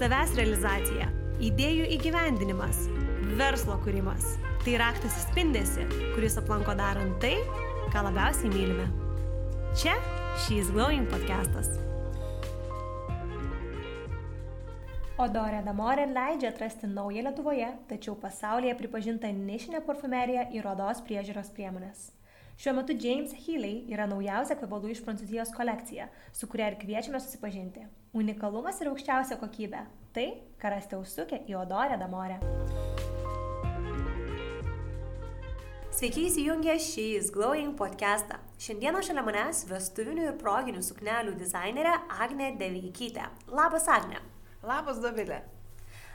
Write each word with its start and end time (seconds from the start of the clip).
savęs 0.00 0.30
realizacija, 0.32 1.10
idėjų 1.44 1.90
įgyvendinimas, 1.92 2.86
verslo 3.36 3.74
kūrimas. 3.84 4.38
Tai 4.64 4.78
raktas 4.80 5.18
į 5.18 5.24
spindesi, 5.26 5.84
kuris 6.14 6.38
aplanko 6.40 6.72
darant 6.78 7.18
tai, 7.20 7.34
ką 7.92 8.06
labiausiai 8.06 8.48
mylime. 8.48 8.86
Čia 9.76 9.98
She's 10.40 10.72
Glowing 10.72 11.04
podcastas. 11.12 11.68
Odorė 15.20 15.60
Damorė 15.68 16.08
leidžia 16.14 16.54
atrasti 16.54 16.88
naują 16.88 17.28
Lietuvoje, 17.28 17.68
tačiau 17.92 18.16
pasaulyje 18.24 18.78
pripažintą 18.80 19.28
nišinę 19.36 19.84
parfumeriją 19.84 20.48
ir 20.56 20.72
odos 20.72 21.04
priežiūros 21.04 21.52
priemonės. 21.52 22.08
Šiuo 22.56 22.78
metu 22.80 22.96
James 22.96 23.36
Healy 23.44 23.82
yra 23.92 24.08
naujausia 24.08 24.56
kvepalų 24.56 24.94
iš 24.96 25.04
Prancūzijos 25.04 25.52
kolekcija, 25.52 26.08
su 26.32 26.48
kuria 26.48 26.72
ir 26.72 26.80
kviečiame 26.80 27.20
susipažinti. 27.20 27.84
Unikalumas 28.10 28.80
ir 28.82 28.88
aukščiausia 28.90 29.36
kokybė- 29.38 29.84
tai, 30.14 30.42
ką 30.58 30.70
rasite 30.72 30.96
užsukę 30.98 31.44
į 31.46 31.54
Odorę 31.60 31.94
Damorę. 31.98 32.40
Sveiki 35.94 36.24
įsijungę 36.26 36.74
šį 36.74 37.30
Glowing 37.30 37.76
podcastą. 37.78 38.40
Šiandieną 38.58 39.04
šalia 39.06 39.22
manęs 39.22 39.62
vestuvinių 39.70 40.26
ir 40.26 40.38
proginių 40.42 40.82
suknelių 40.82 41.36
dizainerė 41.38 41.94
Agne 42.18 42.50
Deveikytė. 42.58 43.28
Labas, 43.46 43.86
Agne. 43.86 44.18
Labas, 44.64 44.98
Dovilė. 44.98 45.42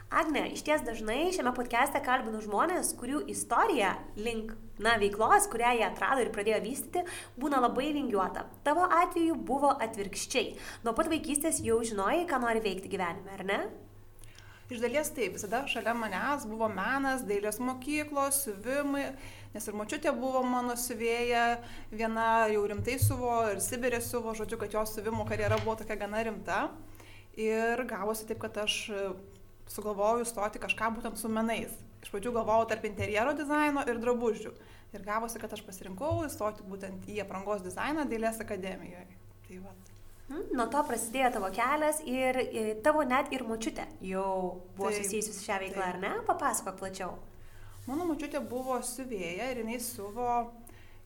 Agne, 0.10 0.52
iš 0.54 0.62
ties 0.62 0.84
dažnai 0.86 1.32
šiame 1.34 1.50
podcast'e 1.58 1.98
kalbinu 2.06 2.38
žmonės, 2.44 2.92
kurių 3.00 3.24
istorija 3.34 3.96
link, 4.22 4.52
na, 4.78 5.00
veiklos, 5.02 5.48
kurią 5.50 5.72
jie 5.80 5.86
atrado 5.88 6.22
ir 6.22 6.30
pradėjo 6.36 6.60
vystyti, 6.62 7.02
būna 7.42 7.58
labai 7.64 7.88
vingiuota. 7.96 8.46
Tavo 8.68 8.86
atveju 8.86 9.40
buvo 9.50 9.74
atvirkščiai. 9.82 10.54
Nuo 10.86 10.94
pat 10.94 11.10
vaikystės 11.10 11.64
jau 11.66 11.80
žinojai, 11.82 12.28
ką 12.30 12.40
nori 12.44 12.62
veikti 12.62 12.94
gyvenime, 12.94 13.34
ar 13.34 13.44
ne? 13.50 13.60
Iš 14.70 14.86
dalies 14.86 15.10
taip, 15.14 15.36
visada 15.40 15.66
šalia 15.70 15.98
manęs 15.98 16.46
buvo 16.50 16.70
menas, 16.70 17.26
dailės 17.26 17.58
mokyklos, 17.62 18.44
siuvimai, 18.46 19.08
nes 19.58 19.70
ir 19.70 19.78
močiutė 19.78 20.14
buvo 20.14 20.46
mano 20.46 20.78
siuvėja, 20.78 21.46
viena 21.90 22.48
jau 22.54 22.66
rimtai 22.70 23.02
suvo 23.02 23.40
ir 23.52 23.62
Sibirė 23.62 24.06
suvo, 24.06 24.38
žodžiu, 24.38 24.62
kad 24.62 24.74
jos 24.74 24.94
siuvimo 24.94 25.26
karjera 25.26 25.58
buvo 25.66 25.80
tokia 25.82 25.98
gana 25.98 26.22
rimta. 26.26 26.68
Ir 27.38 27.82
gavosi 27.90 28.30
taip, 28.30 28.46
kad 28.46 28.58
aš 28.64 28.84
sugalvojau 29.72 30.26
stoti 30.28 30.62
kažką 30.62 30.92
būtent 30.98 31.20
su 31.20 31.32
menais. 31.32 31.74
Iš 32.06 32.12
pradžių 32.14 32.36
galvojau 32.38 32.70
tarp 32.70 32.86
interjero 32.86 33.34
dizaino 33.38 33.84
ir 33.90 34.00
drabužių. 34.02 34.54
Ir 34.96 35.04
gavosi, 35.04 35.40
kad 35.42 35.52
aš 35.52 35.64
pasirinkau 35.66 36.22
įstoti 36.28 36.64
būtent 36.70 37.10
į 37.12 37.20
aprangos 37.26 37.64
dizainą 37.66 38.06
Dailės 38.08 38.40
akademijoje. 38.44 39.08
Tai 39.48 39.62
va. 39.64 39.74
Hmm, 40.26 40.46
nuo 40.58 40.66
to 40.74 40.82
prasidėjo 40.88 41.36
tavo 41.36 41.50
kelias 41.54 42.00
ir, 42.10 42.40
tavo 42.86 43.04
net 43.06 43.30
ir 43.36 43.44
močiutė 43.46 43.84
jau 44.02 44.30
buvo 44.78 44.90
taip, 44.90 45.04
susijusi 45.04 45.34
su 45.36 45.44
šią 45.46 45.60
veiklą, 45.62 45.82
taip. 45.82 45.92
ar 45.92 46.00
ne? 46.02 46.14
Papasakok 46.26 46.80
plačiau. 46.80 47.12
Mano 47.86 48.08
močiutė 48.10 48.42
buvo 48.50 48.80
siuvėja 48.82 49.52
ir 49.52 49.62
jinai 49.62 49.78
suvo 49.84 50.30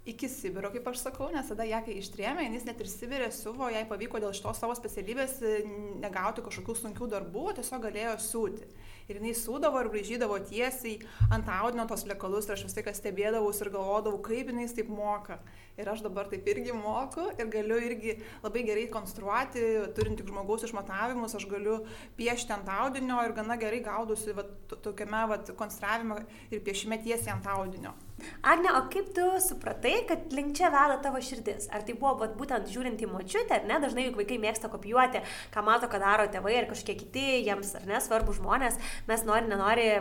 iki 0.05 0.30
Sibiro, 0.31 0.72
kaip 0.73 0.88
aš 0.89 1.02
sakau, 1.03 1.28
nes 1.33 1.47
tada 1.52 1.66
ją 1.67 1.81
kai 1.86 1.97
ištrėmė, 2.00 2.47
jis 2.53 2.66
net 2.67 2.80
ir 2.81 2.89
Sibirė 2.89 3.30
suvo, 3.36 3.67
jai 3.69 3.83
pavyko 3.89 4.22
dėl 4.23 4.33
šitos 4.36 4.61
savo 4.61 4.75
specialybės 4.78 5.36
e, 5.44 5.59
negauti 6.02 6.44
kažkokių 6.45 6.75
sunkių 6.80 7.09
darbų, 7.11 7.45
tiesiog 7.59 7.83
galėjo 7.83 8.16
siūti. 8.23 8.69
Ir 9.09 9.19
jinai 9.19 9.33
sūdavo 9.38 9.81
ir 9.81 9.89
braižydavo 9.91 10.38
tiesiai 10.50 11.00
ant 11.33 11.50
audinio 11.50 11.88
tos 11.89 12.06
lekalus 12.09 12.47
ir 12.47 12.56
aš 12.56 12.67
vis 12.67 12.78
tai 12.78 12.94
stebėdavau 12.95 13.52
ir 13.52 13.72
galvodavau, 13.73 14.22
kaip 14.25 14.52
jinai 14.53 14.67
taip 14.69 14.91
moka 14.94 15.39
ir 15.80 15.89
aš 15.89 16.03
dabar 16.06 16.28
taip 16.30 16.47
irgi 16.52 16.75
moku 16.75 17.30
ir 17.39 17.50
galiu 17.53 17.80
irgi 17.80 18.17
labai 18.44 18.66
gerai 18.67 18.86
konstruoti, 18.91 19.63
turint 19.97 20.19
tik 20.19 20.30
žmogaus 20.30 20.67
išmatavimus, 20.67 21.38
aš 21.39 21.47
galiu 21.50 21.80
piešti 22.19 22.53
ant 22.56 22.69
audinio 22.80 23.22
ir 23.25 23.34
gana 23.38 23.58
gerai 23.61 23.81
gaudusi 23.86 24.36
vat, 24.38 24.52
tokiame 24.69 25.25
vat, 25.34 25.53
konstravime 25.59 26.22
ir 26.52 26.63
piešime 26.66 27.00
tiesiai 27.06 27.36
ant 27.38 27.50
audinio. 27.56 27.95
Agne, 28.44 28.72
o 28.78 28.84
kaip 28.92 29.12
tu 29.16 29.25
supratai, 29.44 29.96
kad 30.09 30.31
link 30.35 30.56
čia 30.57 30.72
veda 30.74 31.00
tavo 31.03 31.22
širdis? 31.24 31.69
Ar 31.74 31.85
tai 31.88 31.97
buvo 31.97 32.16
vat, 32.24 32.38
būtent 32.40 32.72
žiūrint 32.72 33.02
į 33.03 33.12
močiutę, 33.12 33.59
ar 33.59 33.68
ne? 33.69 33.81
Dažnai 33.84 34.07
juk 34.07 34.19
vaikai 34.22 34.40
mėgsta 34.41 34.72
kopijuoti, 34.72 35.24
ką 35.53 35.66
mato, 35.66 35.91
ką 35.91 36.02
daro 36.02 36.30
tėvai 36.31 36.57
ar 36.62 36.69
kažkokie 36.72 36.97
kiti 37.03 37.28
jiems, 37.47 37.75
ar 37.80 37.88
ne, 37.90 38.02
svarbus 38.03 38.41
žmonės. 38.41 38.80
Mes 39.09 39.25
nori, 39.28 39.50
nenori 39.52 39.91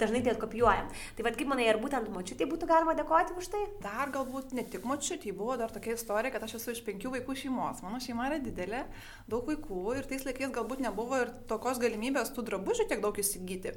dažnai 0.00 0.22
tai 0.24 0.34
atkopijuojam. 0.34 0.88
Tai 1.16 1.26
vad 1.26 1.38
kaip 1.38 1.50
manai, 1.50 1.68
ar 1.70 1.80
būtent 1.82 2.10
močiutė 2.12 2.48
būtų 2.50 2.68
galima 2.70 2.96
dėkoti 2.98 3.36
už 3.40 3.50
tai? 3.52 3.62
Dar 3.84 4.12
galbūt 4.14 4.54
ne 4.56 4.64
tik 4.68 4.86
močiutė, 4.88 5.34
buvo 5.36 5.56
dar 5.60 5.72
tokia 5.72 5.96
istorija, 5.96 6.34
kad 6.34 6.46
aš 6.46 6.58
esu 6.60 6.74
iš 6.76 6.82
penkių 6.86 7.14
vaikų 7.18 7.38
šeimos. 7.42 7.84
Mano 7.86 8.00
šeima 8.02 8.30
yra 8.30 8.40
didelė, 8.42 8.84
daug 9.30 9.48
vaikų 9.48 9.98
ir 9.98 10.08
tais 10.10 10.26
laikais 10.28 10.52
galbūt 10.54 10.84
nebuvo 10.84 11.22
ir 11.24 11.32
tokios 11.50 11.80
galimybės 11.82 12.34
tų 12.36 12.48
drabužių 12.50 12.90
tiek 12.90 13.04
daug 13.04 13.16
įsigyti. 13.22 13.76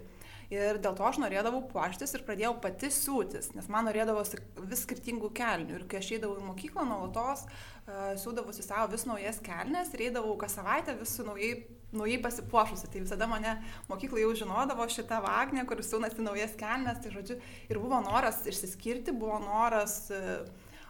Ir 0.49 0.79
dėl 0.81 0.95
to 0.97 1.05
aš 1.05 1.19
norėdavau 1.21 1.61
puoštis 1.69 2.15
ir 2.17 2.23
pradėjau 2.25 2.55
pati 2.63 2.89
siūtis, 2.89 3.51
nes 3.53 3.67
man 3.69 3.85
norėdavosi 3.85 4.39
vis 4.71 4.81
skirtingų 4.81 5.29
kelnių. 5.37 5.75
Ir 5.77 5.83
kai 5.91 5.99
aš 6.01 6.15
eidavau 6.15 6.39
į 6.41 6.47
mokyklą, 6.47 6.87
nuolatos 6.89 7.43
uh, 7.45 8.15
siūdavosi 8.17 8.65
savo 8.65 8.89
vis 8.95 9.05
naujas 9.05 9.37
kelnes 9.45 9.93
ir 9.93 10.07
eidavau 10.07 10.33
kas 10.41 10.57
savaitę 10.57 10.97
vis 10.97 11.13
su 11.13 11.25
naujai, 11.27 11.53
naujai 11.95 12.21
pasipuošusi. 12.23 12.89
Tai 12.91 13.03
visada 13.03 13.27
mane 13.29 13.57
mokykla 13.89 14.23
jau 14.23 14.33
žinodavo 14.43 14.87
šitą 14.91 15.21
vagnę, 15.25 15.65
kur 15.69 15.81
siūnasi 15.85 16.25
naujas 16.25 16.55
kelnes. 16.59 17.01
Tai 17.03 17.13
žodžiu, 17.15 17.39
ir 17.69 17.81
buvo 17.81 18.01
noras 18.05 18.41
išsiskirti, 18.49 19.15
buvo 19.15 19.39
noras 19.43 20.01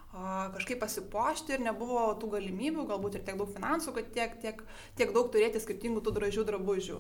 kažkaip 0.10 0.80
pasipošti 0.82 1.54
ir 1.54 1.62
nebuvo 1.62 2.08
tų 2.18 2.32
galimybių, 2.34 2.88
galbūt 2.90 3.20
ir 3.20 3.26
tiek 3.28 3.38
daug 3.38 3.52
finansų, 3.54 3.94
kad 3.94 4.10
tiek, 4.16 4.36
tiek, 4.42 4.64
tiek 4.98 5.14
daug 5.14 5.30
turėti 5.30 5.62
skirtingų 5.62 6.02
tų 6.02 6.16
gražių 6.18 6.46
drabužių. 6.50 6.98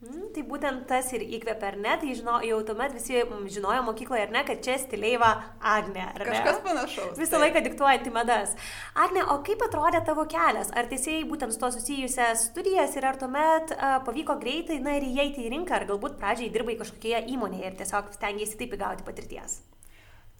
Mm, 0.00 0.30
tai 0.32 0.42
būtent 0.48 0.86
tas 0.88 1.10
ir 1.12 1.20
įkvėpia, 1.26 1.74
ar 1.74 1.74
ne? 1.76 1.92
Tai 2.00 2.12
žino, 2.16 2.38
jau 2.48 2.60
tuomet 2.64 2.94
visi 2.96 3.18
žinojo 3.52 3.82
mokykloje, 3.84 4.22
ar 4.24 4.30
ne, 4.32 4.42
kad 4.48 4.62
čia 4.64 4.78
stileiva 4.80 5.28
Agne. 5.60 6.06
Kažkas 6.16 6.62
panašaus. 6.64 7.18
Visą 7.18 7.34
tai. 7.34 7.42
laiką 7.42 7.60
diktuojanti 7.66 8.12
madas. 8.14 8.54
Agne, 8.96 9.26
o 9.28 9.36
kaip 9.44 9.60
atrodė 9.66 10.00
tavo 10.06 10.24
kelias? 10.30 10.72
Ar 10.72 10.88
tiesiai 10.88 11.26
būtent 11.28 11.52
su 11.52 11.60
to 11.60 11.68
susijusias 11.74 12.46
studijas 12.48 12.96
ir 12.96 13.10
ar 13.10 13.20
tuomet 13.20 13.74
uh, 13.76 13.98
pavyko 14.06 14.38
greitai, 14.40 14.80
na 14.80 14.96
ir 14.96 15.04
įeiti 15.10 15.44
į 15.44 15.52
rinką, 15.52 15.82
ar 15.82 15.86
galbūt 15.92 16.16
pradžiai 16.22 16.48
dirbai 16.54 16.78
kažkokioje 16.80 17.26
įmonėje 17.34 17.68
ir 17.68 17.76
tiesiog 17.82 18.08
stengiasi 18.16 18.56
taip 18.62 18.78
įgauti 18.78 19.04
patirties? 19.04 19.60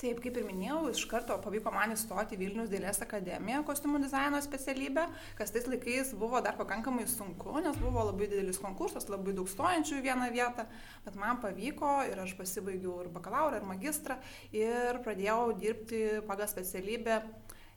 Taip, 0.00 0.16
kaip 0.24 0.38
ir 0.40 0.46
minėjau, 0.48 0.78
iš 0.94 1.02
karto 1.10 1.34
pavyko 1.44 1.68
man 1.74 1.90
įstoti 1.92 2.38
Vilnius 2.40 2.70
Dailės 2.72 3.02
akademiją 3.04 3.58
kostiumų 3.68 3.98
dizaino 4.00 4.38
specialybę, 4.40 5.02
kas 5.36 5.52
tais 5.52 5.66
laikais 5.68 6.14
buvo 6.16 6.40
dar 6.40 6.56
pakankamai 6.56 7.04
sunku, 7.10 7.58
nes 7.60 7.76
buvo 7.82 8.06
labai 8.08 8.30
didelis 8.30 8.56
konkursas, 8.62 9.10
labai 9.12 9.34
daug 9.36 9.50
stojančių 9.52 9.98
į 9.98 10.06
vieną 10.06 10.30
vietą, 10.32 10.64
bet 11.04 11.20
man 11.20 11.42
pavyko 11.44 11.98
ir 12.08 12.24
aš 12.24 12.32
pasibaigiau 12.38 12.96
ir 13.02 13.12
bakalauro, 13.12 13.60
ir 13.60 13.68
magistrą 13.68 14.16
ir 14.56 15.02
pradėjau 15.04 15.50
dirbti 15.60 16.00
pagal 16.30 16.48
specialybę 16.48 17.20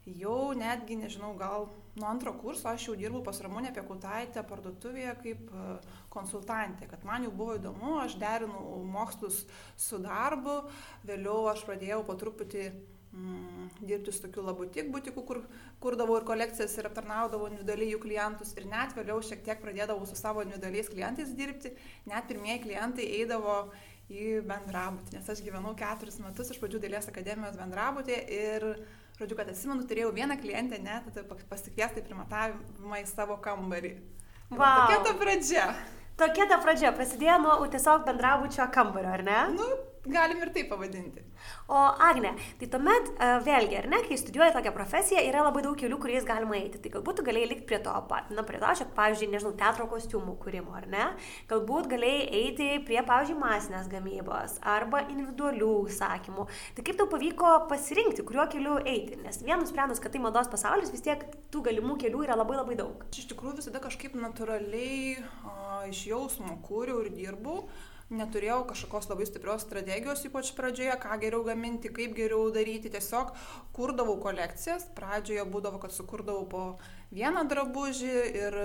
jau 0.06 0.54
netgi, 0.58 0.98
nežinau, 1.00 1.32
gal 1.40 1.70
nuo 1.96 2.08
antro 2.10 2.34
kurso 2.36 2.68
aš 2.68 2.88
jau 2.90 2.96
dirbau 3.00 3.22
pas 3.24 3.40
Ramūnę 3.40 3.72
Piekutaitę 3.76 4.44
parduotuvėje 4.50 5.14
kaip 5.22 5.52
e, 5.54 5.68
konsultantė, 6.14 6.90
kad 6.92 7.06
man 7.08 7.28
jau 7.28 7.32
buvo 7.32 7.56
įdomu, 7.60 8.00
aš 8.02 8.18
derinau 8.20 8.82
mokslus 8.84 9.44
su 9.80 10.02
darbu, 10.04 10.64
vėliau 11.08 11.48
aš 11.54 11.64
pradėjau 11.68 12.02
po 12.08 12.18
truputį 12.20 12.66
mm, 13.14 13.70
dirbti 13.80 14.12
su 14.12 14.26
tokiu 14.26 14.44
labutik 14.44 14.92
butiku, 14.92 15.24
kur 15.24 15.40
kurdavau 15.84 16.18
ir 16.20 16.28
kolekcijas 16.28 16.76
ir 16.80 16.90
aptarnaudavau 16.90 17.48
individualiai 17.52 17.94
jų 17.94 18.02
klientus 18.04 18.52
ir 18.58 18.68
net 18.72 18.98
vėliau 18.98 19.22
šiek 19.24 19.46
tiek 19.46 19.64
pradėdavau 19.64 20.10
su 20.10 20.20
savo 20.20 20.44
individualiais 20.44 20.92
klientais 20.92 21.32
dirbti, 21.38 21.72
net 22.12 22.28
pirmieji 22.28 22.66
klientai 22.66 23.08
eidavo 23.22 23.62
į 24.12 24.42
bendrabutį, 24.50 25.16
nes 25.16 25.32
aš 25.32 25.40
gyvenau 25.46 25.72
keturis 25.80 26.20
metus 26.20 26.52
iš 26.52 26.60
pradžių 26.60 26.82
Dėlės 26.84 27.08
akademijos 27.08 27.56
bendrabutį 27.56 28.20
ir 28.36 28.68
Žodžiu, 29.24 29.38
kad 29.40 29.48
atsimenu, 29.48 29.86
turėjau 29.88 30.10
vieną 30.12 30.36
klientę, 30.36 30.76
net 30.84 31.06
pasikviesti 31.48 32.02
primatavimą 32.04 32.98
į 33.00 33.06
savo 33.08 33.38
kambarį. 33.40 33.94
Wow. 34.52 34.82
Tokia 34.82 34.98
ta 35.06 35.14
pradžia. 35.22 35.68
Tokia 36.20 36.48
ta 36.52 36.58
pradžia 36.60 36.92
prasidėjo 36.92 37.38
nuo 37.40 37.54
tiesiog 37.72 38.04
bendrabučio 38.04 38.66
kambario, 38.76 39.14
ar 39.16 39.24
ne? 39.24 39.38
Nu, 39.56 39.70
galim 40.06 40.42
ir 40.44 40.52
taip 40.54 40.70
pavadinti. 40.70 41.24
O 41.72 41.80
Agne, 42.08 42.34
tai 42.60 42.68
tuomet 42.72 43.10
e, 43.14 43.28
vėlgi, 43.46 43.78
ar 43.80 43.88
ne, 43.92 44.02
kai 44.08 44.18
studijuoji 44.20 44.56
tokią 44.56 44.74
profesiją, 44.76 45.22
yra 45.30 45.44
labai 45.46 45.64
daug 45.64 45.78
kelių, 45.80 46.00
kuriais 46.02 46.28
galima 46.28 46.58
eiti. 46.60 46.82
Tai 46.84 46.92
galbūt 46.98 47.22
galėjai 47.24 47.50
likti 47.54 47.68
prie 47.70 47.80
to 47.84 47.94
pat, 48.10 48.32
na, 48.36 48.44
prie 48.48 48.60
to, 48.60 48.68
aš, 48.68 48.84
pavyzdžiui, 48.98 49.30
nežinau, 49.32 49.54
teatro 49.60 49.88
kostiumų 49.92 50.36
kūrimo, 50.44 50.74
ar 50.76 50.88
ne? 50.92 51.06
Galbūt 51.52 51.88
galėjai 51.94 52.26
eiti 52.42 52.70
prie, 52.88 53.00
pavyzdžiui, 53.08 53.40
masinės 53.40 53.88
gamybos 53.92 54.58
arba 54.74 55.06
individualių 55.08 55.72
užsakymų. 55.86 56.48
Tai 56.76 56.88
kaip 56.90 57.00
tau 57.00 57.08
pavyko 57.12 57.54
pasirinkti, 57.72 58.28
kuriuo 58.28 58.48
keliu 58.52 58.78
eiti? 58.84 59.20
Nes 59.24 59.40
vienus 59.46 59.72
sprendus, 59.72 60.04
kad 60.04 60.16
tai 60.16 60.24
mados 60.24 60.52
pasaulis, 60.52 60.92
vis 60.92 61.06
tiek 61.06 61.24
tų 61.54 61.64
galimų 61.70 61.98
kelių 62.04 62.28
yra 62.28 62.38
labai 62.40 62.60
labai 62.60 62.78
daug. 62.80 63.08
Aš 63.08 63.24
iš 63.24 63.32
tikrųjų 63.32 63.62
visada 63.62 63.80
kažkaip 63.84 64.20
natūraliai 64.20 65.18
o, 65.48 65.56
iš 65.88 66.06
jausmo 66.12 66.60
kūriau 66.68 67.06
ir 67.06 67.12
dirbau 67.16 67.64
neturėjau 68.18 68.62
kažkokios 68.70 69.10
labai 69.12 69.26
stiprios 69.28 69.64
strategijos, 69.66 70.24
ypač 70.28 70.52
pradžioje, 70.58 70.96
ką 71.04 71.18
geriau 71.22 71.44
gaminti, 71.48 71.92
kaip 71.94 72.16
geriau 72.18 72.48
daryti. 72.54 72.92
Tiesiog 72.94 73.34
kurdavau 73.76 74.16
kolekcijas. 74.24 74.86
Pradžioje 74.98 75.46
būdavo, 75.54 75.82
kad 75.84 75.96
sukurdavau 75.96 76.46
po 76.50 76.64
vieną 77.14 77.46
drabužį 77.50 78.14
ir 78.44 78.60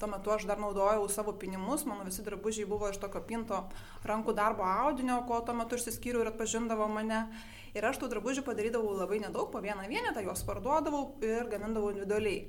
tuo 0.00 0.10
metu 0.10 0.34
aš 0.34 0.46
dar 0.50 0.62
naudojau 0.62 1.08
savo 1.12 1.34
pinimus. 1.38 1.86
Mano 1.88 2.06
visi 2.06 2.24
drabužiai 2.26 2.68
buvo 2.70 2.90
iš 2.90 3.00
tokio 3.02 3.22
pinto 3.26 3.64
rankų 4.06 4.36
darbo 4.36 4.66
audinio, 4.66 5.20
ko 5.28 5.42
tuo 5.46 5.56
metu 5.58 5.78
išsiskyriau 5.80 6.24
ir 6.24 6.32
atpažindavo 6.32 6.88
mane. 6.90 7.26
Ir 7.74 7.82
aš 7.88 7.98
tų 7.98 8.12
drabužių 8.12 8.44
padarydavau 8.46 8.92
labai 8.94 9.18
nedaug, 9.18 9.48
po 9.50 9.58
vieną 9.58 9.88
vienetą, 9.90 10.22
juos 10.22 10.44
parduodavau 10.46 11.16
ir 11.26 11.50
gamindavau 11.50 11.90
individualiai. 11.90 12.44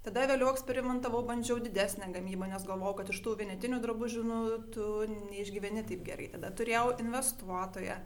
Tada 0.00 0.24
vėliau 0.30 0.48
eksperimentavau, 0.54 1.20
bandžiau 1.28 1.58
didesnę 1.60 2.06
gamybą, 2.14 2.46
nes 2.48 2.64
galvojau, 2.64 2.96
kad 3.02 3.10
iš 3.12 3.18
tų 3.20 3.34
vienetinių 3.42 3.82
drabužių 3.82 4.22
nu, 4.24 4.40
tu 4.72 4.86
neišgyveni 5.28 5.84
taip 5.90 6.06
gerai. 6.06 6.30
Tada 6.32 6.48
turėjau 6.56 6.94
investuotoją. 7.02 7.98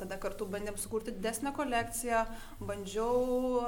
Tada 0.00 0.16
kartu 0.16 0.46
bandėm 0.48 0.78
sukurti 0.80 1.12
didesnę 1.12 1.50
kolekciją, 1.52 2.22
bandžiau 2.64 3.18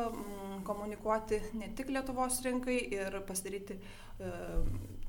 mm, 0.07 0.63
komunikuoti 0.65 1.43
ne 1.61 1.69
tik 1.77 1.91
Lietuvos 1.93 2.39
rinkai 2.47 2.79
ir 2.97 3.19
pasidaryti 3.29 3.77
e, 3.77 4.31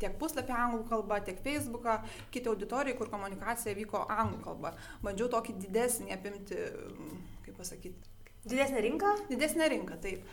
tiek 0.01 0.17
puslapį 0.19 0.57
anglų 0.57 0.81
kalba, 0.89 1.21
tiek 1.23 1.39
Facebooką, 1.45 2.01
kiti 2.33 2.51
auditorijai, 2.51 2.97
kur 2.99 3.13
komunikacija 3.13 3.77
vyko 3.79 4.03
anglų 4.11 4.41
kalba. 4.49 4.73
Bandžiau 5.05 5.31
tokį 5.37 5.55
didesnį 5.61 6.17
apimti, 6.17 6.59
kaip 7.45 7.55
pasakyti. 7.61 8.11
Didesnė 8.43 8.83
rinka? 8.83 9.15
Didesnė 9.31 9.71
rinka, 9.71 9.95
taip. 10.03 10.27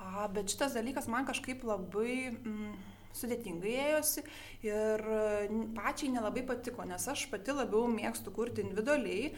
A, 0.00 0.28
bet 0.32 0.48
šitas 0.48 0.72
dalykas 0.76 1.10
man 1.12 1.26
kažkaip 1.28 1.60
labai 1.68 2.32
mm, 2.32 2.72
sudėtingai 3.16 3.72
ėjosi 3.84 4.22
ir 4.64 5.02
pačiai 5.76 6.12
nelabai 6.14 6.44
patiko, 6.46 6.84
nes 6.88 7.04
aš 7.10 7.26
pati 7.32 7.54
labiau 7.54 7.88
mėgstu 7.90 8.32
kurti 8.34 8.64
individualiai, 8.64 9.32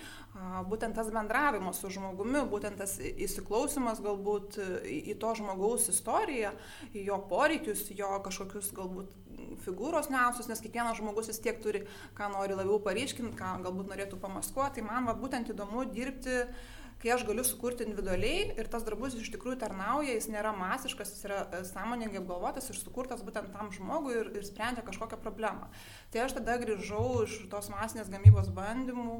būtent 0.70 0.94
tas 0.98 1.08
bendravimas 1.14 1.80
su 1.80 1.90
žmogumi, 1.96 2.44
būtent 2.52 2.78
tas 2.82 2.98
įsiklausimas 3.00 4.02
galbūt 4.04 4.60
į 4.86 5.16
to 5.22 5.32
žmogaus 5.40 5.88
istoriją, 5.92 6.52
į 6.92 7.06
jo 7.08 7.18
poreikius, 7.32 7.88
jo 7.96 8.12
kažkokius 8.26 8.70
galbūt 8.76 9.18
figūros 9.64 10.10
niuansus, 10.12 10.48
nes 10.50 10.62
kiekvienas 10.62 11.00
žmogus 11.00 11.32
vis 11.32 11.40
tiek 11.42 11.58
turi, 11.64 11.82
ką 12.18 12.30
nori 12.34 12.54
labiau 12.58 12.78
paryškinti, 12.84 13.34
ką 13.38 13.56
galbūt 13.66 13.90
norėtų 13.92 14.20
pamaskuoti. 14.22 14.80
Tai 14.80 14.86
man 14.86 15.08
va, 15.08 15.16
būtent 15.18 15.50
įdomu 15.52 15.84
dirbti 15.92 16.38
uh, 16.44 16.70
kai 17.02 17.12
aš 17.16 17.24
galiu 17.26 17.42
sukurti 17.46 17.82
individualiai 17.86 18.52
ir 18.54 18.68
tas 18.70 18.84
drabužis 18.86 19.24
iš 19.24 19.32
tikrųjų 19.34 19.58
tarnauja, 19.58 20.14
jis 20.14 20.28
nėra 20.30 20.52
masiškas, 20.54 21.14
jis 21.16 21.26
yra 21.26 21.40
e, 21.44 21.62
sąmoningai 21.66 22.20
apgalvotas 22.22 22.70
ir 22.70 22.78
sukurtas 22.78 23.24
būtent 23.26 23.50
tam 23.54 23.72
žmogui 23.74 24.14
ir, 24.20 24.30
ir 24.38 24.46
sprendžia 24.46 24.86
kažkokią 24.86 25.18
problemą. 25.24 25.70
Tai 26.14 26.22
aš 26.26 26.38
tada 26.38 26.58
grįžau 26.62 27.24
iš 27.26 27.40
tos 27.50 27.72
masinės 27.74 28.12
gamybos 28.12 28.52
bandymų 28.54 29.18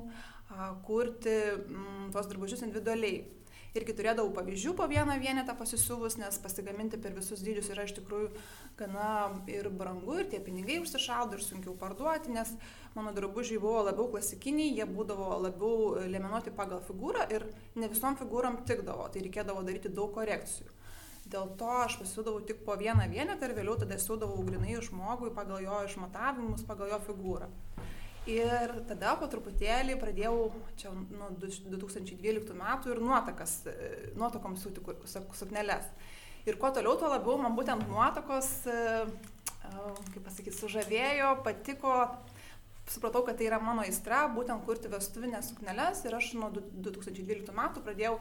kurti 0.87 1.37
m, 1.69 2.11
tos 2.15 2.29
drabužius 2.31 2.65
individualiai 2.67 3.23
irgi 3.79 3.95
turėdavau 3.97 4.33
pavyzdžių 4.37 4.75
po 4.77 4.87
vieną 4.91 5.17
vienetą 5.23 5.55
pasisiuvus, 5.57 6.19
nes 6.21 6.39
pasigaminti 6.43 7.01
per 7.01 7.15
visus 7.17 7.41
dydžius 7.45 7.71
yra 7.73 7.87
iš 7.89 7.95
tikrųjų 7.99 8.29
gana 8.79 9.07
ir 9.51 9.69
brangu, 9.73 10.19
ir 10.21 10.29
tie 10.33 10.41
pinigai 10.45 10.81
užsišaldo, 10.83 11.39
ir 11.39 11.45
sunkiau 11.45 11.75
parduoti, 11.81 12.33
nes 12.35 12.53
mano 12.97 13.15
drabužiai 13.17 13.61
buvo 13.63 13.87
labiau 13.89 14.11
klasikiniai, 14.13 14.75
jie 14.77 14.89
būdavo 14.89 15.31
labiau 15.47 16.05
leminuoti 16.05 16.53
pagal 16.57 16.85
figūrą 16.89 17.29
ir 17.33 17.49
ne 17.79 17.89
visom 17.93 18.19
figūram 18.21 18.61
tikdavo, 18.69 19.09
tai 19.13 19.25
reikėdavo 19.25 19.65
daryti 19.65 19.93
daug 19.93 20.13
korekcijų. 20.19 20.69
Dėl 21.33 21.53
to 21.57 21.69
aš 21.85 21.97
pasiūdavau 22.01 22.43
tik 22.45 22.65
po 22.67 22.75
vieną 22.77 23.07
vienetą 23.09 23.47
ir 23.49 23.55
vėliau 23.57 23.79
tada 23.81 23.97
siūdavau 24.01 24.43
grinai 24.45 24.75
žmogui 24.85 25.31
pagal 25.33 25.63
jo 25.65 25.79
išmatavimus, 25.87 26.67
pagal 26.69 26.91
jo 26.93 26.99
figūrą. 27.07 27.49
Ir 28.31 28.71
tada 28.87 29.17
po 29.19 29.27
truputėlį 29.27 29.97
pradėjau, 29.99 30.53
čia 30.79 30.93
nuo 30.95 31.33
2012 31.43 32.55
metų 32.55 32.93
ir 32.93 33.01
nuotakas, 33.03 33.55
e, 33.67 34.13
nuotakom 34.15 34.55
siūti 34.55 34.79
sukneles. 35.35 35.89
Ir 36.47 36.59
kuo 36.59 36.71
toliau, 36.71 36.95
tuo 36.99 37.11
labiau 37.11 37.35
man 37.43 37.57
būtent 37.59 37.83
nuotakos, 37.91 38.51
e, 38.71 38.77
e, 39.03 39.73
kaip 40.13 40.23
pasakyti, 40.23 40.55
sužavėjo, 40.55 41.33
patiko, 41.43 41.97
supratau, 42.87 43.25
kad 43.27 43.41
tai 43.41 43.49
yra 43.51 43.59
mano 43.59 43.83
aistra, 43.83 44.29
būtent 44.31 44.63
kurti 44.69 44.93
vestuvinės 44.93 45.51
sukneles 45.51 46.05
ir 46.07 46.15
aš 46.15 46.31
nuo 46.39 46.53
2012 46.55 47.51
metų 47.59 47.83
pradėjau 47.83 48.17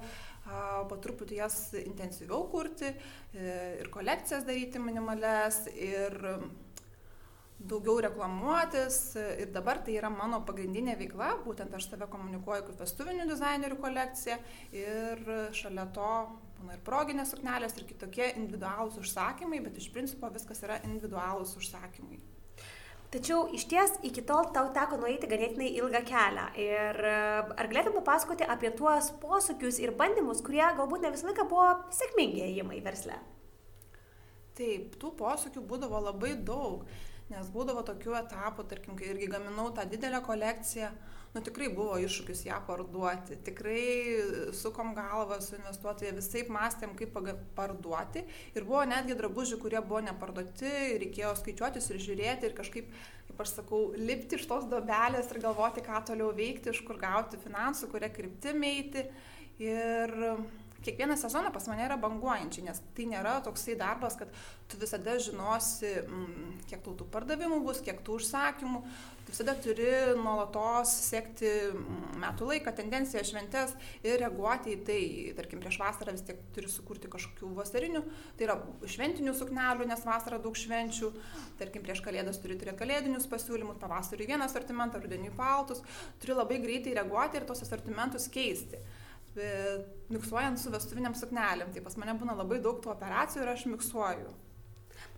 po 0.89 0.97
truputį 1.01 1.37
jas 1.37 1.57
intensyviau 1.77 2.45
kurti 2.49 2.89
ir 3.37 3.89
kolekcijas 3.93 4.45
daryti 4.45 4.81
minimales 4.81 5.63
ir 5.73 6.17
daugiau 7.69 7.99
reklamuotis 8.05 8.99
ir 9.41 9.51
dabar 9.53 9.81
tai 9.85 9.97
yra 9.99 10.09
mano 10.13 10.41
pagrindinė 10.47 10.95
veikla, 10.99 11.35
būtent 11.45 11.73
aš 11.77 11.89
save 11.91 12.07
komunikuoju 12.11 12.67
kaip 12.69 12.81
vestuvinių 12.81 13.27
dizainerių 13.29 13.77
kolekcija 13.81 14.39
ir 14.75 15.23
šalia 15.57 15.87
to 15.95 16.11
būna 16.59 16.77
ir 16.77 16.83
proginės 16.85 17.33
suknelės 17.33 17.77
ir 17.77 17.87
kitokie 17.89 18.33
individualūs 18.35 18.99
užsakymai, 19.01 19.61
bet 19.65 19.79
iš 19.81 19.89
principo 19.93 20.29
viskas 20.33 20.61
yra 20.65 20.81
individualūs 20.85 21.55
užsakymai. 21.59 22.21
Tačiau 23.11 23.49
iš 23.51 23.65
ties 23.67 23.97
iki 24.07 24.21
tol 24.23 24.53
tau 24.55 24.69
teko 24.71 24.95
nueiti 25.01 25.27
ganėtinai 25.27 25.73
ilgą 25.81 25.99
kelią. 26.07 26.45
Ir 26.63 26.99
ar 27.03 27.67
galėtum 27.67 27.97
papasakoti 27.97 28.47
apie 28.47 28.71
tuos 28.79 29.09
posūkius 29.19 29.81
ir 29.83 29.91
bandymus, 29.99 30.39
kurie 30.45 30.63
galbūt 30.77 31.03
ne 31.03 31.11
visą 31.11 31.27
laiką 31.27 31.43
buvo 31.51 31.67
sėkmingi 31.97 32.39
įėjimai 32.45 32.79
versle? 32.85 33.19
Taip, 34.55 34.95
tų 35.01 35.11
posūkių 35.19 35.63
būdavo 35.67 35.99
labai 36.07 36.37
daug 36.39 36.87
nes 37.31 37.49
būdavo 37.53 37.83
tokių 37.87 38.17
etapų, 38.25 38.67
tarkim, 38.69 38.97
kai 38.99 39.13
irgi 39.13 39.29
gaminau 39.31 39.69
tą 39.75 39.85
didelę 39.89 40.19
kolekciją, 40.25 40.91
nu 41.31 41.41
tikrai 41.45 41.69
buvo 41.71 41.95
iššūkis 42.03 42.43
ją 42.49 42.57
parduoti, 42.67 43.37
tikrai 43.45 44.51
sukom 44.57 44.91
galvą 44.97 45.37
su 45.43 45.55
investuotojai, 45.55 46.11
visai 46.17 46.43
mąstėm, 46.51 46.95
kaip 46.99 47.15
parduoti 47.55 48.25
ir 48.55 48.67
buvo 48.67 48.83
netgi 48.89 49.15
drabužių, 49.19 49.59
kurie 49.63 49.79
buvo 49.79 50.03
neparduoti, 50.09 50.73
reikėjo 51.05 51.33
skaičiuotis 51.39 51.87
ir 51.93 52.01
žiūrėti 52.07 52.49
ir 52.49 52.57
kažkaip, 52.57 52.91
kaip 53.29 53.45
aš 53.45 53.55
sakau, 53.61 53.83
lipti 53.95 54.39
iš 54.39 54.47
tos 54.51 54.67
dobelės 54.71 55.31
ir 55.31 55.39
galvoti, 55.45 55.85
ką 55.85 56.03
toliau 56.11 56.33
veikti, 56.35 56.75
iš 56.75 56.83
kur 56.87 56.99
gauti 56.99 57.39
finansų, 57.45 57.93
kuria 57.93 58.11
kryptimi 58.11 58.75
eiti. 58.75 59.07
Ir 59.61 60.11
kiekvieną 60.83 61.17
sezoną 61.17 61.51
pas 61.51 61.67
mane 61.67 61.85
yra 61.85 61.97
banguojančiai, 62.01 62.65
nes 62.65 62.81
tai 62.97 63.05
nėra 63.09 63.37
toksai 63.45 63.77
darbas, 63.79 64.17
kad 64.19 64.29
tu 64.71 64.79
visada 64.81 65.17
žinosi, 65.21 65.91
mm, 66.01 66.61
kiek 66.69 66.83
tų 66.85 67.07
pardavimų 67.13 67.61
bus, 67.65 67.81
kiek 67.85 68.01
tų 68.05 68.17
užsakymų. 68.19 68.81
Tu 69.21 69.33
visada 69.35 69.53
turi 69.61 69.89
nuolatos 70.17 70.93
sekti 71.05 71.49
mm, 71.69 72.15
metų 72.23 72.47
laiką, 72.49 72.73
tendenciją, 72.79 73.21
šventes 73.27 73.75
ir 74.01 74.17
reaguoti 74.23 74.73
į 74.73 74.79
tai. 74.87 75.01
Tarkim, 75.37 75.61
prieš 75.61 75.77
vasarą 75.81 76.15
vis 76.15 76.25
tiek 76.25 76.39
turi 76.55 76.71
sukurti 76.71 77.11
kažkokių 77.11 77.51
vasarinių, 77.59 78.01
tai 78.39 78.47
yra 78.47 78.57
šventinių 78.95 79.35
suknelių, 79.37 79.85
nes 79.91 80.07
vasarą 80.07 80.41
daug 80.41 80.57
švenčių. 80.57 81.11
Tarkim, 81.61 81.85
prieš 81.85 82.01
kalėdas 82.05 82.41
turi 82.41 82.57
turėti 82.57 82.81
kalėdinius 82.81 83.29
pasiūlymus, 83.29 83.77
pavasarį 83.81 84.31
vieną 84.33 84.49
asortimentą, 84.49 85.03
rudenį 85.03 85.35
paltus. 85.37 85.85
Turi 86.23 86.37
labai 86.37 86.57
greitai 86.63 86.97
reaguoti 86.97 87.37
ir 87.37 87.47
tos 87.49 87.61
asortimentus 87.67 88.29
keisti 88.31 88.81
miksuojant 90.11 90.59
su 90.59 90.71
vestuviniam 90.73 91.15
suknelėm. 91.17 91.71
Tai 91.73 91.83
pas 91.85 91.97
mane 91.99 92.15
būna 92.19 92.35
labai 92.37 92.59
daug 92.63 92.81
tų 92.83 92.93
operacijų 92.93 93.45
ir 93.45 93.51
aš 93.53 93.67
miksuoju. 93.71 94.31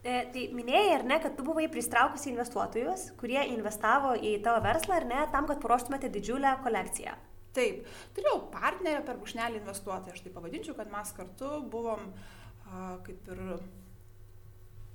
E, 0.03 0.15
tai 0.33 0.47
minėjai, 0.55 0.95
ar 0.97 1.05
ne, 1.07 1.17
kad 1.23 1.35
tu 1.37 1.45
buvai 1.47 1.69
pristraukusi 1.71 2.29
investuotojus, 2.31 3.09
kurie 3.19 3.39
investavo 3.53 4.13
į 4.19 4.35
tavo 4.43 4.63
verslą, 4.65 4.99
ar 4.99 5.07
ne, 5.07 5.21
tam, 5.31 5.47
kad 5.47 5.61
paruoštumėte 5.63 6.11
didžiulę 6.11 6.57
kolekciją. 6.65 7.15
Taip, 7.53 7.85
turėjau 8.17 8.39
partnerę 8.51 9.03
per 9.05 9.19
bušnelį 9.21 9.61
investuotoją, 9.61 10.15
aš 10.15 10.25
tai 10.25 10.33
pavadinčiau, 10.33 10.75
kad 10.77 10.89
mes 10.91 11.13
kartu 11.15 11.51
buvom 11.71 12.09
a, 12.09 12.97
kaip 13.05 13.29
ir 13.31 13.43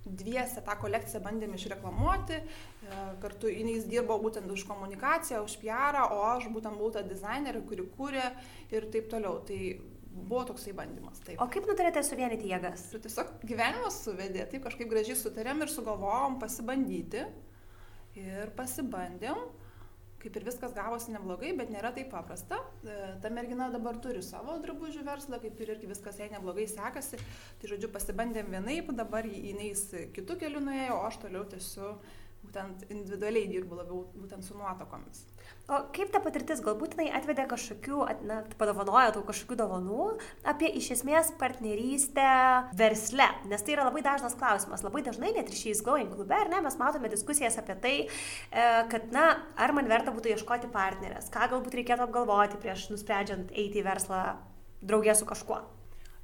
dviese 0.05 0.62
tą 0.64 0.76
kolekciją 0.81 1.21
bandėm 1.25 1.55
išreklamuoti, 1.57 2.38
e, 2.38 3.02
kartu 3.23 3.50
jis 3.52 3.87
dirbo 3.90 4.19
būtent 4.23 4.50
už 4.50 4.64
komunikaciją, 4.69 5.43
už 5.45 5.59
PR, 5.62 6.00
o 6.07 6.23
aš 6.31 6.49
būtent 6.55 6.78
buvau 6.78 6.95
ta 6.95 7.02
dizainerė, 7.07 7.64
kuri 7.69 7.87
kūrė 7.97 8.26
ir 8.75 8.88
taip 8.93 9.11
toliau. 9.12 9.40
Tai 9.49 9.61
buvo 10.19 10.45
toksai 10.49 10.73
bandymas. 10.75 11.21
Taip. 11.23 11.38
O 11.43 11.47
kaip 11.52 11.69
nutarėte 11.69 12.02
suvienyti 12.07 12.50
jėgas? 12.50 12.88
Ir 12.95 13.02
tiesiog 13.05 13.37
gyvenimas 13.47 14.00
suvedė, 14.05 14.47
taip 14.50 14.64
kažkaip 14.67 14.90
gražiai 14.90 15.19
sutarėm 15.19 15.62
ir 15.62 15.73
sugalvojom 15.73 16.40
pasibandyti. 16.43 17.26
Ir 18.19 18.50
pasibandėm 18.59 19.38
kaip 20.22 20.37
ir 20.37 20.46
viskas 20.48 20.75
gavosi 20.75 21.12
neblogai, 21.14 21.52
bet 21.58 21.70
nėra 21.72 21.92
taip 21.94 22.10
paprasta. 22.12 22.58
E, 22.82 22.96
ta 23.22 23.30
mergina 23.30 23.68
dabar 23.72 23.98
turi 24.02 24.22
savo 24.26 24.56
drabužių 24.62 25.04
verslą, 25.06 25.38
kaip 25.42 25.60
ir 25.62 25.75
irgi 25.76 25.90
viskas 25.90 26.18
jai 26.18 26.30
neblogai 26.32 26.66
sekasi. 26.70 27.20
Tai 27.60 27.72
žodžiu, 27.72 27.90
pasibandėm 27.94 28.50
vienaip, 28.54 28.90
dabar 28.98 29.28
jinai 29.28 29.70
kitų 30.16 30.38
kelių 30.42 30.64
nuėjo, 30.66 30.98
o 30.98 31.04
aš 31.08 31.20
toliau 31.25 31.46
tiesiu 31.52 31.94
būtent 32.42 32.87
individualiai 32.88 33.50
dirbu 33.50 33.78
labiau 33.78 34.04
būtent 34.16 34.46
su 34.46 34.58
nuotakomis. 34.58 35.25
O 35.69 35.83
kaip 35.93 36.09
ta 36.09 36.21
patirtis 36.25 36.62
galbūt 36.64 36.95
jinai 36.95 37.11
atvedė 37.19 37.45
kažkokių, 37.50 37.99
na, 38.25 38.38
padovanojo 38.57 39.11
tau 39.19 39.25
kažkokių 39.28 39.59
dovanų 39.61 40.07
apie 40.49 40.71
iš 40.81 40.87
esmės 40.95 41.28
partnerystę 41.37 42.28
versle? 42.78 43.26
Nes 43.50 43.67
tai 43.67 43.75
yra 43.75 43.85
labai 43.85 44.00
dažnas 44.07 44.37
klausimas. 44.40 44.81
Labai 44.87 45.02
dažnai 45.05 45.35
net 45.37 45.52
ir 45.52 45.59
šiais 45.61 45.85
Going 45.85 46.09
klube, 46.14 46.33
ar 46.33 46.49
ne, 46.49 46.62
mes 46.64 46.78
matome 46.81 47.12
diskusijas 47.12 47.61
apie 47.61 47.76
tai, 47.85 47.95
e, 48.09 48.67
kad, 48.88 49.12
na, 49.12 49.26
ar 49.61 49.76
man 49.76 49.93
verta 49.93 50.14
būtų 50.17 50.33
ieškoti 50.38 50.73
partnerės, 50.73 51.28
ką 51.37 51.50
galbūt 51.52 51.76
reikėtų 51.83 52.09
apgalvoti 52.09 52.62
prieš 52.64 52.88
nusprendžiant 52.95 53.52
eiti 53.52 53.83
į 53.83 53.87
verslą 53.90 54.23
draugė 54.81 55.21
su 55.21 55.28
kažkuo. 55.28 55.61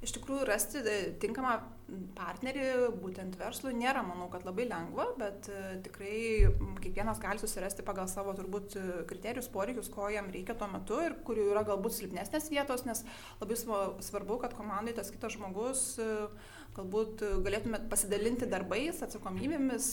Iš 0.01 0.17
tikrųjų, 0.17 0.49
rasti 0.49 0.81
e, 0.81 0.99
tinkamą 1.21 1.59
partnerį 2.17 2.63
būtent 3.01 3.35
verslui 3.37 3.75
nėra, 3.77 4.01
manau, 4.05 4.25
kad 4.33 4.45
labai 4.47 4.65
lengva, 4.69 5.05
bet 5.19 5.49
e, 5.53 5.59
tikrai 5.85 6.15
kiekvienas 6.81 7.21
gali 7.21 7.41
susirasti 7.41 7.85
pagal 7.85 8.09
savo 8.09 8.33
turbūt 8.37 8.77
e, 8.79 8.85
kriterijus, 9.09 9.51
poreikius, 9.53 9.91
ko 9.93 10.09
jam 10.09 10.31
reikia 10.33 10.57
tuo 10.57 10.69
metu 10.71 10.97
ir 11.05 11.17
kurių 11.27 11.51
yra 11.53 11.65
galbūt 11.67 11.97
silpnesnės 11.99 12.49
vietos, 12.53 12.87
nes 12.89 13.05
labai 13.41 13.59
svarbu, 14.07 14.39
kad 14.41 14.57
komandai 14.57 14.95
tas 14.97 15.13
kitas 15.13 15.37
žmogus 15.37 15.85
galbūt 16.75 17.21
galėtumėt 17.45 17.85
pasidalinti 17.91 18.47
darbais, 18.51 18.99
atsakomybėmis 19.05 19.87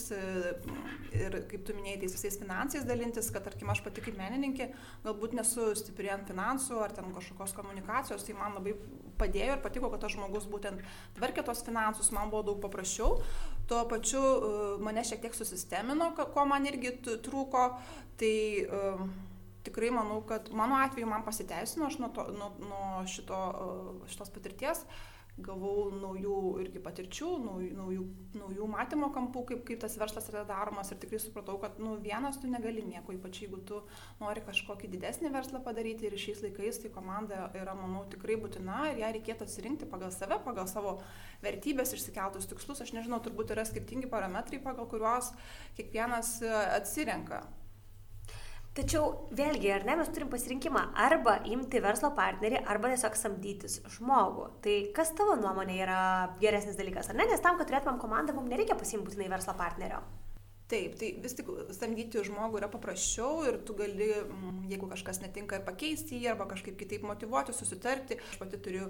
ir, 1.15 1.37
kaip 1.51 1.63
tu 1.67 1.75
minėjai, 1.77 2.01
tais 2.01 2.15
visais 2.17 2.37
finansais 2.41 2.87
dalintis, 2.87 3.29
kad, 3.33 3.45
tarkim, 3.47 3.71
aš 3.71 3.83
pati 3.85 4.03
kaip 4.03 4.17
menininkė 4.19 4.69
galbūt 5.05 5.35
nesu 5.37 5.69
stipri 5.79 6.11
ant 6.11 6.27
finansų 6.27 6.81
ar 6.83 6.95
ten 6.95 7.13
kažkokios 7.15 7.55
komunikacijos, 7.55 8.25
tai 8.27 8.35
man 8.37 8.57
labai 8.57 8.75
padėjo 9.19 9.55
ir 9.55 9.63
patiko, 9.63 9.91
kad 9.93 10.03
tas 10.03 10.15
žmogus 10.15 10.49
būtent 10.51 10.83
tvarkė 11.19 11.45
tos 11.47 11.63
finansus, 11.63 12.11
man 12.15 12.33
buvo 12.33 12.43
daug 12.49 12.59
paprasčiau. 12.63 13.21
Tuo 13.69 13.83
pačiu 13.87 14.19
e, 14.19 14.49
mane 14.83 15.05
šiek 15.07 15.21
tiek 15.23 15.37
susistemino, 15.37 16.09
ko 16.17 16.47
man 16.49 16.67
irgi 16.67 16.97
trūko. 17.05 17.67
Tai 18.19 18.33
tikrai 19.63 19.93
manau, 19.95 20.19
kad 20.27 20.49
mano 20.53 20.75
atveju 20.83 21.07
man 21.07 21.23
pasiteisino, 21.25 21.87
aš 21.87 21.97
nuo, 22.01 22.11
to, 22.13 22.27
nuo, 22.35 22.51
nuo 22.61 23.05
šito, 23.09 23.39
šitos 24.11 24.33
patirties 24.35 24.83
uh, 24.83 25.12
gavau 25.41 25.87
naujų 25.97 26.35
irgi 26.61 26.81
patirčių, 26.83 27.29
naujų, 27.41 27.69
naujų, 27.73 28.03
naujų 28.37 28.67
matymo 28.69 29.07
kampų, 29.15 29.41
kaip, 29.49 29.63
kaip 29.65 29.79
tas 29.81 29.95
verslas 29.97 30.27
yra 30.29 30.43
daromas 30.45 30.91
ir 30.93 30.99
tikrai 31.01 31.17
supratau, 31.23 31.55
kad 31.61 31.79
nu, 31.81 31.95
vienas 32.03 32.37
tu 32.37 32.51
negali 32.51 32.83
nieko, 32.85 33.15
ypač 33.17 33.41
jeigu 33.41 33.57
tu 33.65 33.79
nori 34.21 34.43
kažkokį 34.45 34.91
didesnį 34.93 35.33
verslą 35.33 35.63
padaryti 35.65 36.05
ir 36.05 36.19
šiais 36.21 36.43
laikais 36.45 36.83
tai 36.83 36.93
komanda 36.93 37.47
yra, 37.57 37.73
manau, 37.79 38.03
tikrai 38.13 38.37
būtina 38.43 38.91
ir 38.91 39.01
ją 39.01 39.09
reikėtų 39.17 39.47
atsirinkti 39.47 39.89
pagal 39.89 40.13
save, 40.13 40.37
pagal 40.45 40.69
savo 40.69 40.99
vertybės 41.41 41.95
išsikeltus 41.97 42.51
tikslus. 42.53 42.85
Aš 42.85 42.93
nežinau, 42.93 43.17
turbūt 43.25 43.55
yra 43.57 43.65
skirtingi 43.65 44.11
parametrai, 44.13 44.61
pagal 44.61 44.85
kuriuos 44.91 45.33
kiekvienas 45.79 46.37
atsirenka. 46.77 47.41
Tačiau 48.73 49.29
vėlgi, 49.37 49.69
ar 49.69 49.83
ne, 49.85 49.93
mes 49.99 50.07
turim 50.09 50.31
pasirinkimą 50.31 50.81
arba 50.97 51.35
imti 51.45 51.77
verslo 51.83 52.09
partnerį, 52.17 52.63
arba 52.73 52.89
tiesiog 52.89 53.17
samdytis 53.19 53.75
žmogų. 53.99 54.47
Tai 54.65 54.77
kas 54.97 55.13
tavo 55.13 55.35
nuomonė 55.37 55.75
yra 55.85 55.99
geresnis 56.41 56.79
dalykas, 56.79 57.11
ar 57.11 57.19
ne? 57.19 57.27
Nes 57.29 57.43
tam, 57.45 57.59
kad 57.59 57.69
turėtumėm 57.69 58.01
komandą, 58.01 58.33
mums 58.33 58.49
nereikia 58.49 58.79
pasimti 58.79 59.05
būtinai 59.11 59.29
verslo 59.35 59.53
partnerio. 59.59 60.01
Taip, 60.71 60.93
tai 60.95 61.09
vis 61.19 61.35
tik 61.35 61.49
samdyti 61.75 62.21
žmogų 62.23 62.61
yra 62.61 62.69
paprasčiau 62.71 63.43
ir 63.49 63.57
tu 63.67 63.75
gali, 63.75 64.07
mm, 64.23 64.61
jeigu 64.71 64.87
kažkas 64.87 65.19
netinka, 65.19 65.57
ir 65.59 65.65
pakeisti 65.67 66.21
jį, 66.21 66.29
arba 66.31 66.47
kažkaip 66.47 66.77
kitaip 66.79 67.03
motivuoti, 67.03 67.51
susitarti. 67.53 68.15
Aš 68.31 68.39
pati 68.39 68.59
turiu 68.63 68.87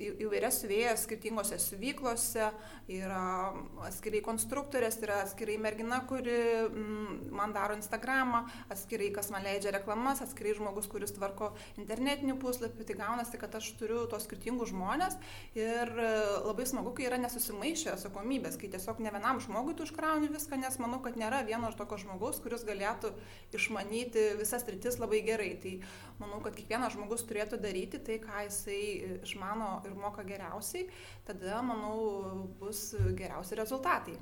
įvairias 0.00 0.58
siuvėjas 0.60 1.04
skirtingose 1.06 1.60
siuvyklose, 1.62 2.48
yra 2.90 3.54
atskirai 3.86 4.24
konstruktorės, 4.26 4.98
yra 5.06 5.20
atskirai 5.22 5.54
mergina, 5.62 6.00
kuri 6.08 6.34
mm, 6.66 7.30
man 7.30 7.54
daro 7.54 7.78
Instagramą, 7.78 8.42
atskirai 8.74 9.12
kas 9.14 9.30
man 9.30 9.46
leidžia 9.46 9.70
reklamas, 9.78 10.20
atskirai 10.24 10.56
žmogus, 10.58 10.90
kuris 10.90 11.14
tvarko 11.14 11.52
internetinį 11.78 12.36
puslapį. 12.42 12.88
Tai 12.90 12.98
gaunasi, 13.04 13.38
kad 13.40 13.54
aš 13.54 13.70
turiu 13.78 14.02
tos 14.10 14.26
skirtingus 14.26 14.74
žmonės 14.74 15.16
ir 15.54 15.94
e, 15.94 16.10
labai 16.42 16.66
smagu, 16.68 16.90
kai 16.96 17.06
yra 17.06 17.22
nesusimaišę 17.22 17.94
atsakomybės, 17.94 18.58
kai 18.58 18.72
tiesiog 18.74 19.00
ne 19.04 19.14
vienam 19.14 19.40
žmogui 19.40 19.78
tu 19.78 19.86
užkrauni 19.86 20.32
viską, 20.34 20.58
nes 20.60 20.80
manau, 20.82 21.00
kad 21.04 21.13
nėra 21.20 21.42
vieno 21.46 21.70
ir 21.70 21.78
tokio 21.78 21.98
žmogaus, 22.00 22.40
kuris 22.42 22.66
galėtų 22.66 23.12
išmanyti 23.56 24.26
visas 24.40 24.66
rytis 24.68 24.98
labai 25.00 25.22
gerai. 25.26 25.52
Tai 25.62 25.74
manau, 26.20 26.42
kad 26.44 26.56
kiekvienas 26.58 26.94
žmogus 26.96 27.24
turėtų 27.28 27.60
daryti 27.62 28.02
tai, 28.04 28.20
ką 28.22 28.46
jisai 28.48 28.82
išmano 29.22 29.78
ir 29.88 29.96
moka 29.98 30.26
geriausiai, 30.26 30.88
tada, 31.28 31.62
manau, 31.66 32.46
bus 32.60 32.92
geriausi 33.16 33.60
rezultatai. 33.60 34.18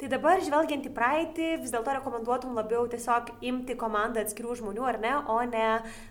Tai 0.00 0.08
dabar, 0.12 0.40
žvelgiant 0.44 0.86
į 0.88 0.92
praeitį, 0.96 1.48
vis 1.62 1.72
dėlto 1.72 1.92
rekomenduotum 1.98 2.54
labiau 2.56 2.86
tiesiog 2.88 3.34
imti 3.48 3.76
komandą 3.80 4.24
atskirų 4.24 4.60
žmonių, 4.60 4.86
ar 4.88 5.00
ne, 5.00 5.16
o 5.32 5.40
ne, 5.48 5.66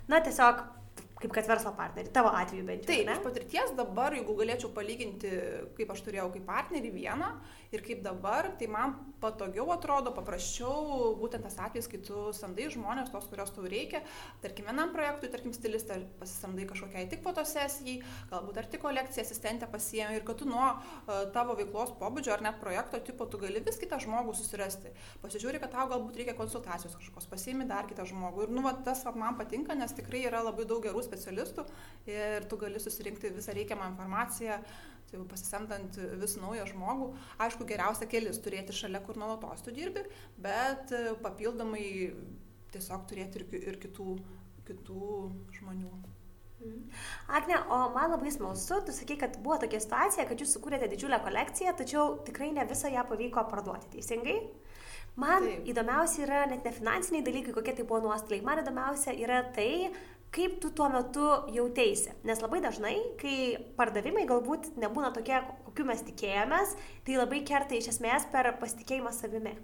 na, 0.09 0.19
tiesiog 0.25 0.61
kaip 1.19 1.33
kad 1.35 1.47
verslo 1.49 1.73
partnerį, 1.75 2.11
tavo 2.15 2.31
atveju 2.31 2.65
bent 2.67 2.85
jau. 2.85 2.93
Taip, 2.93 3.09
iš 3.11 3.23
patirties 3.25 3.73
dabar, 3.75 4.15
jeigu 4.15 4.35
galėčiau 4.39 4.71
palyginti, 4.75 5.31
kaip 5.75 5.91
aš 5.91 6.03
turėjau 6.05 6.29
kaip 6.35 6.45
partnerį 6.47 6.93
vieną, 6.95 7.33
ir 7.71 7.83
kaip 7.85 8.01
dabar, 8.05 8.49
tai 8.57 8.67
man 8.71 8.95
patogiau 9.21 9.69
atrodo, 9.73 10.13
paprasčiau 10.15 11.13
būtent 11.19 11.43
tas 11.45 11.57
atvejis, 11.61 11.89
kai 11.91 11.99
tu 12.05 12.29
samdai 12.35 12.69
žmonės, 12.73 13.11
tos, 13.13 13.27
kurios 13.29 13.51
tau 13.53 13.67
reikia, 13.69 14.01
tarkim, 14.43 14.69
vienam 14.69 14.93
projektui, 14.95 15.29
tarkim, 15.33 15.53
stilistą 15.53 15.99
pasisamdai 16.21 16.65
kažkokiai 16.69 17.09
tik 17.11 17.21
fotosesijai, 17.25 17.99
galbūt 18.31 18.61
ar 18.61 18.69
tik 18.71 18.83
kolekciją 18.85 19.25
asistentę 19.25 19.69
pasiemi 19.69 20.17
ir 20.17 20.25
kad 20.27 20.39
tu 20.41 20.47
nuo 20.49 20.65
uh, 20.71 21.23
tavo 21.35 21.57
veiklos 21.59 21.93
pobūdžio 21.99 22.35
ar 22.37 22.45
net 22.47 22.59
projekto 22.63 23.01
tipo 23.05 23.27
tu 23.29 23.41
gali 23.41 23.61
vis 23.65 23.79
kitą 23.81 23.99
žmogų 24.01 24.33
susirasti. 24.39 24.93
Pasižiūri, 25.23 25.61
kad 25.61 25.75
tau 25.75 25.89
galbūt 25.91 26.21
reikia 26.21 26.37
konsultacijos 26.39 26.95
kažkokios, 26.97 27.29
pasiemi 27.29 27.67
dar 27.69 27.89
kitą 27.89 28.07
žmogų. 28.09 28.47
Ir 28.47 28.55
nu, 28.55 28.63
va, 28.65 28.73
tas 28.85 29.03
va, 29.05 29.13
man 29.13 29.37
patinka, 29.39 29.77
nes 29.77 29.93
tikrai 29.97 30.23
yra 30.29 30.41
labai 30.47 30.65
daug 30.69 30.81
gerų 30.85 31.03
specialistų 31.05 31.67
ir 32.09 32.47
tu 32.49 32.59
gali 32.61 32.81
susirinkti 32.81 33.35
visą 33.35 33.53
reikiamą 33.57 33.91
informaciją 33.93 34.61
tai 35.09 35.19
jau 35.19 35.25
pasisamdant 35.29 35.97
vis 36.21 36.35
naują 36.41 36.67
žmogų, 36.69 37.09
aišku, 37.45 37.67
geriausia 37.69 38.07
kelis 38.09 38.41
turėti 38.45 38.75
šalia, 38.75 39.01
kur 39.05 39.17
nuolatos 39.19 39.65
tu 39.65 39.73
dirbi, 39.75 40.05
bet 40.41 40.93
e, 40.95 41.15
papildomai 41.23 41.87
tiesiog 42.73 43.09
turėti 43.09 43.41
ir, 43.41 43.49
ir 43.73 43.81
kitų, 43.81 44.15
kitų 44.69 45.09
žmonių. 45.57 45.91
Mhm. 46.59 46.79
Agne, 47.27 47.57
o 47.71 47.77
man 47.95 48.11
labai 48.11 48.31
smalsu, 48.35 48.81
tu 48.85 48.93
sakai, 48.95 49.15
kad 49.17 49.37
buvo 49.43 49.57
tokia 49.61 49.79
situacija, 49.79 50.27
kad 50.27 50.41
jūs 50.41 50.57
sukūrėte 50.57 50.89
didžiulę 50.91 51.21
kolekciją, 51.23 51.73
tačiau 51.79 52.17
tikrai 52.27 52.51
ne 52.55 52.65
visą 52.67 52.91
ją 52.91 53.05
pavyko 53.07 53.45
parduoti, 53.51 53.93
teisingai? 53.95 54.41
Man 55.19 55.45
Taip. 55.47 55.65
įdomiausia 55.71 56.23
yra 56.23 56.43
net 56.51 56.67
ne 56.67 56.71
finansiniai 56.75 57.25
dalykai, 57.25 57.53
kokie 57.55 57.73
tai 57.75 57.85
buvo 57.87 58.01
nuostoliai. 58.05 58.43
Man 58.45 58.61
įdomiausia 58.61 59.15
yra 59.19 59.41
tai, 59.55 59.89
kaip 60.35 60.59
tu 60.61 60.71
tuo 60.75 60.89
metu 60.93 61.25
jauteisi. 61.55 62.13
Nes 62.27 62.41
labai 62.43 62.61
dažnai, 62.65 62.95
kai 63.21 63.35
pardavimai 63.77 64.27
galbūt 64.29 64.73
nebūna 64.81 65.11
tokie, 65.15 65.39
kokiu 65.67 65.87
mes 65.89 66.05
tikėjomės, 66.05 66.75
tai 67.05 67.19
labai 67.19 67.43
kerta 67.47 67.77
iš 67.77 67.93
esmės 67.95 68.27
per 68.33 68.53
pasitikėjimą 68.61 69.13
savimi. 69.15 69.55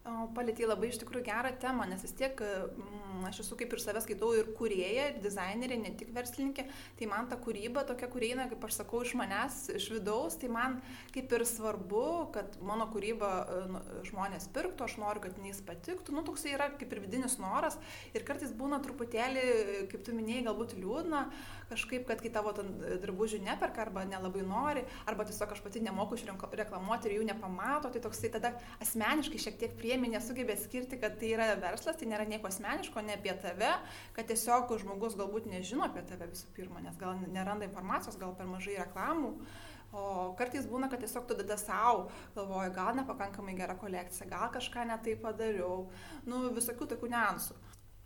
Palėtė 0.00 0.64
labai 0.64 0.88
iš 0.88 0.96
tikrųjų 1.02 1.26
gerą 1.26 1.50
temą, 1.60 1.84
nes 1.90 2.00
vis 2.00 2.14
tiek 2.16 2.38
mm, 2.40 3.26
aš 3.28 3.42
esu 3.42 3.56
kaip 3.60 3.74
ir 3.76 3.82
savęs 3.82 4.06
skaitau 4.06 4.30
ir 4.32 4.46
kurieja, 4.56 5.10
ir 5.10 5.18
dizainerė, 5.20 5.76
ne 5.76 5.90
tik 6.00 6.14
verslininkė, 6.16 6.64
tai 6.96 7.08
man 7.10 7.28
ta 7.28 7.36
kūryba 7.36 7.82
tokia, 7.84 8.08
kur 8.08 8.24
eina, 8.24 8.46
kaip 8.48 8.64
aš 8.64 8.78
sakau, 8.78 9.02
iš 9.04 9.12
manęs, 9.20 9.58
iš 9.76 9.90
vidaus, 9.92 10.38
tai 10.40 10.48
man 10.48 10.78
kaip 11.12 11.34
ir 11.36 11.44
svarbu, 11.44 12.06
kad 12.32 12.56
mano 12.64 12.86
kūryba 12.94 13.30
nu, 13.74 13.82
žmonės 14.08 14.48
pirktų, 14.54 14.86
aš 14.88 14.96
noriu, 15.02 15.24
kad 15.26 15.36
jais 15.44 15.60
patiktų, 15.68 16.16
nu 16.16 16.24
toksai 16.24 16.56
yra 16.56 16.70
kaip 16.80 16.96
ir 16.96 17.04
vidinis 17.04 17.36
noras. 17.42 17.76
Ir 18.16 18.24
kartais 18.24 18.56
būna 18.56 18.80
truputėlį, 18.80 19.44
kaip 19.92 20.08
tu 20.08 20.16
minėjai, 20.16 20.46
galbūt 20.48 20.78
liūdna, 20.80 21.26
kažkaip, 21.68 22.08
kad 22.08 22.24
kai 22.24 22.32
tavo 22.32 22.56
drabužių 22.56 23.42
neperka 23.44 23.84
arba 23.84 24.08
nelabai 24.08 24.48
nori, 24.48 24.88
arba 25.04 25.28
tiesiog 25.28 25.52
aš 25.52 25.60
pati 25.62 25.84
nemoku 25.84 26.16
išreklamuoti 26.16 27.12
ir 27.12 27.20
jų 27.20 27.28
nepamato, 27.28 27.92
tai 27.92 28.02
toksai 28.02 28.32
tada 28.32 28.56
asmeniškai 28.82 29.44
šiek 29.44 29.60
tiek 29.60 29.76
prie 29.78 29.89
priemi, 29.90 30.10
nesugebė 30.12 30.54
skirti, 30.54 30.98
kad 31.02 31.16
tai 31.18 31.32
yra 31.34 31.48
verslas, 31.58 31.96
tai 31.98 32.06
nėra 32.06 32.22
nieko 32.28 32.46
asmeniško, 32.46 33.02
ne 33.02 33.16
apie 33.16 33.32
tave, 33.42 33.72
kad 34.14 34.28
tiesiog 34.28 34.70
žmogus 34.78 35.16
galbūt 35.18 35.48
nežino 35.50 35.82
apie 35.88 36.04
tave 36.06 36.28
visų 36.30 36.52
pirma, 36.54 36.82
nes 36.84 36.94
gal 37.00 37.18
neranda 37.26 37.66
informacijos, 37.66 38.18
gal 38.20 38.36
per 38.38 38.46
mažai 38.46 38.76
reklamų. 38.78 39.32
O 39.90 40.04
kartais 40.38 40.68
būna, 40.70 40.86
kad 40.86 41.02
tiesiog 41.02 41.26
tu 41.26 41.34
tada 41.34 41.56
savo 41.58 42.06
galvoji, 42.36 42.70
gal 42.76 42.94
nepakankamai 43.00 43.56
gera 43.58 43.74
kolekcija, 43.74 44.30
gal 44.30 44.46
kažką 44.54 44.86
netai 44.92 45.16
padariau, 45.18 45.88
nu 46.30 46.44
visokių 46.54 46.92
tokių 46.94 47.10
niansų. 47.10 47.58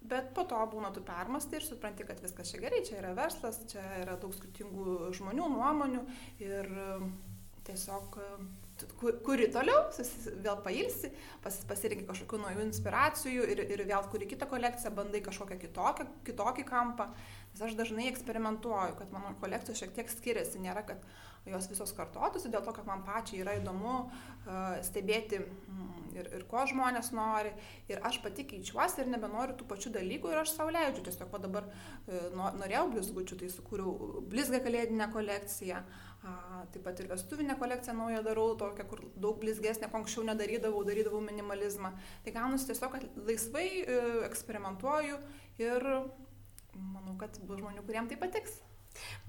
Bet 0.08 0.32
po 0.36 0.46
to 0.48 0.56
būna 0.72 0.88
tu 0.96 1.04
permastai 1.04 1.60
ir 1.60 1.68
supranti, 1.68 2.08
kad 2.08 2.24
viskas 2.24 2.48
čia 2.48 2.64
gerai, 2.64 2.80
čia 2.88 2.96
yra 3.02 3.12
verslas, 3.16 3.60
čia 3.68 3.84
yra 4.00 4.16
daug 4.20 4.32
skirtingų 4.36 5.12
žmonių 5.20 5.52
nuomonių 5.52 6.04
ir 6.44 6.72
tiesiog 7.68 8.20
kuri 8.98 9.46
toliau, 9.54 9.84
vėl 10.42 10.56
pailsi, 10.64 11.10
pas, 11.44 11.56
pasirinkai 11.68 12.08
kažkokių 12.08 12.40
naujų 12.42 12.64
inspiracijų 12.66 13.44
ir, 13.52 13.60
ir 13.70 13.82
vėl 13.86 14.08
kuri 14.10 14.26
kitą 14.30 14.48
kolekciją, 14.50 14.90
bandai 14.96 15.22
kažkokią 15.24 15.58
kitokią, 15.62 16.08
kitokį 16.26 16.64
kampą. 16.66 17.10
Nes 17.52 17.62
aš 17.62 17.76
dažnai 17.78 18.08
eksperimentuoju, 18.10 18.96
kad 18.98 19.12
mano 19.14 19.36
kolekcijos 19.42 19.78
šiek 19.78 19.94
tiek 19.94 20.10
skiriasi, 20.10 20.62
nėra, 20.62 20.82
kad 20.88 21.04
jos 21.46 21.68
visos 21.68 21.92
kartotųsi, 21.94 22.50
dėl 22.50 22.64
to, 22.64 22.72
kad 22.74 22.86
man 22.88 23.04
pačiai 23.06 23.42
yra 23.44 23.54
įdomu 23.58 23.92
uh, 24.00 24.78
stebėti 24.82 25.42
mm, 25.42 25.90
ir, 26.16 26.30
ir 26.38 26.46
ko 26.50 26.64
žmonės 26.66 27.12
nori. 27.14 27.52
Ir 27.92 28.00
aš 28.08 28.18
pati 28.24 28.46
keičiuosi 28.48 29.04
ir 29.04 29.12
nebenoriu 29.12 29.54
tų 29.60 29.68
pačių 29.70 29.92
dalykų 29.98 30.32
ir 30.32 30.40
aš 30.40 30.54
sauliaidžiu. 30.56 31.04
Tiesiog 31.04 31.36
dabar 31.44 31.68
uh, 31.68 32.56
norėjau 32.56 32.88
blizgučių, 32.96 33.38
tai 33.44 33.52
sukūriau 33.52 34.24
blizgą 34.32 34.64
kalėdinę 34.64 35.10
kolekciją. 35.12 35.84
Uh, 35.84 36.13
taip 36.72 36.84
pat 36.86 37.00
ir 37.00 37.08
vestuvinę 37.10 37.56
kolekciją 37.60 37.94
naują 37.98 38.22
darau, 38.24 38.50
tokią, 38.60 38.86
kur 38.90 39.02
daug 39.20 39.40
blizgesnė, 39.42 39.90
ko 39.92 40.00
anksčiau 40.00 40.26
nedarydavau, 40.28 40.84
darydavau 40.86 41.22
minimalizmą. 41.24 41.94
Tai 42.24 42.36
gaunasi 42.36 42.70
tiesiog, 42.70 42.94
kad 42.96 43.24
laisvai 43.28 43.66
uh, 43.82 44.20
eksperimentuoju 44.28 45.18
ir 45.62 45.90
manau, 46.74 47.18
kad 47.20 47.36
bus 47.46 47.60
žmonių, 47.60 47.84
kuriems 47.86 48.12
tai 48.12 48.20
patiks. 48.20 48.62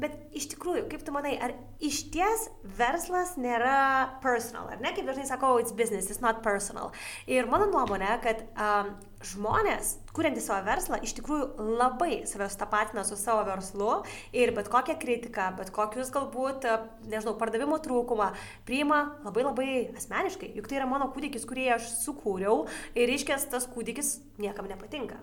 Bet 0.02 0.14
iš 0.38 0.50
tikrųjų, 0.54 0.86
kaip 0.92 1.04
tu 1.06 1.14
manai, 1.16 1.34
ar 1.42 1.56
iš 1.84 2.04
ties 2.14 2.48
verslas 2.78 3.34
nėra 3.42 4.20
personal, 4.24 4.70
ar 4.70 4.82
ne? 4.84 4.92
Kaip 4.94 5.08
dažnai 5.10 5.26
sakau, 5.30 5.56
it's 5.62 5.74
business, 5.76 6.12
it's 6.12 6.22
not 6.22 6.44
personal. 6.46 6.92
Ir 7.26 7.50
mano 7.50 7.68
nuomonė, 7.72 8.12
kad 8.26 8.44
um, 8.54 8.94
žmonės, 9.28 9.96
kuriantys 10.16 10.48
savo 10.50 10.66
verslą, 10.68 11.00
iš 11.04 11.16
tikrųjų 11.18 11.68
labai 11.80 12.24
save 12.30 12.48
stapatina 12.54 13.04
su 13.08 13.18
savo 13.20 13.44
verslu 13.48 14.02
ir 14.36 14.54
bet 14.56 14.70
kokią 14.72 14.98
kritiką, 15.02 15.52
bet 15.60 15.72
kokius 15.76 16.12
galbūt, 16.16 16.68
nežinau, 17.10 17.36
pardavimo 17.40 17.80
trūkumą 17.84 18.32
priima 18.68 19.02
labai 19.26 19.48
labai 19.48 19.70
asmeniškai. 19.96 20.54
Juk 20.58 20.70
tai 20.70 20.82
yra 20.82 20.90
mano 20.90 21.10
kūdikis, 21.14 21.48
kurį 21.50 21.72
aš 21.78 21.90
sukūriau 22.04 22.66
ir 22.98 23.16
iškės 23.18 23.50
tas 23.52 23.70
kūdikis 23.72 24.18
niekam 24.42 24.70
nepatinka. 24.72 25.20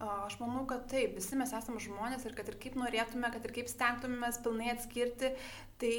Aš 0.00 0.38
manau, 0.40 0.62
kad 0.64 0.86
taip, 0.88 1.12
visi 1.18 1.36
mes 1.36 1.50
esame 1.52 1.80
žmonės 1.84 2.22
ir 2.24 2.32
kad 2.32 2.46
ir 2.48 2.54
kaip 2.62 2.76
norėtume, 2.80 3.28
kad 3.34 3.44
ir 3.44 3.52
kaip 3.52 3.68
stengtumėmės 3.68 4.38
pilnai 4.40 4.70
atskirti, 4.72 5.34
tai 5.82 5.96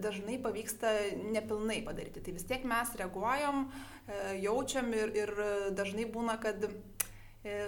dažnai 0.00 0.38
pavyksta 0.40 0.92
nepilnai 1.34 1.82
padaryti. 1.84 2.22
Tai 2.24 2.32
vis 2.32 2.46
tiek 2.48 2.64
mes 2.64 2.94
reaguojam, 2.96 3.66
e, 3.66 4.20
jaučiam 4.40 4.88
ir, 4.96 5.12
ir 5.20 5.34
dažnai 5.76 6.06
būna, 6.14 6.38
kad 6.40 6.64
e, 6.64 6.70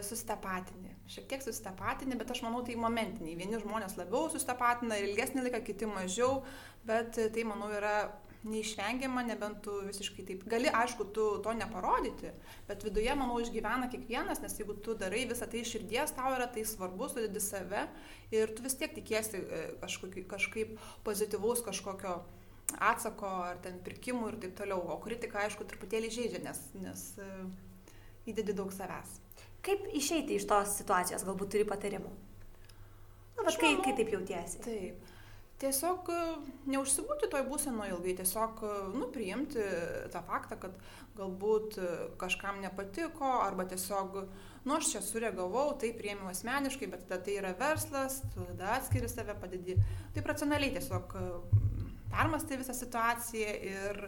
susitapatini. 0.09 0.95
Šiek 1.13 1.29
tiek 1.29 1.45
susitapatini, 1.45 2.17
bet 2.17 2.33
aš 2.33 2.41
manau, 2.47 2.63
tai 2.65 2.79
momentiniai. 2.81 3.37
Vieni 3.37 3.61
žmonės 3.61 3.99
labiau 4.01 4.33
susitapatina 4.33 4.97
ir 4.97 5.11
ilgesnį 5.11 5.45
laiką, 5.51 5.61
kiti 5.69 5.91
mažiau, 5.93 6.47
bet 6.89 7.21
tai, 7.21 7.45
manau, 7.45 7.69
yra 7.77 8.07
neišvengiama, 8.47 9.25
nebent 9.27 9.61
tu 9.65 9.75
visiškai 9.87 10.25
taip. 10.29 10.45
Gali, 10.51 10.71
aišku, 10.71 11.09
tu 11.15 11.27
to 11.43 11.55
neparodyti, 11.59 12.31
bet 12.69 12.85
viduje, 12.87 13.11
manau, 13.19 13.41
išgyvena 13.43 13.91
kiekvienas, 13.91 14.43
nes 14.45 14.55
jeigu 14.61 14.77
tu 14.85 14.95
darai 14.99 15.25
visą 15.31 15.49
tai 15.51 15.65
širdies, 15.67 16.15
tau 16.17 16.31
yra 16.37 16.47
tai 16.55 16.65
svarbu, 16.69 17.11
sudedi 17.11 17.43
save 17.43 17.87
ir 18.35 18.55
tu 18.55 18.65
vis 18.67 18.79
tiek 18.79 18.95
tikiesi 18.95 19.43
e, 19.43 19.63
kažkokį, 19.83 20.27
kažkaip 20.31 20.77
pozityvaus 21.07 21.65
kažkokio 21.67 22.21
atsako 22.85 23.31
ar 23.49 23.61
ten 23.65 23.81
pirkimų 23.85 24.33
ir 24.33 24.41
taip 24.45 24.57
toliau. 24.61 24.83
O 24.93 25.01
kritika, 25.03 25.43
aišku, 25.47 25.67
truputėlį 25.69 26.13
žaidžia, 26.15 26.45
nes, 26.45 26.63
nes 26.79 27.05
e, 27.19 27.29
įdedi 28.31 28.55
daug 28.57 28.73
savęs. 28.75 29.19
Kaip 29.65 29.89
išeiti 29.97 30.39
iš 30.39 30.47
tos 30.49 30.79
situacijos, 30.79 31.27
galbūt 31.27 31.57
turi 31.57 31.67
patarimų? 31.69 32.11
Na, 33.39 33.47
bet 33.47 33.59
kai, 33.61 33.75
kai 33.83 33.95
taip 33.99 34.13
jautiesi. 34.15 34.61
Taip. 34.65 35.08
Tiesiog 35.59 36.07
e, 36.15 36.19
neužsibūti 36.71 37.27
toj 37.33 37.43
būsenoje 37.49 37.91
ilgai, 37.97 38.13
tiesiog 38.21 38.61
e, 38.63 38.75
nu, 38.95 39.09
priimti 39.15 39.65
tą 40.13 40.21
faktą, 40.29 40.59
kad 40.63 40.77
galbūt 41.19 41.79
e, 41.83 41.89
kažkam 42.21 42.61
nepatiko 42.63 43.33
arba 43.43 43.67
tiesiog, 43.67 44.21
nu 44.69 44.77
aš 44.77 44.93
čia 44.93 45.03
sureagavau, 45.03 45.73
tai 45.83 45.91
priėmiau 45.99 46.31
asmeniškai, 46.31 46.91
bet 46.93 47.09
tada 47.09 47.19
tai 47.27 47.35
yra 47.41 47.51
verslas, 47.59 48.21
tada 48.37 48.77
atskiri 48.77 49.11
save, 49.11 49.35
padedi. 49.43 49.75
Taip 50.15 50.31
racionaliai 50.31 50.77
tiesiog 50.77 51.19
permastai 52.13 52.61
visą 52.63 52.79
situaciją 52.79 53.59
ir, 53.73 54.01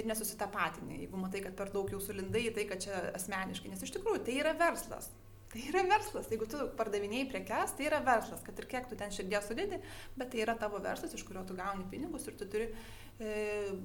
ir 0.00 0.08
nesusitapatinį, 0.08 1.02
jeigu 1.04 1.20
matai, 1.20 1.44
kad 1.44 1.60
per 1.60 1.76
daug 1.76 1.92
jau 1.92 2.00
sulindai 2.00 2.48
į 2.48 2.56
tai, 2.56 2.64
kad 2.72 2.88
čia 2.88 3.04
asmeniškai, 3.20 3.68
nes 3.74 3.84
iš 3.84 3.92
tikrųjų 3.98 4.24
tai 4.24 4.40
yra 4.40 4.56
verslas. 4.64 5.12
Tai 5.52 5.62
yra 5.70 5.84
verslas, 5.86 6.26
jeigu 6.32 6.46
tu 6.50 6.58
pardavinėjai 6.76 7.28
prekes, 7.30 7.74
tai 7.78 7.86
yra 7.86 8.00
verslas, 8.04 8.42
kad 8.44 8.58
ir 8.58 8.66
kiek 8.70 8.88
tu 8.90 8.98
ten 8.98 9.12
širdies 9.14 9.46
sudėdi, 9.46 9.78
bet 10.18 10.32
tai 10.32 10.42
yra 10.42 10.56
tavo 10.58 10.80
verslas, 10.82 11.14
iš 11.14 11.22
kurio 11.26 11.44
tu 11.46 11.54
gauni 11.56 11.86
pinigus 11.92 12.26
ir 12.26 12.34
tu 12.40 12.48
turi 12.50 12.66
e, 12.66 13.30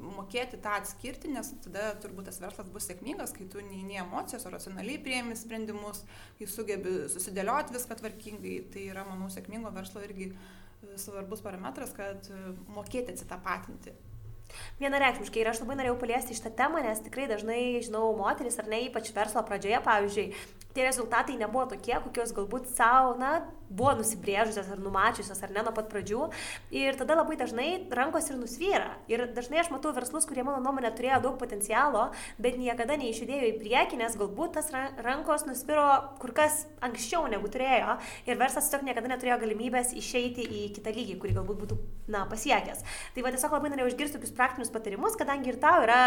mokėti 0.02 0.58
tą 0.64 0.74
atskirti, 0.80 1.30
nes 1.32 1.54
tada 1.64 1.92
turbūt 2.02 2.32
tas 2.32 2.42
verslas 2.42 2.72
bus 2.74 2.90
sėkmingas, 2.90 3.36
kai 3.38 3.46
tu 3.52 3.62
neini 3.64 4.02
emocijos, 4.02 4.48
o 4.50 4.54
racionaliai 4.56 5.00
prieimi 5.06 5.38
sprendimus, 5.38 6.02
kai 6.40 6.50
sugebi 6.50 7.04
susidėlioti 7.14 7.78
viską 7.78 8.00
tvarkingai. 8.02 8.58
Tai 8.74 8.88
yra, 8.96 9.06
manau, 9.08 9.30
sėkmingo 9.32 9.70
verslo 9.76 10.02
irgi 10.08 10.32
e, 10.32 10.96
svarbus 10.98 11.46
parametras, 11.46 11.94
kad 11.94 12.26
e, 12.34 12.56
mokėti 12.74 13.14
atsitapatinti. 13.14 13.94
Vienareikšmiškai. 14.82 15.44
Ir 15.44 15.52
aš 15.52 15.62
labai 15.62 15.78
norėjau 15.80 16.00
paliesti 16.02 16.36
šitą 16.36 16.52
temą, 16.58 16.82
nes 16.84 17.00
tikrai 17.06 17.30
dažnai, 17.32 17.62
žinau, 17.86 18.10
moteris 18.18 18.60
ar 18.60 18.68
ne, 18.72 18.82
ypač 18.90 19.14
verslo 19.16 19.44
pradžioje, 19.48 19.80
pavyzdžiui, 19.86 20.28
tie 20.74 20.86
rezultatai 20.88 21.38
nebuvo 21.40 21.66
tokie, 21.74 21.98
kokios 22.04 22.34
galbūt 22.36 22.70
savo, 22.72 23.16
na, 23.20 23.42
buvo 23.72 23.94
nusibrėžusios 24.00 24.70
ar 24.72 24.82
numačiusios, 24.84 25.40
ar 25.44 25.54
ne 25.56 25.64
nuo 25.66 25.74
pat 25.76 25.90
pradžių. 25.92 26.28
Ir 26.76 26.98
tada 27.00 27.16
labai 27.20 27.38
dažnai 27.40 27.70
rankos 27.92 28.30
ir 28.32 28.40
nusvyra. 28.40 28.90
Ir 29.12 29.26
dažnai 29.36 29.62
aš 29.64 29.72
matau 29.74 29.94
verslus, 29.96 30.28
kurie 30.30 30.44
mano 30.48 30.60
nuomonė 30.64 30.92
turėjo 30.98 31.22
daug 31.28 31.40
potencialo, 31.42 32.10
bet 32.42 32.60
niekada 32.60 32.98
neišjudėjo 33.00 33.52
į 33.54 33.56
priekį, 33.62 34.02
nes 34.04 34.18
galbūt 34.20 34.58
tas 34.60 34.72
rankos 35.02 35.48
nusviro 35.48 35.88
kur 36.22 36.36
kas 36.36 36.66
anksčiau 36.84 37.26
negu 37.32 37.50
turėjo. 37.52 37.98
Ir 38.28 38.40
verslas 38.42 38.68
tiesiog 38.68 38.86
niekada 38.88 39.12
neturėjo 39.12 39.40
galimybės 39.46 39.96
išeiti 39.98 40.46
į 40.46 40.68
kitą 40.76 40.94
lygį, 40.96 41.18
kurį 41.22 41.38
galbūt 41.40 41.64
būtų, 41.64 41.80
na, 42.12 42.26
pasiekęs. 42.30 42.84
Tai 43.16 43.26
va 43.26 43.34
tiesiog 43.34 43.56
labai 43.56 43.72
norėjau 43.74 43.92
išgirsti 43.94 44.18
tokius 44.18 44.36
praktinius 44.36 44.74
patarimus, 44.74 45.18
kadangi 45.20 45.52
ir 45.54 45.60
tau 45.62 45.84
yra 45.86 46.00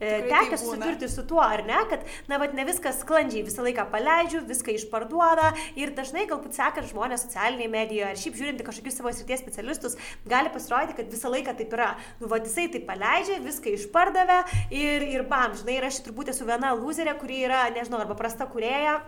e, 0.00 0.22
tekę 0.28 0.58
susidurti 0.60 1.08
su 1.10 1.24
tuo, 1.28 1.42
ar 1.42 1.64
ne, 1.66 1.80
kad, 1.90 2.06
na, 2.30 2.38
va, 2.40 2.48
ne 2.56 2.66
viskas 2.68 3.02
sklandžiai 3.04 3.44
visą 3.46 3.64
laiką 3.66 3.86
paleidžiu, 3.92 4.42
viską 4.48 4.74
išparduoda 4.76 5.50
ir 5.80 5.94
dažnai 5.96 6.26
galbūt 6.30 6.56
sekant 6.56 6.88
žmonės 6.90 7.09
žmonės 7.10 7.26
socialinėje 7.26 7.70
medijoje 7.70 8.08
ar 8.08 8.18
šiaip 8.18 8.36
žiūrint 8.38 8.62
į 8.62 8.66
kažkokius 8.66 8.98
savo 9.00 9.12
srities 9.12 9.42
specialistus, 9.42 9.96
gali 10.28 10.50
pasirodyti, 10.54 10.96
kad 10.98 11.10
visą 11.10 11.30
laiką 11.32 11.56
taip 11.58 11.72
yra. 11.74 11.96
Nu, 12.20 12.28
va, 12.30 12.38
jisai 12.38 12.68
tai 12.70 12.82
paleidžia, 12.86 13.40
viską 13.42 13.74
išpardavė 13.74 14.42
ir, 14.70 15.06
ir 15.16 15.26
bam, 15.28 15.56
žinai, 15.58 15.80
ir 15.80 15.88
aš 15.88 16.02
turbūt 16.06 16.30
esu 16.30 16.46
viena 16.46 16.74
loserė, 16.78 17.16
kuri 17.18 17.42
yra, 17.48 17.66
nežinau, 17.74 18.02
arba 18.04 18.14
prasta 18.18 18.46
kurėja 18.46 19.00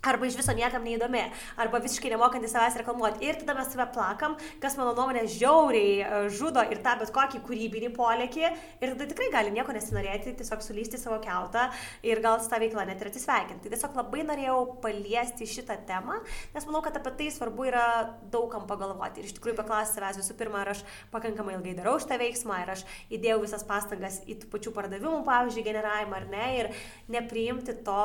Arba 0.00 0.24
iš 0.24 0.38
viso 0.38 0.54
niekam 0.56 0.80
neįdomi, 0.86 1.20
arba 1.60 1.78
visiškai 1.84 2.08
nemokanti 2.14 2.48
savęs 2.48 2.78
reklamuoti. 2.80 3.20
Ir 3.26 3.36
tada 3.42 3.52
mes 3.58 3.68
save 3.68 3.84
plakam, 3.92 4.36
kas 4.62 4.78
mano 4.78 4.94
nuomonė 4.96 5.26
žiauriai 5.28 5.98
e, 6.00 6.20
žudo 6.32 6.62
ir 6.72 6.80
tą 6.80 6.94
bet 7.02 7.12
kokį 7.12 7.42
kūrybinį 7.44 7.90
polėkį. 7.98 8.46
Ir 8.80 8.94
tada 8.94 9.08
tikrai 9.10 9.28
gali 9.34 9.52
nieko 9.52 9.74
nesinorėti, 9.76 10.32
tiesiog 10.38 10.64
sulysti 10.64 10.96
savo 11.02 11.18
keutą 11.20 11.66
ir 12.06 12.22
gal 12.24 12.40
su 12.40 12.48
tą 12.48 12.62
veiklą 12.64 12.86
net 12.88 13.04
ir 13.04 13.12
atsisveikinti. 13.12 13.66
Tai 13.66 13.74
tiesiog 13.76 14.00
labai 14.00 14.24
norėjau 14.30 14.56
paliesti 14.80 15.50
šitą 15.52 15.76
temą, 15.84 16.22
nes 16.56 16.70
manau, 16.70 16.80
kad 16.88 16.96
apie 16.96 17.12
tai 17.20 17.28
svarbu 17.36 17.68
yra 17.68 17.86
daugam 18.32 18.64
pagalvoti. 18.70 19.20
Ir 19.20 19.28
iš 19.28 19.36
tikrųjų 19.36 19.60
paklausti 19.60 20.00
savęs 20.00 20.24
visų 20.24 20.40
pirma, 20.40 20.64
ar 20.64 20.72
aš 20.78 20.84
pakankamai 21.12 21.58
ilgai 21.58 21.76
darau 21.76 21.98
šitą 22.00 22.16
veiksmą, 22.24 22.62
ar 22.64 22.78
aš 22.78 22.88
įdėjau 23.12 23.42
visas 23.44 23.68
pastangas 23.68 24.22
į 24.24 24.40
tų 24.40 24.54
pačių 24.56 24.78
pardavimų, 24.80 25.26
pavyzdžiui, 25.28 25.68
generavimą 25.68 26.22
ar 26.22 26.30
ne. 26.32 26.46
Ir 26.62 26.76
nepriimti 27.12 27.82
to 27.84 28.04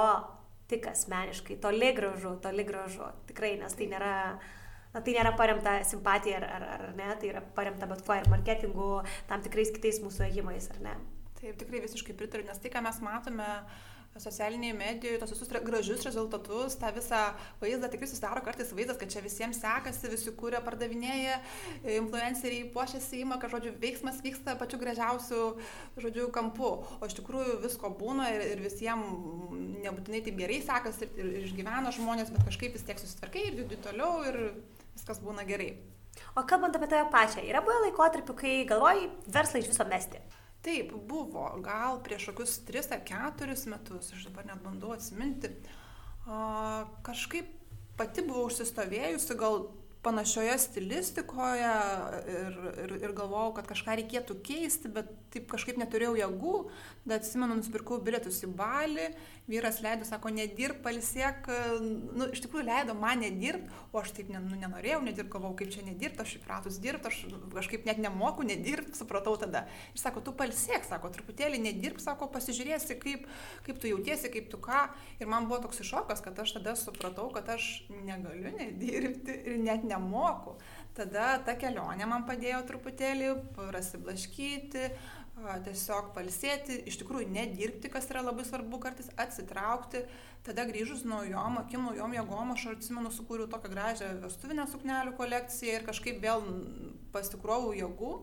tik 0.72 0.88
asmeniškai, 0.92 1.58
toli 1.62 1.92
gražu, 1.98 2.36
toli 2.42 2.66
gražu, 2.68 3.10
tikrai, 3.30 3.56
nes 3.62 3.76
tai 3.78 3.90
nėra, 3.92 4.14
na, 4.94 5.02
tai 5.02 5.18
nėra 5.18 5.36
paremta 5.38 5.78
simpatija 5.88 6.40
ar, 6.42 6.48
ar, 6.58 6.70
ar 6.76 6.86
ne, 6.98 7.10
tai 7.22 7.34
yra 7.34 7.44
paremta 7.58 7.90
bet 7.90 8.06
kuo 8.06 8.18
ir 8.18 8.30
marketingu, 8.34 8.92
tam 9.30 9.46
tikrais 9.46 9.74
kitais 9.76 10.02
mūsų 10.04 10.30
ėjimais, 10.30 10.72
ar 10.74 10.82
ne. 10.88 10.96
Taip, 11.36 11.58
tikrai 11.62 11.84
visiškai 11.84 12.16
pritariu, 12.18 12.48
nes 12.50 12.62
tai, 12.62 12.72
ką 12.74 12.82
mes 12.86 13.02
matome, 13.06 13.46
uh, 13.46 13.95
socialinėje 14.22 14.76
medijoje, 14.78 15.20
tos 15.20 15.34
visus 15.34 15.50
gražius 15.52 16.04
rezultatus, 16.08 16.78
tą 16.80 16.92
visą 16.96 17.22
vaizdą 17.62 17.90
tikrai 17.92 18.08
susidaro 18.08 18.44
kartais 18.46 18.72
vaizdas, 18.76 19.00
kad 19.02 19.12
čia 19.12 19.24
visiems 19.26 19.60
sekasi, 19.60 20.12
visi 20.12 20.32
kūrė, 20.40 20.62
pardavinėja, 20.64 21.42
influenceriai 21.98 22.70
puošiasi 22.76 23.24
įma, 23.24 23.40
kad, 23.42 23.52
žodžiu, 23.52 23.74
veiksmas 23.82 24.22
vyksta 24.24 24.56
pačiu 24.60 24.80
gražiausiu, 24.80 25.42
žodžiu, 26.00 26.30
kampu. 26.36 26.72
O 27.00 27.10
iš 27.10 27.18
tikrųjų 27.20 27.58
visko 27.66 27.92
būna 28.00 28.30
ir, 28.36 28.46
ir 28.54 28.64
visiems 28.64 29.52
nebūtinai 29.84 30.24
taip 30.26 30.40
gerai 30.40 30.62
sekasi 30.64 31.10
ir, 31.10 31.34
ir 31.42 31.50
išgyvena 31.50 31.92
žmonės, 31.96 32.32
bet 32.32 32.48
kažkaip 32.48 32.78
vis 32.78 32.88
tiek 32.88 33.02
susitvarkai 33.02 33.50
ir 33.50 33.60
judi 33.64 33.82
toliau 33.84 34.24
ir 34.30 34.40
viskas 34.96 35.20
būna 35.24 35.44
gerai. 35.48 35.74
O 36.40 36.46
kalbant 36.48 36.76
apie 36.78 36.88
tave 36.88 37.10
pačią, 37.12 37.44
yra 37.44 37.60
buvę 37.64 37.90
laikotarpių, 37.90 38.40
kai 38.40 38.56
galvoji 38.70 39.12
verslą 39.28 39.60
iš 39.60 39.72
viso 39.74 39.88
mesti? 39.92 40.24
Taip, 40.66 40.96
buvo, 41.06 41.46
gal 41.62 42.00
prieš 42.06 42.32
kokius 42.32 42.58
3 42.66 42.96
ar 42.96 43.04
4 43.06 43.58
metus, 43.70 44.10
aš 44.16 44.28
dabar 44.32 44.48
net 44.50 44.64
bandau 44.66 44.96
atsiminti, 44.96 45.52
kažkaip 47.06 47.52
pati 48.00 48.24
buvau 48.26 48.48
užsistovėjusi, 48.50 49.38
gal 49.38 49.68
panašioje 50.06 50.58
stilistikoje 50.62 51.70
ir, 52.34 52.58
ir, 52.84 52.96
ir 53.08 53.14
galvojau, 53.18 53.56
kad 53.58 53.70
kažką 53.70 53.96
reikėtų 54.02 54.38
keisti, 54.46 54.92
bet 54.94 55.10
taip 55.34 55.48
kažkaip 55.54 55.80
neturėjau 55.82 56.14
jėgų. 56.20 56.56
Bet 57.06 57.22
atsimenu, 57.22 57.54
nusipirkau 57.60 58.00
bilietus 58.02 58.40
į 58.42 58.48
Balį, 58.58 59.12
vyras 59.46 59.78
leido, 59.86 60.08
sako, 60.08 60.32
nedirb, 60.34 60.80
palsiek, 60.82 61.46
nu, 62.18 62.26
iš 62.34 62.42
tikrųjų 62.42 62.66
leido 62.66 62.96
man 62.98 63.22
nedirbti, 63.22 63.70
o 63.94 64.00
aš 64.02 64.16
taip 64.18 64.32
nu, 64.34 64.42
nenorėjau 64.58 65.04
nedirbti, 65.06 65.30
galvojau, 65.36 65.58
kaip 65.60 65.74
čia 65.76 65.84
nedirbti, 65.86 66.24
aš 66.24 66.34
įpratus 66.40 66.80
dirbti, 66.82 67.12
aš 67.12 67.20
kažkaip 67.54 67.86
net 67.86 68.02
nemoku 68.02 68.46
nedirbti, 68.48 68.98
supratau 68.98 69.36
tada. 69.38 69.68
Ir 69.94 70.02
sako, 70.02 70.24
tu 70.26 70.34
palsiek, 70.34 70.82
sako, 70.88 71.12
truputėlį 71.14 71.60
nedirb, 71.68 72.02
sako, 72.02 72.26
pasižiūrėsi, 72.34 72.98
kaip, 73.04 73.28
kaip 73.68 73.82
tu 73.84 73.92
jautiesi, 73.92 74.32
kaip 74.34 74.50
tu 74.50 74.58
ką. 74.66 74.88
Ir 75.22 75.30
man 75.30 75.46
buvo 75.46 75.62
toks 75.68 75.84
šokas, 75.86 76.26
kad 76.26 76.42
aš 76.42 76.56
tada 76.58 76.74
supratau, 76.80 77.28
kad 77.36 77.54
aš 77.54 77.70
negaliu 78.02 78.50
nedirbti 78.58 79.38
ir 79.46 79.62
net 79.62 79.86
nemoku. 79.86 80.58
Tada 80.98 81.36
ta 81.46 81.54
kelionė 81.60 82.08
man 82.10 82.26
padėjo 82.26 82.64
truputėlį 82.70 83.34
prasiblaškyti, 83.54 84.90
tiesiog 85.36 86.14
palsėti, 86.16 86.78
iš 86.88 87.00
tikrųjų 87.02 87.28
nedirbti, 87.34 87.90
kas 87.92 88.08
yra 88.12 88.24
labai 88.24 88.46
svarbu 88.48 88.80
kartais, 88.84 89.10
atsitraukti, 89.20 90.06
tada 90.48 90.64
grįžus 90.70 91.04
naujom 91.08 91.60
akim, 91.60 91.90
naujom 91.90 92.16
jėgom, 92.16 92.54
aš 92.54 92.70
atsimenu, 92.76 93.12
sukūriau 93.12 93.50
tokią 93.52 93.72
gražią 93.74 94.14
vestuvinę 94.24 94.68
suknelių 94.72 95.16
kolekciją 95.20 95.80
ir 95.80 95.86
kažkaip 95.88 96.22
vėl 96.24 96.46
pasikrovau 97.16 97.74
jėgų 97.76 98.14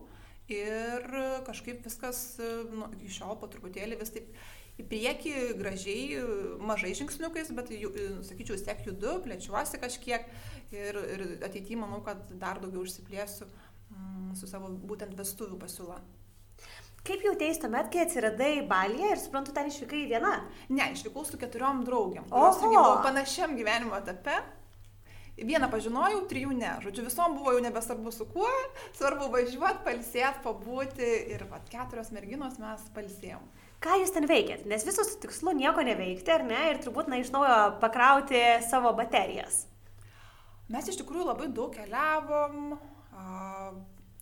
ir 0.53 1.05
kažkaip 1.47 1.85
viskas, 1.85 2.25
nu, 2.73 2.89
iki 2.97 3.13
šiol 3.19 3.37
po 3.39 3.49
truputėlį 3.51 3.99
vis 4.01 4.13
taip 4.15 4.33
į 4.81 4.87
priekį 4.89 5.35
gražiai, 5.59 6.17
mažai 6.65 6.95
žingsniukais, 6.97 7.53
bet, 7.53 7.69
sakyčiau, 8.25 8.57
vis 8.57 8.65
tiek 8.65 8.81
judu, 8.87 9.19
plečiuosi 9.21 9.77
kažkiek 9.81 10.25
ir, 10.73 10.97
ir 10.97 11.23
ateityje 11.45 11.77
manau, 11.77 12.01
kad 12.05 12.25
dar 12.41 12.57
daugiau 12.63 12.87
užsiplėsiu 12.87 13.45
mm, 13.45 14.33
su 14.39 14.49
savo 14.49 14.73
būtent 14.73 15.13
vestuvių 15.19 15.61
pasiūla. 15.61 16.01
Kaip 17.03 17.23
jautėjai 17.25 17.57
tuomet, 17.59 17.87
kai 17.91 18.05
atsiradai 18.05 18.51
Balyje 18.67 19.09
ir 19.11 19.19
suprantu, 19.19 19.51
ten 19.51 19.67
išvykai 19.67 20.05
viena? 20.07 20.37
Ne, 20.71 20.85
išvykau 20.95 21.25
su 21.27 21.39
keturiom 21.39 21.81
draugiam. 21.83 22.29
Irgi 22.31 22.69
buvo 22.71 23.01
panašiam 23.03 23.57
gyvenimo 23.57 23.97
etape. 23.97 24.37
Vieną 25.33 25.67
pažinojau, 25.73 26.21
trijų 26.29 26.53
ne. 26.55 26.69
Žodžiu, 26.85 27.03
visom 27.09 27.35
buvo 27.35 27.51
jau 27.55 27.63
nebesvarbu 27.65 28.13
su 28.13 28.27
kuo, 28.29 28.47
svarbu 28.95 29.27
važiuoti, 29.33 29.81
palsėti, 29.83 30.43
pabūti 30.45 31.09
ir 31.33 31.43
vat, 31.49 31.65
keturios 31.73 32.13
merginos 32.15 32.55
mes 32.61 32.85
palsėjom. 32.95 33.43
Ką 33.83 33.97
jūs 33.99 34.13
ten 34.15 34.29
veikėt? 34.29 34.63
Nes 34.69 34.85
visos 34.87 35.09
su 35.11 35.19
tikslu 35.25 35.51
nieko 35.57 35.83
neveikti, 35.83 36.31
ar 36.31 36.45
ne? 36.47 36.61
Ir 36.69 36.79
turbūt, 36.85 37.09
na, 37.11 37.19
iš 37.19 37.33
naujo 37.33 37.57
pakrauti 37.81 38.39
savo 38.69 38.93
baterijas. 38.95 39.65
Mes 40.71 40.87
iš 40.87 41.01
tikrųjų 41.01 41.27
labai 41.33 41.49
daug 41.51 41.73
keliavom. 41.75 42.77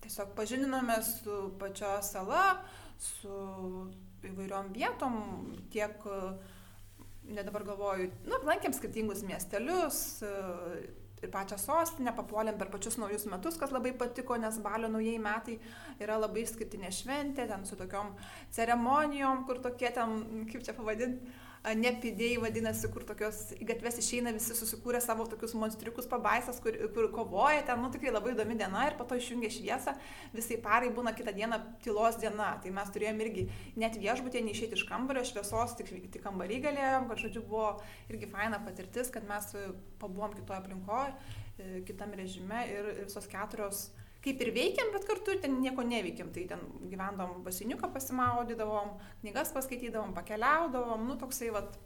Tiesiog 0.02 0.32
pažininomės 0.38 1.18
su 1.22 1.36
pačio 1.60 1.92
sala, 2.02 2.56
su 2.98 3.36
įvairiom 4.26 4.72
vietom, 4.74 5.20
tiek, 5.70 6.02
net 7.28 7.46
dabar 7.46 7.66
galvoju, 7.72 8.10
nu, 8.26 8.36
aplankėm 8.38 8.74
skirtingus 8.74 9.22
miestelius 9.26 10.00
ir 11.22 11.30
pačią 11.30 11.58
sostinę, 11.60 12.10
papuolėm 12.16 12.58
per 12.58 12.70
pačius 12.72 12.98
naujus 12.98 13.28
metus, 13.30 13.58
kas 13.60 13.70
labai 13.74 13.92
patiko, 13.98 14.34
nes 14.42 14.58
balio 14.62 14.90
naujieji 14.90 15.22
metai 15.22 15.54
yra 16.02 16.18
labai 16.18 16.42
skirtinė 16.50 16.90
šventė, 16.94 17.46
ten 17.50 17.62
su 17.68 17.78
tokiom 17.78 18.10
ceremonijom, 18.54 19.44
kur 19.46 19.62
tokie 19.62 19.92
ten, 19.94 20.46
kaip 20.50 20.66
čia 20.66 20.74
pavadinti, 20.74 21.30
nepidėjai 21.62 22.40
vadinasi, 22.42 22.88
kur 22.90 23.04
tokios 23.06 23.52
į 23.54 23.66
gatves 23.68 24.00
išeina 24.02 24.32
visi 24.34 24.54
susikūrę 24.58 24.98
savo 25.02 25.28
tokius 25.30 25.54
monstriukus 25.54 26.08
pabaisas, 26.10 26.58
kur, 26.62 26.74
kur 26.94 27.06
kovoja, 27.14 27.62
ten, 27.66 27.78
nu 27.82 27.90
tikrai 27.94 28.10
labai 28.10 28.32
įdomi 28.34 28.56
diena 28.58 28.88
ir 28.88 28.96
po 28.98 29.06
to 29.06 29.18
išjungia 29.18 29.50
šviesą, 29.54 29.94
visai 30.34 30.58
parai 30.64 30.90
būna 30.94 31.14
kitą 31.14 31.34
dieną 31.36 31.60
tylos 31.84 32.18
diena. 32.22 32.56
Tai 32.62 32.74
mes 32.74 32.90
turėjom 32.94 33.22
irgi 33.22 33.46
net 33.78 33.98
viešbutė 34.02 34.42
neišėti 34.42 34.78
iš 34.80 34.84
kambario, 34.90 35.22
šviesos 35.28 35.76
tik, 35.78 35.94
tik 36.10 36.26
kambarį 36.26 36.58
galėjom, 36.66 37.08
kad 37.12 37.22
žodžiu 37.22 37.46
buvo 37.46 37.70
irgi 38.10 38.30
faina 38.34 38.58
patirtis, 38.66 39.12
kad 39.14 39.26
mes 39.28 39.52
pabuvom 40.02 40.34
kitoje 40.34 40.58
aplinkoje, 40.58 41.14
kitam 41.86 42.14
režime 42.18 42.66
ir 42.74 42.94
visos 43.04 43.30
keturios 43.30 43.86
kaip 44.22 44.42
ir 44.44 44.52
veikiam, 44.54 44.92
bet 44.94 45.06
kartu 45.08 45.36
ten 45.42 45.58
nieko 45.62 45.84
neveikiam. 45.86 46.30
Tai 46.34 46.44
ten 46.54 46.66
gyvendom 46.90 47.40
basiniuką 47.46 47.92
pasimaudydavom, 47.94 48.96
knygas 49.22 49.54
paskaitydavom, 49.56 50.14
pakeliaudavom, 50.18 51.08
nu 51.08 51.18
toksai 51.20 51.50
vat 51.54 51.78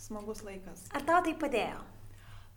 smagus 0.00 0.42
laikas. 0.46 0.86
Ar 0.96 1.04
tau 1.08 1.20
tai 1.24 1.36
padėjo? 1.38 1.82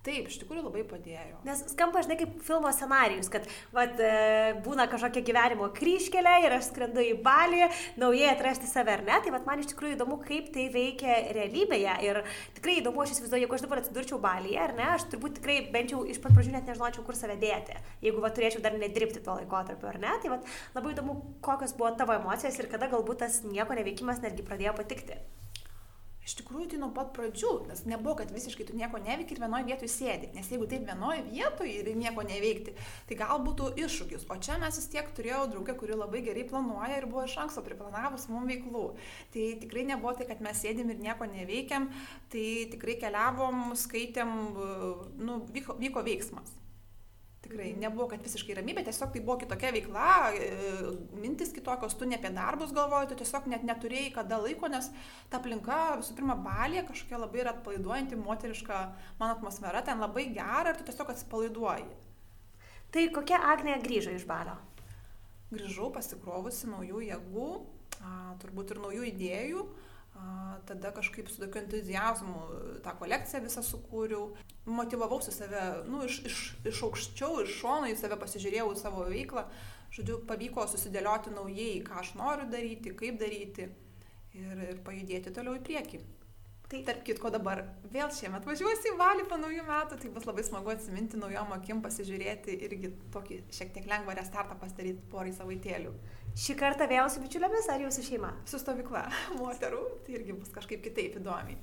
Taip, 0.06 0.28
iš 0.30 0.38
tikrųjų 0.44 0.68
labai 0.68 0.84
padėjo. 0.86 1.40
Nes 1.48 1.64
skamba, 1.72 2.04
žinai, 2.06 2.18
kaip 2.20 2.34
filmo 2.46 2.70
scenarius, 2.76 3.26
kad 3.34 3.48
vat, 3.74 3.98
e, 3.98 4.52
būna 4.66 4.86
kažkokia 4.92 5.24
gyvenimo 5.26 5.72
kryškelė 5.74 6.36
ir 6.44 6.54
aš 6.60 6.68
skrendu 6.68 7.02
į 7.02 7.16
balį, 7.26 7.64
naujai 7.98 8.28
atrasti 8.36 8.70
save 8.70 8.94
ar 8.94 9.02
ne. 9.08 9.18
Tai 9.26 9.34
vat, 9.34 9.48
man 9.50 9.64
iš 9.64 9.72
tikrųjų 9.72 9.96
įdomu, 9.98 10.20
kaip 10.22 10.52
tai 10.54 10.68
veikia 10.74 11.16
realybėje. 11.34 11.96
Ir 12.06 12.20
tikrai 12.60 12.76
įdomu, 12.84 13.02
aš 13.02 13.16
įsivaizduoju, 13.16 13.48
jeigu 13.48 13.58
aš 13.58 13.66
dabar 13.66 13.82
atsidurčiau 13.82 14.20
balyje, 14.22 14.60
ar 14.62 14.76
ne, 14.78 14.86
aš 14.94 15.08
turbūt 15.14 15.40
tikrai 15.40 15.58
bent 15.74 15.96
jau 15.96 16.04
iš 16.06 16.22
pat 16.22 16.36
pradžių 16.38 16.54
net 16.54 16.70
nežinočiau, 16.70 17.06
kur 17.08 17.18
save 17.18 17.40
dėti. 17.42 17.80
Jeigu 18.06 18.22
vat, 18.22 18.36
turėčiau 18.38 18.62
dar 18.62 18.78
nedirbti 18.78 19.24
tuo 19.26 19.40
laikotarpiu, 19.40 19.90
ar 19.90 19.98
ne. 20.06 20.14
Tai 20.22 20.36
vat, 20.36 20.54
labai 20.78 20.94
įdomu, 20.94 21.18
kokios 21.46 21.74
buvo 21.74 21.96
tavo 21.98 22.14
emocijos 22.20 22.62
ir 22.62 22.70
kada 22.70 22.92
galbūt 22.94 23.26
tas 23.26 23.42
nieko 23.48 23.74
neveikimas 23.74 24.22
netgi 24.22 24.46
pradėjo 24.46 24.78
patikti. 24.78 25.18
Iš 26.26 26.34
tikrųjų, 26.40 26.72
tai 26.72 26.80
nuo 26.82 26.88
pat 26.90 27.12
pradžių, 27.14 27.52
nes 27.70 27.84
nebuvo, 27.86 28.16
kad 28.18 28.32
visiškai 28.34 28.66
tu 28.66 28.74
nieko 28.78 28.98
neveiki 28.98 29.36
ir 29.36 29.42
vienoje 29.44 29.68
vietoje 29.68 29.92
sėdi. 29.94 30.32
Nes 30.34 30.50
jeigu 30.50 30.66
taip 30.72 30.88
vienoje 30.88 31.22
vietoje 31.28 31.76
ir 31.84 31.92
nieko 32.00 32.26
neveikti, 32.26 32.74
tai 33.06 33.18
gal 33.20 33.44
būtų 33.46 33.70
iššūkis. 33.84 34.26
O 34.34 34.40
čia 34.42 34.58
mes 34.62 34.80
vis 34.82 34.90
tiek 34.90 35.14
turėjau 35.14 35.44
draugę, 35.54 35.78
kuri 35.78 35.94
labai 35.94 36.24
gerai 36.26 36.48
planuoja 36.50 36.98
ir 36.98 37.06
buvo 37.12 37.28
iš 37.30 37.38
anksto 37.46 37.62
priplanavus 37.68 38.26
mums 38.34 38.50
veiklų. 38.50 38.86
Tai 39.38 39.48
tikrai 39.62 39.86
nebuvo 39.92 40.16
tai, 40.18 40.26
kad 40.32 40.42
mes 40.42 40.66
sėdim 40.66 40.90
ir 40.96 41.02
nieko 41.06 41.30
neveikiam, 41.30 41.92
tai 42.34 42.46
tikrai 42.74 42.98
keliavom, 43.06 43.68
skaitėm, 43.86 44.38
nu, 45.22 45.44
vyko, 45.54 45.78
vyko 45.78 46.06
veiksmas. 46.10 46.58
Tikrai 47.46 47.76
nebuvo, 47.78 48.08
kad 48.10 48.24
visiškai 48.26 48.56
ramybė, 48.58 48.82
tiesiog 48.88 49.12
tai 49.14 49.22
buvo 49.22 49.36
kitokia 49.44 49.70
veikla, 49.76 50.06
e, 50.34 50.48
mintis 51.22 51.52
kitokios, 51.54 51.94
tu 51.94 52.08
ne 52.10 52.18
apie 52.18 52.32
darbus 52.34 52.74
galvoji, 52.74 53.12
tu 53.12 53.20
tiesiog 53.20 53.46
net 53.52 53.66
neturėjai 53.68 54.16
kada 54.16 54.40
laiko, 54.42 54.70
nes 54.72 54.90
ta 55.30 55.38
aplinka, 55.38 55.78
visų 56.00 56.16
pirma, 56.18 56.34
balė 56.42 56.82
kažkokia 56.88 57.22
labai 57.22 57.44
yra 57.44 57.54
atpalaiduojanti, 57.54 58.18
moteriška 58.18 58.82
mano 59.20 59.36
atmosfera, 59.38 59.84
ten 59.86 60.02
labai 60.02 60.26
gera 60.34 60.74
ir 60.74 60.80
tu 60.80 60.90
tiesiog 60.90 61.14
atsipalaiduoji. 61.14 61.86
Tai 62.96 63.06
kokia 63.14 63.44
Agnė 63.54 63.78
grįžo 63.84 64.16
iš 64.16 64.26
balio? 64.26 64.58
Grįžau 65.54 65.92
pasikrovusi 65.94 66.72
naujų 66.72 67.06
jėgų, 67.12 67.50
a, 68.02 68.12
turbūt 68.42 68.74
ir 68.74 68.82
naujų 68.88 69.10
idėjų. 69.12 69.66
Tada 70.66 70.90
kažkaip 70.96 71.28
su 71.30 71.42
tokiu 71.42 71.62
entuzijazmu 71.62 72.40
tą 72.86 72.96
kolekciją 72.98 73.44
visą 73.44 73.62
sukūriau. 73.66 74.32
Motivavausi 74.66 75.34
save, 75.36 75.64
nu, 75.92 76.02
iš, 76.08 76.22
iš, 76.26 76.40
iš 76.72 76.82
aukščiau, 76.88 77.44
iš 77.44 77.58
šono 77.60 77.92
į 77.92 77.98
save 78.00 78.18
pasižiūrėjau 78.22 78.72
savo 78.80 79.06
veiklą. 79.12 79.46
Žodžiu, 79.94 80.22
pavyko 80.28 80.66
susidėlioti 80.72 81.36
naujai, 81.36 81.84
ką 81.86 82.02
aš 82.02 82.16
noriu 82.20 82.50
daryti, 82.52 82.96
kaip 82.98 83.20
daryti 83.22 83.68
ir, 84.36 84.64
ir 84.72 84.82
pajudėti 84.88 85.36
toliau 85.36 85.60
į 85.60 85.64
priekį. 85.68 86.02
Tai 86.66 86.80
tarp 86.88 87.04
kitko 87.06 87.30
dabar 87.30 87.62
vėl 87.94 88.10
šiemet 88.10 88.46
važiuosiu 88.48 88.96
į 88.96 88.98
valį 88.98 89.28
po 89.30 89.38
naujų 89.38 89.64
metų, 89.68 90.00
tai 90.02 90.10
bus 90.16 90.26
labai 90.26 90.44
smagu 90.48 90.72
atsiminti 90.74 91.20
naujom 91.22 91.54
akim, 91.54 91.84
pasižiūrėti 91.86 92.56
irgi 92.66 92.90
tokį 93.14 93.44
šiek 93.54 93.76
tiek 93.76 93.86
lengvą 93.92 94.16
restartą 94.18 94.58
pasidaryti 94.58 95.06
porai 95.12 95.36
savaitėlių. 95.38 95.94
Šį 96.36 96.58
kartą 96.60 96.84
vėl 96.92 97.08
su 97.08 97.22
bičiulėmis 97.24 97.70
ar 97.72 97.80
jau 97.86 97.90
su 97.96 98.04
šeima? 98.04 98.34
Su 98.50 98.60
stovykla 98.60 99.06
moterų, 99.40 99.84
tai 100.04 100.18
irgi 100.18 100.36
bus 100.36 100.52
kažkaip 100.52 100.84
kitaip 100.84 101.16
įdomiai. 101.22 101.56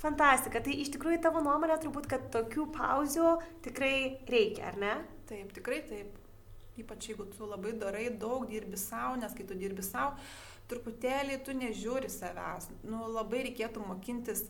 Fantastika, 0.00 0.60
tai 0.64 0.74
iš 0.80 0.92
tikrųjų 0.94 1.20
tavo 1.24 1.40
nuomonė 1.44 1.78
turbūt, 1.80 2.08
kad 2.08 2.26
tokių 2.32 2.66
pauzių 2.72 3.34
tikrai 3.64 3.94
reikia, 4.28 4.70
ar 4.70 4.78
ne? 4.80 4.92
Taip, 5.28 5.54
tikrai 5.56 5.80
taip. 5.88 6.14
Ypač 6.80 7.10
jeigu 7.10 7.26
tu 7.32 7.48
labai 7.48 7.74
darai 7.76 8.06
daug, 8.12 8.46
dirbi 8.48 8.78
savo, 8.80 9.16
nes 9.20 9.32
kai 9.36 9.44
tu 9.48 9.56
dirbi 9.60 9.84
savo, 9.84 10.14
truputėlį 10.70 11.40
tu 11.44 11.56
nežiūri 11.56 12.08
savęs. 12.12 12.70
Nu, 12.84 13.02
labai 13.12 13.42
reikėtų 13.48 13.84
mokintis 13.84 14.46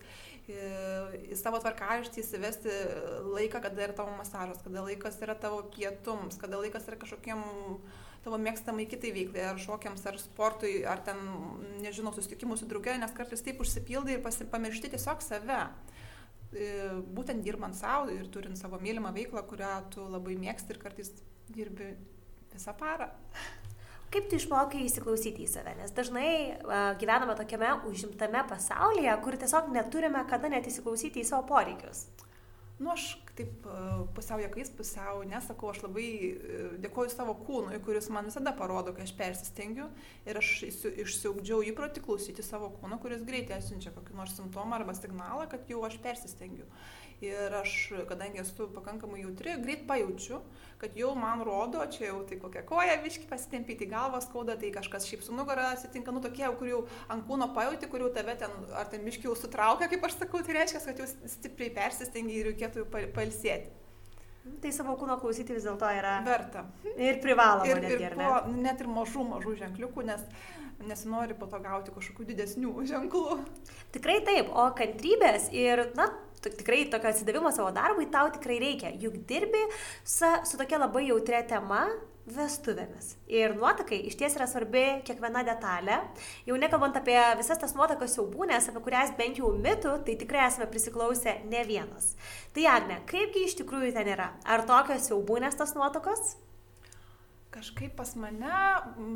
į 0.51 1.39
savo 1.39 1.59
tvarkaraštį 1.63 2.23
įsivesti 2.23 2.77
laiką, 3.27 3.63
kada 3.63 3.87
yra 3.87 3.97
tavo 4.03 4.15
masažas, 4.19 4.63
kada 4.67 4.83
laikas 4.87 5.19
yra 5.23 5.39
tavo 5.39 5.63
pietums, 5.75 6.39
kada 6.43 6.59
laikas 6.59 6.87
yra 6.91 6.99
kažkokiem 6.99 7.43
tavo 8.25 8.39
mėgstamai 8.41 8.87
kitai 8.91 9.13
veiklai, 9.17 9.47
ar 9.53 9.61
šokiams, 9.61 10.05
ar 10.09 10.19
sportui, 10.21 10.81
ar 10.89 11.01
ten, 11.05 11.21
nežinau, 11.81 12.13
susitikimų 12.17 12.59
su 12.61 12.69
draugė, 12.69 12.99
nes 13.01 13.15
kartais 13.17 13.45
taip 13.45 13.63
užsipildai 13.65 14.19
ir 14.19 14.51
pamiršti 14.53 14.93
tiesiog 14.93 15.25
save. 15.25 15.63
Būtent 17.15 17.45
dirbant 17.47 17.79
savo 17.79 18.11
ir 18.11 18.27
turint 18.35 18.59
savo 18.59 18.81
mylimą 18.83 19.15
veiklą, 19.15 19.45
kurią 19.47 19.75
tu 19.95 20.05
labai 20.11 20.37
mėgsti 20.41 20.75
ir 20.75 20.83
kartais 20.83 21.13
dirbi 21.51 21.95
visą 22.53 22.75
parą. 22.77 23.09
Kaip 24.11 24.27
tu 24.27 24.35
išmokai 24.41 24.81
įsiklausyti 24.89 25.45
į 25.45 25.51
save? 25.53 25.77
Nes 25.79 25.93
dažnai 25.95 26.31
uh, 26.51 26.97
gyvename 26.99 27.37
tokiame 27.39 27.69
užimtame 27.87 28.43
pasaulyje, 28.51 29.13
kur 29.23 29.37
tiesiog 29.39 29.71
neturime 29.71 30.25
kada 30.31 30.51
net 30.51 30.67
įsiklausyti 30.67 31.23
į 31.23 31.29
savo 31.29 31.47
poreikius. 31.53 32.09
Nu, 32.81 32.91
aš 32.97 33.13
taip 33.41 33.67
e, 33.67 33.81
pusiau 34.15 34.41
jokais, 34.43 34.71
pusiau 34.77 35.25
nesakau, 35.29 35.71
aš 35.73 35.83
labai 35.85 36.07
e, 36.31 36.61
dėkoju 36.85 37.13
savo 37.13 37.35
kūnui, 37.47 37.81
kuris 37.85 38.11
man 38.13 38.29
visada 38.29 38.53
parodo, 38.57 38.95
kai 38.97 39.07
aš 39.07 39.15
persistengiu 39.19 39.89
ir 40.29 40.41
aš 40.41 40.53
išsiugdžiau 40.69 41.65
įprotį 41.73 42.05
klausyti 42.05 42.45
savo 42.47 42.71
kūno, 42.79 43.01
kuris 43.03 43.25
greitai 43.27 43.59
atsiunčia 43.59 43.95
kokį 43.97 44.17
nors 44.19 44.37
simptomą 44.39 44.81
arba 44.81 44.97
signalą, 44.99 45.49
kad 45.51 45.69
jau 45.71 45.83
aš 45.89 45.99
persistengiu. 46.05 46.69
Ir 47.21 47.53
aš, 47.53 47.73
kadangi 48.09 48.41
esu 48.41 48.65
pakankamai 48.73 49.21
jautri, 49.21 49.53
greit 49.61 49.83
pajaučiu, 49.89 50.39
kad 50.81 50.95
jau 50.97 51.11
man 51.19 51.43
rodo, 51.45 51.83
čia 51.93 52.07
jau 52.07 52.23
tai 52.29 52.39
kokia 52.41 52.63
koja 52.65 52.95
viški 53.03 53.27
pasitempyti, 53.29 53.89
galvas 53.91 54.25
skauda, 54.25 54.57
tai 54.61 54.71
kažkas 54.73 55.05
šiaip 55.05 55.27
su 55.27 55.37
nugara 55.37 55.67
atsitinka, 55.75 56.15
nu 56.17 56.23
tokie, 56.25 56.47
kur 56.57 56.71
jau 56.71 56.79
ant 57.13 57.27
kūno 57.29 57.51
pajauti, 57.53 57.91
kur 57.93 58.07
jau 58.07 58.09
tave 58.15 58.39
ten, 58.41 58.55
ar 58.73 58.89
ten 58.89 59.05
miški 59.05 59.29
jau 59.29 59.37
sutraukia, 59.37 59.91
kaip 59.93 60.07
aš 60.09 60.17
sakau, 60.23 60.41
tai 60.47 60.57
reiškia, 60.63 60.81
kad 60.87 61.05
jau 61.05 61.11
stipriai 61.35 61.75
persistengi 61.77 62.41
ir 62.41 62.51
reikėtų 62.55 62.87
pailsėti. 62.89 63.77
Tai 64.61 64.73
savo 64.73 64.95
kūno 64.97 65.19
klausyti 65.21 65.53
vis 65.53 65.67
dėlto 65.69 65.89
yra. 65.93 66.15
Verta. 66.25 66.65
Ir 66.97 67.21
privaloma. 67.21 67.69
Ir, 67.69 67.83
netgi, 67.85 68.07
ir 68.09 68.17
po, 68.17 68.31
ne? 68.49 68.63
net 68.65 68.81
ir 68.81 68.89
mažų, 68.89 69.27
mažų 69.35 69.53
ženkliukų, 69.61 70.07
nes 70.09 70.25
nesinori 70.89 71.37
po 71.37 71.45
to 71.51 71.61
gauti 71.61 71.93
kažkokių 71.93 72.27
didesnių 72.33 72.73
ženklų. 72.91 73.39
Tikrai 73.93 74.21
taip, 74.27 74.49
o 74.49 74.65
kantrybės 74.77 75.51
ir, 75.53 75.91
na, 75.99 76.09
tikrai 76.45 76.85
tokio 76.93 77.11
atsidavimo 77.11 77.53
savo 77.55 77.73
darbui 77.77 78.09
tau 78.13 78.31
tikrai 78.33 78.61
reikia, 78.63 78.95
juk 79.01 79.21
dirbi 79.29 79.61
su, 80.05 80.31
su 80.49 80.61
tokia 80.61 80.81
labai 80.81 81.07
jautria 81.09 81.43
tema, 81.49 81.85
vestuvėmis. 82.31 83.15
Ir 83.33 83.55
nuotakai 83.59 83.99
iš 84.09 84.17
ties 84.21 84.37
yra 84.39 84.47
svarbi 84.51 84.85
kiekviena 85.07 85.43
detalė. 85.47 86.01
Jau 86.49 86.59
nekalbant 86.61 86.99
apie 87.01 87.17
visas 87.41 87.59
tas 87.61 87.75
nuotakas 87.77 88.15
siaubūnės, 88.17 88.69
apie 88.71 88.85
kurias 88.85 89.15
bent 89.19 89.41
jau 89.41 89.51
mitų, 89.57 89.97
tai 90.07 90.17
tikrai 90.21 90.45
esame 90.47 90.69
prisiklausę 90.71 91.41
ne 91.51 91.65
vienas. 91.69 92.15
Tai 92.55 92.69
Agne, 92.77 93.01
kaipgi 93.11 93.47
iš 93.49 93.59
tikrųjų 93.63 93.95
ten 93.97 94.13
yra? 94.15 94.31
Ar 94.45 94.67
tokios 94.69 95.11
siaubūnės 95.11 95.59
tas 95.59 95.75
nuotakos? 95.79 96.37
Kažkaip 97.51 97.97
pas 97.99 98.13
mane 98.15 98.51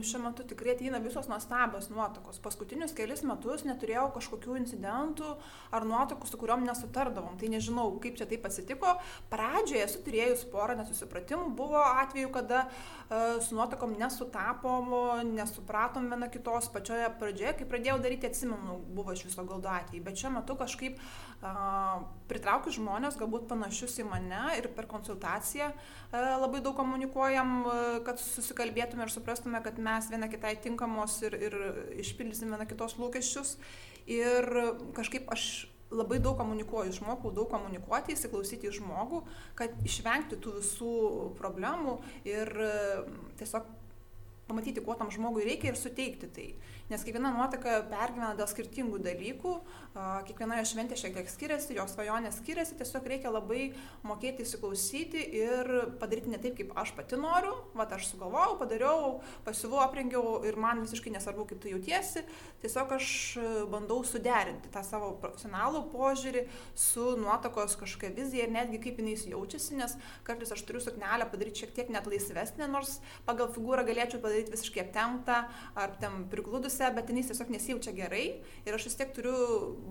šiuo 0.02 0.18
metu 0.24 0.42
tikrai 0.50 0.72
ateina 0.74 0.98
visos 0.98 1.28
nuostabios 1.30 1.86
nuotakos. 1.86 2.40
Paskutinius 2.42 2.90
kelius 2.98 3.20
metus 3.22 3.62
neturėjau 3.62 4.08
kažkokių 4.16 4.56
incidentų 4.58 5.28
ar 5.70 5.86
nuotokų, 5.86 6.26
su 6.26 6.40
kuriuom 6.40 6.64
nesutardavom. 6.66 7.36
Tai 7.38 7.50
nežinau, 7.52 7.84
kaip 8.02 8.18
čia 8.18 8.26
taip 8.26 8.48
atsitiko. 8.48 8.96
Pradžioje 9.30 9.84
esu 9.84 10.02
turėjus 10.02 10.42
porą 10.50 10.74
nesusipratimų. 10.80 11.52
Buvo 11.54 11.78
atveju, 11.78 12.32
kada 12.34 12.64
uh, 12.66 13.38
su 13.38 13.54
nuotokom 13.54 13.94
nesutapom, 14.02 14.90
nesupratom 15.30 16.10
viena 16.10 16.26
kitos 16.26 16.66
pačioje 16.74 17.12
pradžioje. 17.22 17.54
Kai 17.60 17.68
pradėjau 17.70 18.00
daryti, 18.02 18.32
atsimenu, 18.32 18.80
buvo 18.98 19.14
iš 19.14 19.28
viso 19.28 19.46
galdo 19.46 19.70
atvejai. 19.76 20.02
Bet 20.10 20.18
šiuo 20.18 20.34
metu 20.40 20.58
kažkaip 20.58 20.98
pritraukiu 22.30 22.72
žmonės, 22.74 23.18
galbūt 23.20 23.48
panašius 23.50 23.98
į 24.00 24.06
mane 24.08 24.42
ir 24.58 24.70
per 24.76 24.88
konsultaciją 24.90 25.70
uh, 25.72 26.16
labai 26.40 26.62
daug 26.64 26.76
komunikuojam, 26.78 27.52
uh, 27.64 27.82
kad 28.06 28.22
susikalbėtume 28.22 29.04
ir 29.06 29.12
suprastume, 29.12 29.60
kad 29.64 29.78
mes 29.82 30.08
viena 30.12 30.30
kitai 30.32 30.56
tinkamos 30.64 31.20
ir, 31.26 31.36
ir 31.36 31.58
išpildysim 32.04 32.54
viena 32.54 32.68
kitos 32.70 32.96
lūkesčius. 33.00 33.56
Ir 34.10 34.48
kažkaip 34.96 35.30
aš 35.32 35.68
labai 35.94 36.18
daug 36.22 36.36
komunikuoju, 36.40 36.92
išmokau 36.92 37.30
daug 37.34 37.48
komunikuoti, 37.52 38.16
įsiklausyti 38.16 38.68
į 38.68 38.74
žmogų, 38.80 39.22
kad 39.58 39.72
išvengti 39.86 40.40
tų 40.42 40.58
visų 40.58 40.94
problemų 41.38 41.98
ir 42.28 42.50
tiesiog 43.38 43.68
pamatyti, 44.48 44.82
ko 44.84 44.94
tam 44.98 45.10
žmogui 45.12 45.44
reikia 45.46 45.72
ir 45.72 45.78
suteikti 45.80 46.28
tai. 46.34 46.48
Nes 46.90 47.00
kiekviena 47.00 47.30
nuotaka 47.32 47.78
pergyvena 47.88 48.34
dėl 48.36 48.48
skirtingų 48.50 48.98
dalykų, 49.04 49.52
kiekviena 50.28 50.58
jo 50.58 50.66
šventė 50.68 50.98
šiek 51.00 51.14
tiek 51.16 51.30
skiriasi, 51.32 51.76
jo 51.78 51.86
svajonė 51.88 52.28
skiriasi, 52.34 52.76
tiesiog 52.76 53.08
reikia 53.08 53.32
labai 53.32 53.70
mokėti 54.04 54.44
įsiklausyti 54.44 55.22
ir 55.38 55.70
padaryti 56.00 56.32
ne 56.32 56.40
taip, 56.42 56.58
kaip 56.58 56.74
aš 56.76 56.92
pati 56.98 57.16
noriu, 57.16 57.54
va 57.78 57.86
aš 57.96 58.10
sugalvojau, 58.10 58.58
padariau, 58.60 59.14
pasiuvau, 59.46 59.80
aprengiau 59.84 60.42
ir 60.44 60.58
man 60.60 60.82
visiškai 60.84 61.14
nesvarbu, 61.14 61.46
kaip 61.48 61.62
tu 61.64 61.72
jautiesi, 61.72 62.26
tiesiog 62.60 62.92
aš 62.98 63.08
bandau 63.72 64.02
suderinti 64.04 64.68
tą 64.74 64.84
savo 64.84 65.14
profesionalų 65.22 65.86
požiūrį 65.94 66.44
su 66.76 67.14
nuotakos 67.20 67.78
kažkokia 67.80 68.12
vizija 68.18 68.44
ir 68.44 68.52
netgi 68.52 68.82
kaip 68.84 69.00
jinai 69.00 69.16
jaučiasi, 69.16 69.78
nes 69.80 69.96
kartais 70.26 70.52
aš 70.52 70.66
turiu 70.68 70.84
suknelę 70.84 71.30
padaryti 71.32 71.64
šiek 71.64 71.74
tiek 71.76 71.92
net 71.94 72.08
laisvesnę, 72.10 72.68
nors 72.68 72.98
pagal 73.24 73.48
figūrą 73.54 73.86
galėčiau 73.88 74.20
padaryti 74.20 74.33
padaryti 74.34 74.54
visiškai 74.54 74.82
aptemptą 74.82 75.36
ar 75.78 75.94
ten 76.00 76.26
prigludusią, 76.30 76.90
bet 76.94 77.08
jinai 77.08 77.22
tiesiog 77.28 77.50
nesijaučia 77.54 77.94
gerai 77.94 78.24
ir 78.66 78.74
aš 78.74 78.88
vis 78.88 78.98
tiek 78.98 79.14
turiu 79.14 79.36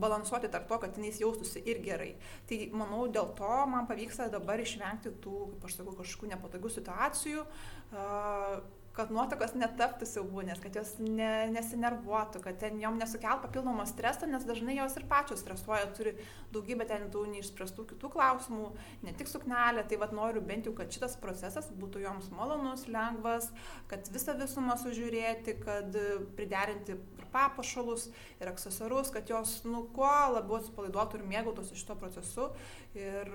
balansuoti 0.03 0.51
tarp 0.51 0.67
to, 0.67 0.79
kad 0.84 0.97
jinai 0.97 1.13
jaustųsi 1.15 1.63
ir 1.65 1.79
gerai. 1.86 2.13
Tai 2.49 2.60
manau, 2.75 3.08
dėl 3.08 3.32
to 3.38 3.56
man 3.71 3.88
pavyksta 3.88 4.29
dabar 4.34 4.60
išvengti 4.60 5.15
tų, 5.23 5.47
kaip 5.53 5.67
aš 5.69 5.79
sakau, 5.79 5.95
kažkokių 6.01 6.34
nepatogių 6.36 6.73
situacijų. 6.77 7.45
Uh, 7.93 8.83
kad 8.93 9.10
nuotakos 9.13 9.56
netaptų 9.58 10.06
siaubūnės, 10.06 10.60
kad 10.62 10.75
jos 10.77 10.91
ne, 11.01 11.47
nesinervuotų, 11.53 12.43
kad 12.43 12.60
ten 12.62 12.77
jom 12.82 12.99
nesukelt 13.01 13.41
papildomą 13.41 13.88
stresą, 13.89 14.29
nes 14.29 14.45
dažnai 14.45 14.75
jos 14.77 14.93
ir 14.99 15.08
pačios 15.10 15.41
stresuoja, 15.41 15.88
turi 15.97 16.13
daugybę 16.53 16.86
ten 16.89 17.08
tų 17.13 17.25
neišspręstų 17.32 17.88
kitų 17.93 18.12
klausimų, 18.13 18.69
ne 19.08 19.15
tik 19.17 19.32
suknelė, 19.32 19.86
tai 19.89 19.97
vad 20.01 20.13
noriu 20.13 20.43
bent 20.45 20.69
jau, 20.69 20.75
kad 20.77 20.93
šitas 20.93 21.17
procesas 21.21 21.71
būtų 21.73 22.03
joms 22.06 22.29
malonus, 22.38 22.86
lengvas, 22.91 23.49
kad 23.89 24.13
visą 24.13 24.38
visumą 24.38 24.77
sužiūrėti, 24.82 25.58
kad 25.63 25.97
priderinti 26.38 26.93
ir 26.93 27.27
papašalus, 27.34 28.12
ir 28.38 28.53
aksesuarus, 28.53 29.10
kad 29.13 29.29
jos, 29.29 29.58
nu, 29.65 29.88
kuo 29.95 30.13
labiau 30.36 30.60
atsipalaiduotų 30.62 31.19
ir 31.19 31.27
mėgautųsi 31.34 31.82
šito 31.82 31.97
procesu. 31.97 32.51
Ir, 32.93 33.29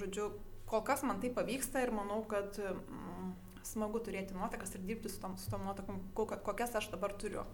žodžiu, 0.00 0.32
kol 0.70 0.84
kas 0.86 1.04
man 1.04 1.20
tai 1.20 1.28
pavyksta 1.34 1.84
ir 1.84 1.92
manau, 1.92 2.22
kad 2.28 2.56
mm, 2.56 3.34
smagu 3.64 4.00
turėti 4.04 4.36
nuotakas 4.36 4.74
ir 4.76 4.84
dirbti 4.88 5.12
su 5.12 5.20
tom, 5.22 5.38
su 5.40 5.50
tom 5.50 5.64
nuotakom, 5.66 6.02
kokias 6.14 6.74
aš 6.78 6.90
dabar 6.92 7.14
turiu. 7.20 7.44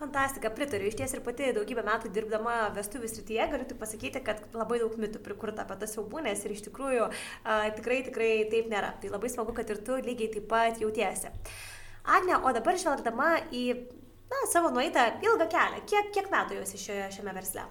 Fantastika, 0.00 0.48
pritariu. 0.56 0.88
Iš 0.88 0.96
ties 0.96 1.12
ir 1.12 1.20
pati 1.20 1.50
daugybę 1.52 1.82
metų 1.84 2.08
dirbdama 2.14 2.54
vestuvių 2.72 3.08
srityje 3.12 3.46
galiu 3.52 3.66
tik 3.68 3.78
pasakyti, 3.82 4.22
kad 4.24 4.40
labai 4.56 4.78
daug 4.80 4.94
mitų 4.96 5.20
prikurta 5.26 5.66
apie 5.66 5.76
tas 5.82 5.92
siaubūnės 5.92 6.46
ir 6.46 6.54
iš 6.54 6.62
tikrųjų 6.70 7.08
a, 7.10 7.58
tikrai, 7.76 7.98
tikrai 8.06 8.30
taip 8.52 8.70
nėra. 8.72 8.94
Tai 9.02 9.10
labai 9.12 9.28
smagu, 9.28 9.52
kad 9.58 9.68
ir 9.68 9.82
tu 9.84 9.98
lygiai 10.00 10.30
taip 10.32 10.48
pat 10.48 10.80
jautiesi. 10.80 11.28
Agne, 12.16 12.38
o 12.40 12.54
dabar 12.56 12.80
žvelgdama 12.80 13.28
į 13.52 13.66
na, 14.32 14.40
savo 14.48 14.72
nueitą 14.72 15.04
ilgą 15.20 15.50
kelią, 15.52 15.84
kiek, 15.92 16.08
kiek 16.16 16.32
metų 16.32 16.62
esi 16.62 16.80
šioje, 16.80 17.10
šiame 17.18 17.36
versle? 17.36 17.68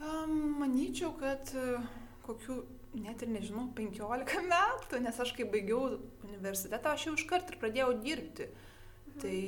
Um, 0.00 0.32
manyčiau, 0.62 1.12
kad 1.20 1.52
uh, 1.60 1.84
kokių 2.24 2.62
net 3.02 3.22
ir 3.22 3.32
nežinau, 3.32 3.68
15 3.76 4.42
metų, 4.54 5.00
nes 5.04 5.22
aš 5.22 5.32
kai 5.36 5.46
baigiau 5.52 5.96
universitetą, 6.26 6.94
aš 6.94 7.08
jau 7.08 7.16
iškart 7.18 7.52
ir 7.52 7.60
pradėjau 7.62 7.94
dirbti. 8.02 8.50
Mhm. 8.50 9.18
Tai 9.22 9.38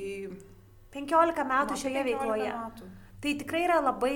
15 0.95 1.47
metų 1.53 1.79
šioje 1.83 2.03
15 2.03 2.09
veikloje. 2.09 2.51
Metų. 2.57 2.91
Tai 3.19 3.33
tikrai 3.43 3.63
yra 3.67 3.79
labai 3.83 4.15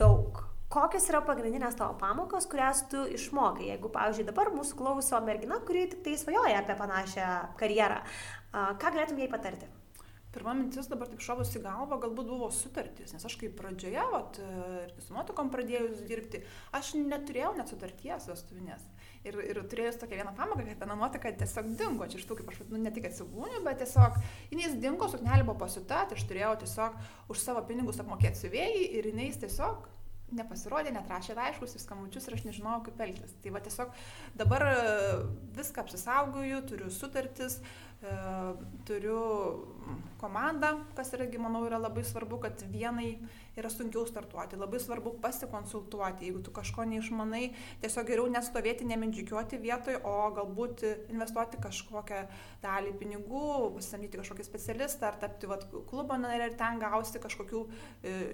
daug. 0.00 0.44
Kokios 0.68 1.06
yra 1.08 1.22
pagrindinės 1.24 1.78
tavo 1.78 1.94
pamokos, 2.00 2.44
kurias 2.48 2.82
tu 2.92 3.06
išmokai? 3.16 3.70
Jeigu, 3.70 3.88
pavyzdžiui, 3.92 4.26
dabar 4.28 4.50
mūsų 4.52 4.76
klauso 4.76 5.20
mergina, 5.24 5.62
kuri 5.64 5.86
tik 5.88 6.02
tai 6.04 6.16
svajoja 6.20 6.60
apie 6.60 6.76
panašią 6.76 7.28
karjerą, 7.60 8.02
ką 8.52 8.92
galėtum 8.92 9.22
jai 9.22 9.30
patarti? 9.32 9.70
Pirma 10.38 10.52
mintis 10.54 10.86
dabar 10.86 11.08
taip 11.10 11.18
šovus 11.24 11.50
į 11.58 11.64
galvą, 11.64 11.96
galbūt 11.98 12.28
buvo 12.30 12.46
sutartis, 12.54 13.10
nes 13.10 13.24
aš 13.26 13.34
kaip 13.40 13.56
pradžioje, 13.58 14.04
vat, 14.12 14.36
ir 14.84 14.92
su 15.02 15.10
nuotokom 15.16 15.50
pradėjus 15.50 16.04
dirbti, 16.06 16.44
aš 16.78 16.92
neturėjau 17.00 17.56
net 17.56 17.72
sutarties 17.72 18.28
vestuvinės. 18.30 18.84
Ir, 19.26 19.40
ir 19.42 19.58
turėjus 19.66 19.98
tokią 19.98 20.20
vieną 20.20 20.36
pamoką, 20.38 20.62
kad 20.62 20.84
viena 20.84 20.94
nuotaka 21.00 21.34
tiesiog 21.42 21.72
dingo, 21.80 22.06
čia 22.06 22.20
iš 22.20 22.28
tų, 22.30 22.38
kaip 22.38 22.54
aš, 22.54 22.62
nu, 22.70 22.78
ne 22.78 22.94
tik 22.94 23.10
atsibūniu, 23.10 23.64
bet 23.66 23.82
tiesiog 23.82 24.22
jinai 24.52 24.70
dingo, 24.78 25.10
suknelė 25.10 25.42
buvo 25.42 25.58
pasiuta, 25.64 26.04
tai 26.06 26.20
aš 26.20 26.28
turėjau 26.30 26.54
tiesiog 26.62 27.02
už 27.34 27.42
savo 27.42 27.66
pinigus 27.66 27.98
apmokėti 27.98 28.44
siuvėjai 28.44 28.90
ir 29.00 29.10
jinai 29.10 29.32
tiesiog 29.42 29.90
nepasirodė, 30.38 30.92
netrašė 30.92 31.34
laiškus 31.38 31.74
ir 31.74 31.82
skambučius 31.82 32.26
ir 32.28 32.34
aš 32.36 32.42
nežinojau, 32.44 32.82
kaip 32.84 32.98
elgtis. 33.00 33.32
Tai 33.42 33.52
va 33.54 33.62
tiesiog 33.64 33.94
dabar 34.36 34.64
viską 35.56 35.80
apsisaugoju, 35.86 36.58
turiu 36.68 36.90
sutartis, 36.92 37.56
uh, 37.62 37.87
turiu 38.86 39.66
komandą, 40.20 40.68
kas 40.94 41.10
irgi, 41.16 41.38
manau, 41.40 41.64
yra 41.66 41.78
labai 41.80 42.04
svarbu, 42.06 42.38
kad 42.42 42.60
vienai 42.70 43.16
yra 43.58 43.70
sunkiau 43.72 44.04
startuoti. 44.06 44.58
Labai 44.58 44.78
svarbu 44.82 45.16
pasikonsultuoti. 45.22 46.28
Jeigu 46.28 46.42
tu 46.46 46.52
kažko 46.54 46.84
neišmanai, 46.86 47.48
tiesiog 47.82 48.06
geriau 48.06 48.28
nestovėti, 48.30 48.86
nemindžiukiuoti 48.86 49.58
vietoj, 49.62 49.98
o 50.06 50.14
galbūt 50.36 50.84
investuoti 51.10 51.58
kažkokią 51.62 52.22
dalį 52.62 52.94
pinigų, 53.00 53.42
pasisamdyti 53.78 54.22
kažkokį 54.22 54.46
specialistą 54.46 55.10
ar 55.10 55.18
tapti 55.24 55.50
vat, 55.50 55.66
klubo 55.90 56.18
narė 56.22 56.52
ir 56.52 56.56
ten 56.60 56.78
gausti 56.82 57.22
kažkokių 57.22 57.64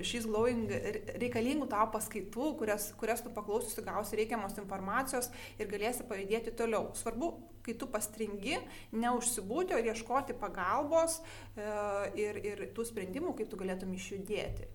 šis 0.04 0.20
e, 0.20 0.28
glowing 0.28 0.76
reikalingų 1.24 1.70
tau 1.72 1.88
paskaitų, 1.94 2.52
kurias, 2.60 2.90
kurias 3.00 3.24
tu 3.24 3.32
paklausysi, 3.32 3.84
gausi 3.86 4.20
reikiamos 4.20 4.60
informacijos 4.60 5.32
ir 5.56 5.72
galėsi 5.72 6.08
pajudėti 6.08 6.56
toliau. 6.60 6.90
Svarbu 7.00 7.32
kai 7.64 7.74
tu 7.80 7.88
pastringi, 7.90 8.58
neužsibūti, 8.92 9.76
o 9.76 9.82
ieškoti 9.82 10.36
pagalbos 10.40 11.20
e, 11.20 11.66
ir, 12.20 12.40
ir 12.44 12.64
tų 12.76 12.88
sprendimų, 12.90 13.34
kaip 13.38 13.50
tu 13.52 13.60
galėtum 13.60 13.94
išjudėti. 13.96 14.68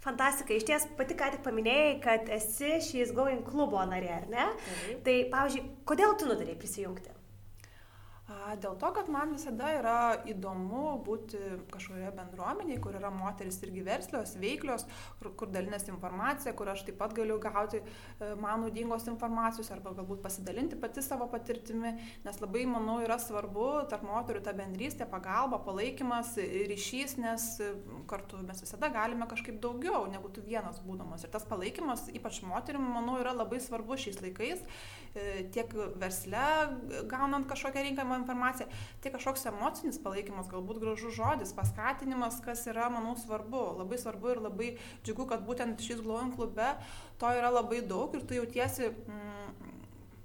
Fantastika, 0.00 0.56
iš 0.56 0.64
ties 0.64 0.86
pati 0.96 1.12
ką 1.18 1.28
tik 1.34 1.42
paminėjai, 1.44 1.96
kad 2.00 2.30
esi 2.32 2.78
She's 2.80 3.12
Going 3.12 3.44
klubo 3.44 3.82
narė, 3.84 4.14
ar 4.22 4.28
ne? 4.32 4.46
Taip. 4.64 5.02
Tai, 5.04 5.16
pavyzdžiui, 5.34 5.64
kodėl 5.90 6.16
tu 6.16 6.28
nutarėjai 6.30 6.60
prisijungti? 6.62 7.19
Dėl 8.60 8.76
to, 8.78 8.90
kad 8.94 9.08
man 9.10 9.32
visada 9.34 9.72
yra 9.74 9.96
įdomu 10.28 11.00
būti 11.06 11.38
kažkurioje 11.72 12.12
bendruomenėje, 12.14 12.80
kur 12.82 12.94
yra 12.98 13.10
moteris 13.10 13.58
irgi 13.64 13.82
verslios, 13.86 14.36
veiklios, 14.38 14.84
kur, 15.18 15.32
kur 15.38 15.50
dalinasi 15.50 15.90
informacija, 15.90 16.52
kur 16.54 16.70
aš 16.70 16.84
taip 16.86 16.98
pat 17.00 17.14
galiu 17.16 17.40
gauti 17.42 17.80
e, 17.80 18.28
man 18.38 18.62
naudingos 18.62 19.08
informacijos 19.10 19.70
arba 19.74 19.94
galbūt 19.98 20.22
pasidalinti 20.22 20.78
pati 20.78 21.02
savo 21.02 21.26
patirtimi, 21.32 21.96
nes 22.26 22.38
labai, 22.42 22.62
manau, 22.70 23.00
yra 23.02 23.18
svarbu 23.18 23.66
tarp 23.90 24.06
moterių 24.06 24.44
ta 24.46 24.54
bendrystė, 24.56 25.08
pagalba, 25.10 25.58
palaikymas, 25.66 26.36
ryšys, 26.70 27.16
nes 27.18 27.48
kartu 28.10 28.44
mes 28.46 28.62
visada 28.62 28.92
galime 28.94 29.26
kažkaip 29.30 29.58
daugiau 29.62 30.06
negu 30.12 30.30
tu 30.30 30.44
vienas 30.46 30.78
būdamas. 30.86 31.26
Ir 31.26 31.34
tas 31.34 31.46
palaikymas, 31.50 32.06
ypač 32.14 32.42
moterim, 32.46 32.86
manau, 32.94 33.18
yra 33.22 33.34
labai 33.34 33.58
svarbu 33.62 33.98
šiais 33.98 34.22
laikais, 34.22 34.62
e, 35.14 35.28
tiek 35.50 35.74
versle 35.98 36.46
gaunant 37.10 37.50
kažkokią 37.50 37.88
rinkamą 37.90 38.19
informaciją, 38.20 38.68
tai 39.02 39.12
kažkoks 39.14 39.46
emocinis 39.50 40.00
palaikymas, 40.02 40.50
galbūt 40.52 40.80
gražus 40.82 41.16
žodis, 41.16 41.54
paskatinimas, 41.56 42.40
kas 42.44 42.66
yra, 42.70 42.90
manau, 42.92 43.16
svarbu. 43.18 43.64
Labai 43.80 44.00
svarbu 44.00 44.34
ir 44.34 44.42
labai 44.46 44.70
džiugu, 45.04 45.28
kad 45.30 45.44
būtent 45.46 45.82
šis 45.84 46.02
Glowing 46.04 46.36
klube 46.36 46.74
to 47.20 47.30
yra 47.36 47.50
labai 47.52 47.82
daug 47.84 48.14
ir 48.16 48.24
tu 48.24 48.38
jautiesi 48.38 48.88
mm, 48.90 49.29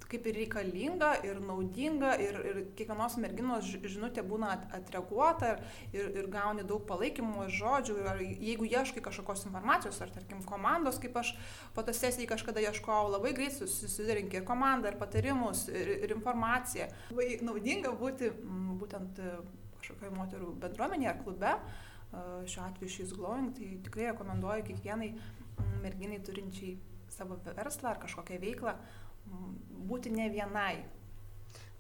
kaip 0.10 0.28
ir 0.30 0.38
reikalinga 0.40 1.12
ir 1.26 1.40
naudinga 1.42 2.14
ir, 2.22 2.38
ir 2.50 2.60
kiekvienos 2.78 3.18
merginos 3.22 3.70
žinutė 3.70 4.24
būna 4.26 4.52
atreaguota 4.78 5.56
ir, 5.96 6.12
ir 6.20 6.30
gauni 6.34 6.66
daug 6.68 6.86
palaikymo 6.90 7.48
žodžių. 7.58 7.98
Ir 8.04 8.24
jeigu 8.50 8.70
ieškai 8.70 9.04
kažkokios 9.06 9.46
informacijos, 9.50 10.00
ar 10.04 10.14
tarkim 10.14 10.44
komandos, 10.48 11.00
kaip 11.02 11.18
aš 11.22 11.34
fotosesijai 11.78 12.30
kažkada 12.30 12.64
ieškojau, 12.68 13.12
labai 13.16 13.34
greit 13.38 13.58
susidarinki 13.58 14.42
ir 14.42 14.48
komandą, 14.48 14.94
ir 14.94 15.00
patarimus, 15.02 15.66
ir, 15.74 15.96
ir 16.06 16.16
informaciją. 16.18 16.90
Labai 17.12 17.40
naudinga 17.46 17.94
būti 17.98 18.32
būtent 18.82 19.22
e, 19.22 19.38
kažkokioje 19.80 20.16
moterų 20.16 20.52
bendruomenėje 20.64 21.14
ar 21.14 21.24
klube. 21.24 21.54
E, 21.56 22.26
šiuo 22.52 22.68
atveju 22.68 22.98
šis 23.00 23.16
glowing, 23.18 23.56
tai 23.58 23.72
tikrai 23.86 24.12
rekomenduoju 24.12 24.70
kiekvienai 24.70 25.16
merginai 25.82 26.20
turinčiai 26.26 26.76
savo 27.16 27.38
verslą 27.46 27.94
ar 27.94 28.00
kažkokią 28.02 28.40
veiklą 28.42 28.76
būti 29.86 30.14
ne 30.14 30.30
vienai. 30.34 30.76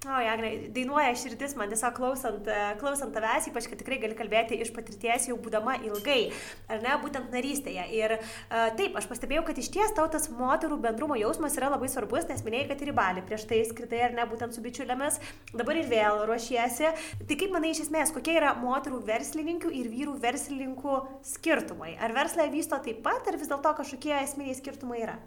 O, 0.05 0.17
Jagnai, 0.21 0.67
dainuoja 0.69 1.15
širdis 1.17 1.55
man 1.57 1.71
tiesiog 1.71 1.95
klausant, 1.97 2.45
e, 2.45 2.57
klausant 2.77 3.15
tavęs, 3.15 3.47
ypač, 3.49 3.65
kad 3.71 3.79
tikrai 3.79 3.97
gali 4.03 4.13
kalbėti 4.17 4.59
iš 4.61 4.69
patirties 4.75 5.25
jau 5.31 5.37
būdama 5.41 5.79
ilgai, 5.87 6.27
ar 6.69 6.83
ne, 6.83 6.91
būtent 7.01 7.31
narystėje. 7.33 7.87
Ir 7.97 8.13
uh, 8.19 8.67
taip, 8.77 8.93
aš 8.99 9.07
pastebėjau, 9.09 9.41
kad 9.47 9.57
iš 9.57 9.71
ties 9.73 9.95
tau 9.97 10.05
tas 10.11 10.27
moterų 10.29 10.77
bendrumo 10.83 11.17
jausmas 11.17 11.57
yra 11.57 11.71
labai 11.73 11.89
svarbus, 11.89 12.27
nes 12.29 12.43
minėjai, 12.45 12.67
kad 12.69 12.83
ir 12.85 12.91
į 12.91 12.95
balį 12.99 13.23
prieš 13.25 13.47
tai 13.49 13.63
skridai, 13.65 14.03
ar 14.05 14.13
ne, 14.19 14.27
būtent 14.29 14.53
su 14.53 14.61
bičiulėmis, 14.61 15.17
dabar 15.55 15.81
ir 15.81 15.89
vėl 15.89 16.21
ruošiesi. 16.29 16.91
Tai 17.25 17.39
kaip 17.41 17.55
manai 17.55 17.73
iš 17.73 17.87
esmės, 17.87 18.13
kokie 18.13 18.37
yra 18.37 18.53
moterų 18.61 19.01
verslininkų 19.09 19.73
ir 19.73 19.89
vyrų 19.89 20.19
verslininkų 20.21 20.99
skirtumai? 21.33 21.95
Ar 21.97 22.13
verslą 22.13 22.45
vysto 22.53 22.77
taip 22.85 23.01
pat, 23.05 23.25
ar 23.25 23.41
vis 23.41 23.49
dėlto 23.49 23.73
kažkokie 23.81 24.13
esminiai 24.21 24.59
skirtumai 24.59 25.01
yra? 25.07 25.17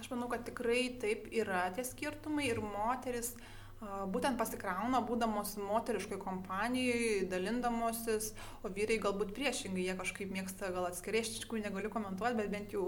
Aš 0.00 0.10
manau, 0.10 0.28
kad 0.32 0.46
tikrai 0.46 0.96
taip 1.02 1.28
yra 1.30 1.68
tie 1.74 1.84
skirtumai 1.86 2.48
ir 2.50 2.62
moteris 2.64 3.34
būtent 3.84 4.38
pasikrauna, 4.40 5.00
būdamos 5.04 5.54
moteriškai 5.60 6.16
kompanijoje, 6.20 7.26
dalindamosis, 7.28 8.30
o 8.64 8.70
vyrai 8.72 8.96
galbūt 9.02 9.34
priešingai, 9.36 9.84
jie 9.84 9.96
kažkaip 9.98 10.30
mėgsta, 10.32 10.70
gal 10.72 10.88
atskirai, 10.88 11.20
aš 11.24 11.34
iš 11.34 11.42
tikrųjų 11.44 11.66
negaliu 11.66 11.90
komentuoti, 11.92 12.38
bet 12.38 12.52
bent 12.52 12.72
jau 12.72 12.84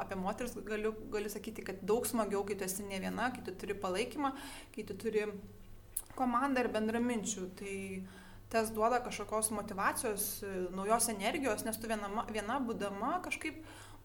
apie 0.00 0.16
moteris 0.20 0.56
galiu, 0.66 0.94
galiu 1.12 1.32
sakyti, 1.32 1.66
kad 1.66 1.82
daug 1.86 2.08
smagiau, 2.08 2.40
kai 2.48 2.56
tu 2.56 2.64
esi 2.64 2.86
ne 2.86 3.02
viena, 3.02 3.28
kai 3.34 3.44
tu 3.46 3.52
turi 3.52 3.76
palaikymą, 3.84 4.32
kai 4.76 4.86
tu 4.88 4.96
turi 5.02 5.26
komandą 6.16 6.64
ir 6.64 6.72
bendraminčių. 6.72 7.46
Tai 7.60 7.76
tas 8.50 8.72
duoda 8.74 8.98
kažkokios 9.04 9.52
motivacijos, 9.54 10.30
naujos 10.74 11.10
energijos, 11.12 11.66
nes 11.66 11.78
tu 11.78 11.90
viena, 11.90 12.10
viena 12.32 12.58
būdama 12.64 13.20
kažkaip 13.26 13.60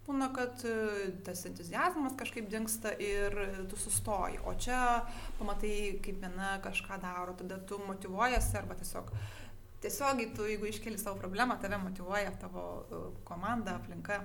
būna, 0.05 0.29
kad 0.35 0.61
e, 0.67 1.11
tas 1.25 1.41
entuzijazmas 1.49 2.15
kažkaip 2.19 2.47
dinksta 2.51 2.93
ir 3.01 3.35
tu 3.69 3.79
sustoji. 3.79 4.39
O 4.45 4.53
čia 4.59 5.01
pamatai, 5.39 5.97
kaip 6.05 6.21
viena 6.21 6.55
kažką 6.63 6.99
daro, 7.01 7.33
tada 7.39 7.59
tu 7.67 7.81
motivuojasi 7.87 8.61
arba 8.61 8.77
tiesiog 8.79 9.11
tiesiogiai 9.85 10.31
tu, 10.33 10.47
jeigu 10.49 10.69
iškeli 10.69 10.97
savo 10.97 11.19
problemą, 11.21 11.59
tave 11.61 11.77
motivuoja 11.81 12.33
tavo 12.41 12.65
e, 12.89 13.05
komanda, 13.27 13.79
aplinka. 13.79 14.23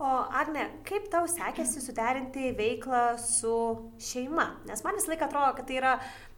O 0.00 0.10
Agne, 0.32 0.62
kaip 0.88 1.10
tau 1.12 1.26
sekėsi 1.28 1.82
suderinti 1.84 2.54
veiklą 2.56 3.18
su 3.20 3.52
šeima? 4.00 4.46
Nes 4.70 4.80
man 4.86 4.96
visą 4.96 5.12
laiką 5.12 5.26
atrodo, 5.28 5.50
kad 5.58 5.68
tai 5.68 5.76
yra 5.76 5.90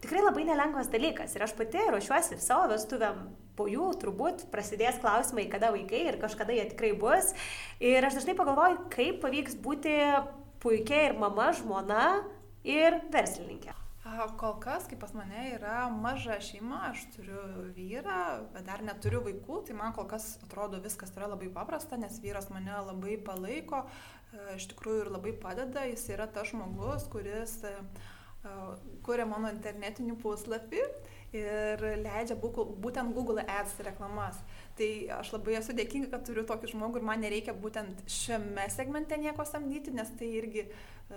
tikrai 0.02 0.24
labai 0.24 0.48
nelengvas 0.48 0.90
dalykas. 0.90 1.36
Ir 1.36 1.46
aš 1.46 1.54
pati 1.60 1.84
ruošiuosi 1.92 2.34
ir 2.34 2.42
savo 2.42 2.66
vestuvėm 2.72 3.22
po 3.56 3.68
jų 3.70 3.90
turbūt 4.02 4.46
prasidės 4.52 5.00
klausimai, 5.02 5.48
kada 5.52 5.72
vaikai 5.74 6.06
ir 6.08 6.20
kažkada 6.22 6.56
jie 6.56 6.64
tikrai 6.72 6.92
bus. 6.98 7.32
Ir 7.82 8.04
aš 8.04 8.20
dažnai 8.20 8.36
pagalvoju, 8.38 8.86
kaip 8.94 9.20
pavyks 9.24 9.58
būti 9.62 9.98
puikia 10.62 11.08
ir 11.08 11.18
mama, 11.18 11.50
žmona 11.56 12.02
ir 12.64 13.00
verslininkė. 13.12 13.76
Kol 14.36 14.56
kas, 14.58 14.88
kaip 14.90 14.98
pas 14.98 15.12
mane 15.14 15.44
yra 15.54 15.86
maža 15.94 16.34
šeima, 16.42 16.88
aš 16.90 17.04
turiu 17.14 17.42
vyrą, 17.76 18.42
bet 18.50 18.66
dar 18.66 18.82
neturiu 18.82 19.20
vaikų, 19.22 19.60
tai 19.68 19.76
man 19.78 19.94
kol 19.94 20.08
kas 20.10 20.34
atrodo 20.42 20.80
viskas 20.82 21.14
yra 21.14 21.28
labai 21.30 21.48
paprasta, 21.54 21.96
nes 22.00 22.18
vyras 22.22 22.50
mane 22.50 22.74
labai 22.88 23.14
palaiko, 23.22 23.84
e, 23.86 24.56
iš 24.56 24.66
tikrųjų 24.72 25.04
ir 25.04 25.12
labai 25.14 25.32
padeda, 25.44 25.86
jis 25.86 26.08
yra 26.16 26.26
tas 26.26 26.50
žmogus, 26.50 27.06
kuris 27.14 27.54
e, 27.68 27.72
e, 28.42 28.56
kuria 29.06 29.28
mano 29.30 29.54
internetinį 29.54 30.18
puslapį 30.24 30.82
ir 31.36 31.84
leidžia 32.02 32.36
būtent 32.36 33.14
Google 33.16 33.44
Ads 33.44 33.78
reklamas. 33.86 34.38
Tai 34.78 34.88
aš 35.18 35.32
labai 35.34 35.56
esu 35.58 35.76
dėkinga, 35.76 36.10
kad 36.12 36.26
turiu 36.26 36.44
tokį 36.48 36.72
žmogų 36.72 37.00
ir 37.00 37.06
man 37.08 37.24
nereikia 37.24 37.54
būtent 37.56 38.04
šiame 38.08 38.68
segmente 38.72 39.16
nieko 39.20 39.44
samdyti, 39.48 39.94
nes 39.96 40.12
tai 40.18 40.28
irgi 40.40 40.66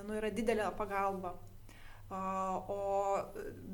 nu, 0.03 0.15
yra 0.19 0.31
didelė 0.31 0.71
pagalba. 0.79 1.35
O 2.11 2.79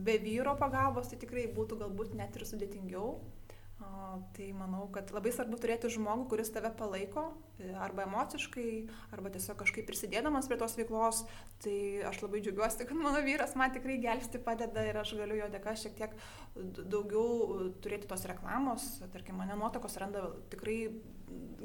be 0.05 0.17
vyro 0.23 0.55
pagalbos 0.59 1.09
tai 1.11 1.19
tikrai 1.19 1.49
būtų 1.51 1.81
galbūt 1.81 2.13
net 2.15 2.37
ir 2.37 2.47
sudėtingiau. 2.47 3.17
Tai 4.35 4.47
manau, 4.53 4.83
kad 4.93 5.09
labai 5.15 5.31
svarbu 5.33 5.57
turėti 5.61 5.89
žmogų, 5.91 6.27
kuris 6.29 6.51
tave 6.53 6.69
palaiko, 6.77 7.23
e, 7.57 7.71
arba 7.81 8.03
emociškai, 8.05 8.65
arba 9.15 9.31
tiesiog 9.33 9.57
kažkaip 9.61 9.87
prisidėdamas 9.89 10.49
prie 10.49 10.57
tos 10.61 10.75
veiklos. 10.77 11.23
Tai 11.63 11.75
aš 12.09 12.21
labai 12.21 12.43
džiaugiuosi, 12.43 12.85
kad 12.85 12.99
mano 12.99 13.23
vyras 13.25 13.55
man 13.59 13.73
tikrai 13.73 13.97
gelbsti 14.03 14.43
padeda 14.45 14.85
ir 14.85 14.99
aš 15.01 15.15
galiu 15.19 15.39
jo 15.39 15.49
dėka 15.53 15.73
šiek 15.83 15.97
tiek 15.97 16.13
daugiau 16.77 17.71
turėti 17.81 18.09
tos 18.11 18.27
reklamos. 18.29 18.87
Tarkim, 19.15 19.39
mane 19.41 19.57
nuotakos 19.57 19.97
randa 20.03 20.27
tikrai 20.53 20.79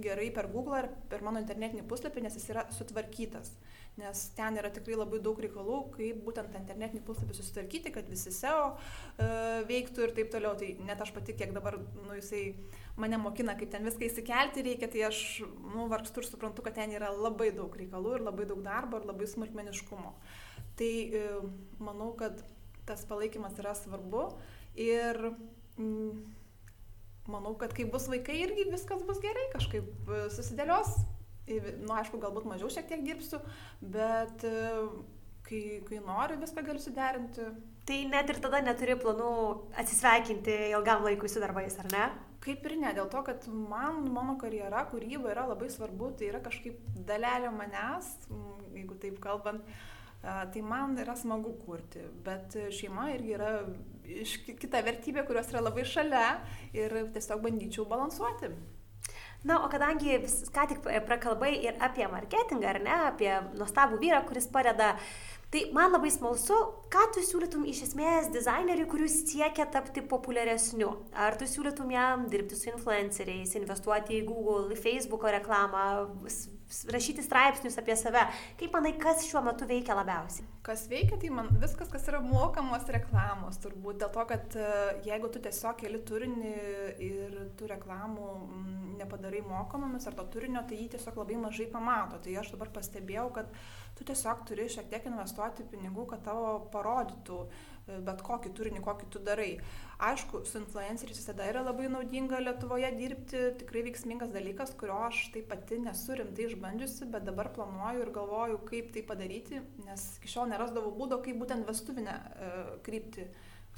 gerai 0.00 0.30
per 0.30 0.48
Google 0.52 0.80
ar 0.84 0.90
per 1.10 1.24
mano 1.26 1.42
internetinį 1.42 1.84
puslapį, 1.90 2.24
nes 2.24 2.38
jis 2.38 2.52
yra 2.54 2.68
sutvarkytas 2.76 3.52
nes 3.96 4.22
ten 4.36 4.58
yra 4.60 4.68
tikrai 4.72 4.96
labai 4.98 5.18
daug 5.24 5.38
reikalų, 5.40 5.76
kaip 5.94 6.18
būtent 6.26 6.56
internetinį 6.58 7.00
puslapį 7.06 7.36
susitvarkyti, 7.38 7.92
kad 7.94 8.08
visi 8.12 8.32
SEO 8.34 8.66
e, 8.74 9.28
veiktų 9.70 10.04
ir 10.04 10.12
taip 10.18 10.28
toliau. 10.34 10.52
Tai 10.60 10.68
net 10.84 11.00
aš 11.00 11.14
pati, 11.16 11.36
kiek 11.38 11.54
dabar, 11.56 11.78
nu, 11.80 12.18
jisai 12.18 12.42
mane 13.00 13.20
mokina, 13.22 13.56
kaip 13.56 13.72
ten 13.72 13.88
viską 13.88 14.04
įsikelti 14.10 14.66
reikia, 14.68 14.90
tai 14.92 15.06
aš, 15.08 15.22
nu, 15.72 15.88
vargstu 15.92 16.20
ir 16.20 16.28
suprantu, 16.28 16.64
kad 16.66 16.76
ten 16.76 16.92
yra 16.92 17.08
labai 17.14 17.48
daug 17.56 17.72
reikalų 17.80 18.18
ir 18.18 18.26
labai 18.28 18.48
daug 18.52 18.60
darbo 18.66 19.00
ir 19.00 19.08
labai 19.08 19.30
smulkmeniškumo. 19.32 20.12
Tai 20.76 20.92
e, 20.92 21.26
manau, 21.80 22.12
kad 22.20 22.44
tas 22.86 23.08
palaikymas 23.08 23.56
yra 23.58 23.72
svarbu 23.74 24.28
ir 24.78 25.18
mm, 25.80 26.20
manau, 27.32 27.56
kad 27.58 27.72
kai 27.72 27.88
bus 27.88 28.10
vaikai 28.12 28.42
irgi 28.44 28.68
viskas 28.68 29.08
bus 29.08 29.24
gerai, 29.24 29.48
kažkaip 29.56 29.88
e, 29.88 30.26
susidėlios 30.36 30.98
nu, 31.46 31.92
aišku, 31.94 32.20
galbūt 32.22 32.48
mažiau 32.48 32.70
šiek 32.72 32.88
tiek 32.90 33.04
dirbsiu, 33.06 33.40
bet 33.80 34.44
e, 34.46 34.52
kai, 35.46 35.62
kai 35.86 36.02
nori, 36.04 36.38
viską 36.42 36.64
galiu 36.66 36.82
suderinti. 36.82 37.48
Tai 37.86 37.98
net 38.10 38.30
ir 38.32 38.40
tada 38.42 38.58
neturi 38.66 38.96
planų 38.98 39.32
atsisveikinti 39.78 40.56
ilgam 40.72 41.04
laikui 41.06 41.30
su 41.30 41.42
darbais, 41.42 41.76
ar 41.78 41.90
ne? 41.92 42.06
Kaip 42.42 42.66
ir 42.66 42.76
ne, 42.80 42.90
dėl 42.94 43.06
to, 43.10 43.22
kad 43.26 43.46
man 43.50 44.04
mano 44.14 44.34
karjera, 44.40 44.84
kūryba 44.90 45.30
yra 45.32 45.46
labai 45.50 45.68
svarbu, 45.70 46.12
tai 46.18 46.32
yra 46.32 46.42
kažkaip 46.42 46.80
dalelė 47.06 47.52
manęs, 47.54 48.10
jeigu 48.74 48.98
taip 49.02 49.20
kalbant, 49.22 49.62
tai 50.22 50.62
man 50.66 50.98
yra 50.98 51.14
smagu 51.18 51.54
kurti, 51.62 52.02
bet 52.26 52.58
šeima 52.74 53.08
irgi 53.14 53.34
yra 53.38 53.50
kita 54.62 54.82
vertybė, 54.86 55.26
kurios 55.26 55.50
yra 55.52 55.62
labai 55.62 55.86
šalia 55.86 56.40
ir 56.74 56.94
tiesiog 57.14 57.42
bandyčiau 57.46 57.86
balansuoti. 57.90 58.50
Na, 59.44 59.60
o 59.62 59.68
kadangi 59.70 60.16
vis, 60.24 60.40
ką 60.50 60.64
tik 60.70 60.86
prakalbai 61.06 61.52
ir 61.68 61.76
apie 61.84 62.06
marketingą, 62.10 62.66
ar 62.72 62.80
ne, 62.82 62.98
apie 63.12 63.32
nuostabų 63.58 64.00
vyrą, 64.02 64.24
kuris 64.26 64.48
padeda 64.50 64.94
Tai 65.46 65.60
man 65.72 65.92
labai 65.94 66.10
smalsu, 66.10 66.56
ką 66.90 67.04
tu 67.14 67.22
siūlytum 67.22 67.62
iš 67.70 67.84
esmės 67.84 68.26
dizaineriui, 68.34 68.88
kuris 68.90 69.20
siekia 69.28 69.68
tapti 69.70 70.02
populiaresniu. 70.02 70.90
Ar 71.14 71.38
tu 71.38 71.46
siūlytum 71.46 71.92
jam 71.94 72.26
dirbti 72.32 72.58
su 72.58 72.72
influenceriais, 72.72 73.54
investuoti 73.54 74.18
į 74.18 74.24
Google, 74.26 74.74
į 74.74 74.80
Facebook'o 74.82 75.30
reklamą, 75.38 75.86
rašyti 76.92 77.22
straipsnius 77.22 77.78
apie 77.78 77.96
save. 77.96 78.24
Kaip 78.58 78.74
manai, 78.74 78.94
kas 78.98 79.24
šiuo 79.26 79.42
metu 79.46 79.68
veikia 79.68 79.96
labiausiai? 79.98 80.46
Kas 80.66 80.86
veikia, 80.90 81.18
tai 81.22 81.30
man 81.34 81.50
viskas, 81.62 81.90
kas 81.92 82.08
yra 82.10 82.20
mokamos 82.24 82.88
reklamos, 82.92 83.60
turbūt. 83.62 84.00
Dėl 84.02 84.12
to, 84.14 84.24
kad 84.32 84.56
e, 84.58 84.70
jeigu 85.06 85.30
tu 85.32 85.42
tiesiog 85.44 85.78
keli 85.82 86.02
turinį 86.08 86.54
ir 87.06 87.38
tų 87.58 87.70
reklamų 87.70 88.30
nepadarai 88.96 89.42
mokamomis 89.46 90.08
ar 90.08 90.16
to 90.18 90.26
turinio, 90.32 90.64
tai 90.66 90.80
jį 90.80 90.90
tiesiog 90.96 91.20
labai 91.20 91.38
mažai 91.46 91.68
pamato. 91.70 92.18
Tai 92.22 92.38
aš 92.42 92.52
dabar 92.56 92.72
pastebėjau, 92.74 93.28
kad 93.36 93.52
tu 93.98 94.06
tiesiog 94.08 94.42
turi 94.48 94.66
šiek 94.72 94.90
tiek 94.90 95.06
investuoti 95.10 95.66
pinigų, 95.70 96.08
kad 96.10 96.24
tavo 96.26 96.58
parodytų 96.74 97.40
e, 97.46 97.50
bet 97.86 98.22
kokį 98.26 98.50
turinį, 98.58 98.82
kokį 98.84 99.08
tu 99.14 99.22
darai. 99.22 99.52
Aišku, 100.02 100.42
su 100.48 100.58
influenceriais 100.60 101.20
visada 101.20 101.46
yra 101.48 101.62
labai 101.64 101.86
naudinga 101.88 102.40
Lietuvoje 102.42 102.90
dirbti, 102.98 103.42
tikrai 103.62 103.84
veiksmingas 103.86 104.32
dalykas, 104.34 104.74
kurio 104.80 104.98
aš 105.06 105.22
taip 105.34 105.48
pati 105.52 105.78
nesu 105.80 106.18
rimtai 106.18 106.50
išbandžiusi, 106.50 107.08
bet 107.14 107.24
dabar 107.28 107.52
planuoju 107.56 108.04
ir 108.04 108.12
galvoju, 108.18 108.60
kaip 108.68 108.92
tai 108.96 109.04
padaryti, 109.06 109.62
nes 109.86 110.06
iki 110.18 110.32
šiol 110.34 110.50
nerasdavau 110.52 110.92
būdo, 110.98 111.22
kaip 111.24 111.40
būtent 111.40 111.68
vestuvinę 111.68 112.16
e, 112.18 112.52
krypti 112.86 113.28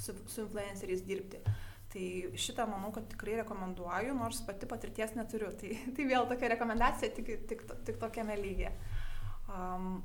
su, 0.01 0.17
su 0.27 0.47
influenceriais 0.47 1.05
dirbti. 1.07 1.43
Tai 1.89 2.05
šitą 2.37 2.67
manau, 2.69 2.91
kad 2.93 3.07
tikrai 3.09 3.39
rekomenduoju, 3.43 4.17
nors 4.17 4.43
pati 4.45 4.69
patirties 4.69 5.15
neturiu. 5.17 5.53
Tai, 5.61 5.73
tai 5.97 6.09
vėl 6.09 6.29
tokia 6.29 6.55
rekomendacija 6.57 7.13
tik, 7.17 7.35
tik, 7.49 7.65
tik 7.87 8.01
tokiame 8.01 8.37
lygyje. 8.41 8.73
Um, 9.49 10.01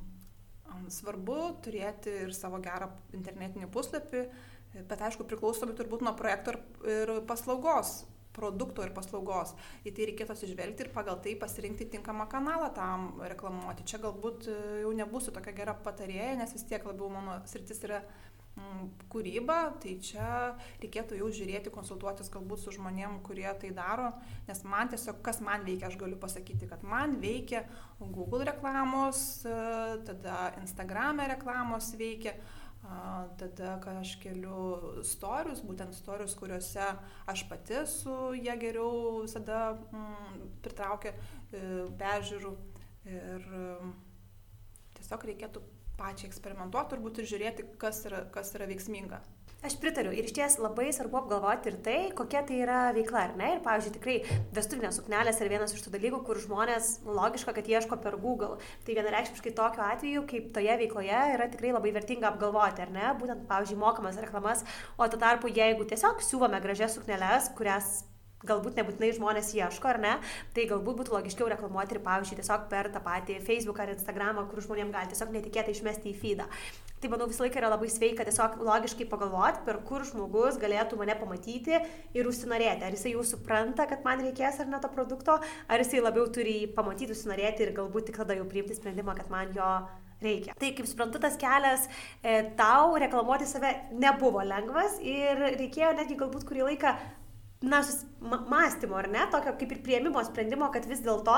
svarbu 0.94 1.38
turėti 1.66 2.14
ir 2.26 2.34
savo 2.36 2.62
gerą 2.64 2.90
internetinį 3.18 3.70
puslapį, 3.74 4.26
bet 4.90 5.06
aišku 5.10 5.28
priklausomi 5.30 5.76
turbūt 5.78 6.06
nuo 6.06 6.16
projekto 6.18 6.58
ir 6.90 7.16
paslaugos 7.30 8.04
produkto 8.34 8.84
ir 8.86 8.94
paslaugos. 8.96 9.54
Į 9.86 9.94
tai 9.94 10.08
reikėtų 10.10 10.36
atsižvelgti 10.36 10.88
ir 10.88 10.92
pagal 10.96 11.20
tai 11.24 11.36
pasirinkti 11.40 11.90
tinkamą 11.94 12.26
kanalą 12.32 12.72
tam 12.76 13.22
reklamuoti. 13.22 13.86
Čia 13.90 14.02
galbūt 14.04 14.50
e, 14.50 14.58
jau 14.84 14.94
nebūsiu 14.98 15.34
tokia 15.36 15.54
gera 15.60 15.76
patarėja, 15.86 16.34
nes 16.40 16.56
vis 16.56 16.66
tiek 16.70 16.86
labiau 16.88 17.12
mano 17.14 17.38
sritis 17.50 17.84
yra 17.86 18.02
kūrybą, 19.10 19.58
tai 19.82 19.96
čia 20.04 20.26
reikėtų 20.82 21.18
jau 21.18 21.30
žiūrėti, 21.34 21.74
konsultuotis 21.74 22.30
galbūt 22.34 22.62
su 22.62 22.74
žmonėm, 22.76 23.20
kurie 23.26 23.48
tai 23.62 23.72
daro, 23.74 24.12
nes 24.48 24.62
man 24.68 24.92
tiesiog, 24.92 25.22
kas 25.26 25.42
man 25.42 25.66
veikia, 25.66 25.90
aš 25.90 25.98
galiu 26.02 26.20
pasakyti, 26.22 26.70
kad 26.70 26.84
man 26.86 27.18
veikia 27.24 27.64
Google 28.00 28.46
reklamos, 28.52 29.42
e, 29.46 29.56
tada 30.06 30.52
Instagram 30.62 31.24
reklamos 31.34 31.94
veikia, 31.98 32.38
tada, 33.40 33.78
kai 33.84 33.96
aš 34.02 34.18
keliu 34.20 35.02
storius, 35.08 35.62
būtent 35.64 35.96
storius, 35.96 36.36
kuriuose 36.36 36.88
aš 37.32 37.46
pati 37.50 37.86
su 37.88 38.34
jie 38.36 38.56
geriau 38.60 39.22
visada 39.24 39.74
mm, 39.76 40.50
pritraukia 40.66 41.14
e, 41.14 41.62
peržiūrų 42.00 42.52
ir 43.08 43.48
mm, 43.48 43.94
tiesiog 45.00 45.26
reikėtų 45.32 45.64
pačiai 46.00 46.30
eksperimentuoti 46.32 46.96
turbūt 46.96 47.22
ir 47.22 47.30
žiūrėti, 47.30 47.70
kas 47.82 48.04
yra, 48.10 48.26
kas 48.34 48.54
yra 48.58 48.68
veiksminga. 48.70 49.22
Aš 49.64 49.78
pritariu 49.80 50.12
ir 50.12 50.26
iš 50.28 50.34
ties 50.36 50.58
labai 50.60 50.90
svarbu 50.92 51.22
apgalvoti 51.22 51.70
ir 51.72 51.76
tai, 51.86 52.00
kokia 52.18 52.42
tai 52.44 52.58
yra 52.66 52.80
veikla, 52.96 53.22
ar 53.30 53.38
ne? 53.40 53.54
Ir, 53.56 53.62
pavyzdžiui, 53.64 53.94
tikrai 53.96 54.16
vestuvinės 54.58 55.00
suknelės 55.00 55.40
yra 55.40 55.54
vienas 55.54 55.72
iš 55.72 55.86
tų 55.86 55.94
dalykų, 55.94 56.20
kur 56.28 56.42
žmonės 56.44 56.98
logiška, 57.08 57.56
kad 57.56 57.72
ieško 57.72 58.02
per 58.04 58.20
Google. 58.20 58.58
Tai 58.84 58.98
vienareikšmiškai 59.00 59.56
tokiu 59.56 59.86
atveju, 59.88 60.28
kaip 60.34 60.52
toje 60.58 60.76
veikloje, 60.84 61.22
yra 61.38 61.48
tikrai 61.54 61.72
labai 61.72 61.96
vertinga 61.96 62.34
apgalvoti, 62.34 62.84
ar 62.84 62.92
ne? 62.92 63.08
Būtent, 63.22 63.48
pavyzdžiui, 63.48 63.80
mokamas 63.86 64.20
reklamas, 64.20 64.68
o 64.98 65.08
tuo 65.08 65.22
tarpu, 65.24 65.48
jeigu 65.48 65.88
tiesiog 65.88 66.20
siūvame 66.28 66.60
gražias 66.66 67.00
sukneles, 67.00 67.54
kurias 67.56 68.02
galbūt 68.48 68.80
nebūtinai 68.80 69.12
žmonės 69.18 69.52
ieško, 69.58 69.92
ar 69.94 70.00
ne, 70.04 70.14
tai 70.56 70.68
galbūt 70.70 71.02
būtų 71.02 71.16
logiškiau 71.18 71.50
reklamuoti 71.54 71.98
ir, 71.98 72.02
pavyzdžiui, 72.06 72.40
tiesiog 72.42 72.68
per 72.72 72.90
tą 72.94 73.04
patį 73.04 73.40
Facebook 73.46 73.80
ar 73.84 73.94
Instagramą, 73.94 74.48
kur 74.52 74.64
žmonėms 74.66 74.96
gali 74.96 75.12
tiesiog 75.14 75.34
netikėtai 75.38 75.76
išmesti 75.76 76.12
į 76.12 76.18
feedą. 76.20 76.50
Tai 77.04 77.10
manau 77.12 77.28
visą 77.28 77.44
laiką 77.44 77.60
yra 77.60 77.70
labai 77.74 77.90
sveika 77.92 78.24
tiesiog 78.24 78.62
logiškai 78.64 79.10
pagalvoti, 79.12 79.66
per 79.66 79.82
kur 79.88 80.06
žmogus 80.08 80.56
galėtų 80.62 80.96
mane 81.02 81.18
pamatyti 81.20 81.76
ir 82.16 82.30
užsinorėti. 82.30 82.86
Ar 82.88 82.96
jisai 82.96 83.12
jau 83.18 83.26
supranta, 83.28 83.84
kad 83.90 84.06
man 84.08 84.24
reikės 84.24 84.62
ar 84.64 84.70
ne 84.72 84.80
to 84.80 84.88
produkto, 84.94 85.36
ar 85.44 85.84
jisai 85.84 86.00
labiau 86.00 86.30
turi 86.32 86.62
pamatyti, 86.78 87.12
užsinorėti 87.12 87.68
ir 87.68 87.74
galbūt 87.76 88.08
tik 88.08 88.22
tada 88.24 88.38
jau 88.40 88.48
priimti 88.48 88.80
sprendimą, 88.80 89.18
kad 89.20 89.28
man 89.34 89.52
jo 89.58 89.74
reikia. 90.24 90.56
Tai 90.60 90.70
kaip 90.78 90.88
suprantu, 90.88 91.20
tas 91.24 91.36
kelias 91.40 91.90
e, 92.24 92.38
tau 92.60 92.96
reklamuoti 93.04 93.50
save 93.50 93.74
nebuvo 93.92 94.44
lengvas 94.48 94.96
ir 95.04 95.44
reikėjo 95.58 95.92
netgi 96.00 96.18
galbūt 96.24 96.48
kurį 96.48 96.70
laiką 96.70 96.96
na, 97.64 97.80
mąstymo, 98.22 98.98
ar 99.00 99.08
ne, 99.12 99.24
tokio 99.32 99.54
kaip 99.60 99.72
ir 99.72 99.80
prieimimo 99.86 100.24
sprendimo, 100.28 100.68
kad 100.74 100.86
vis 100.90 101.02
dėlto 101.06 101.36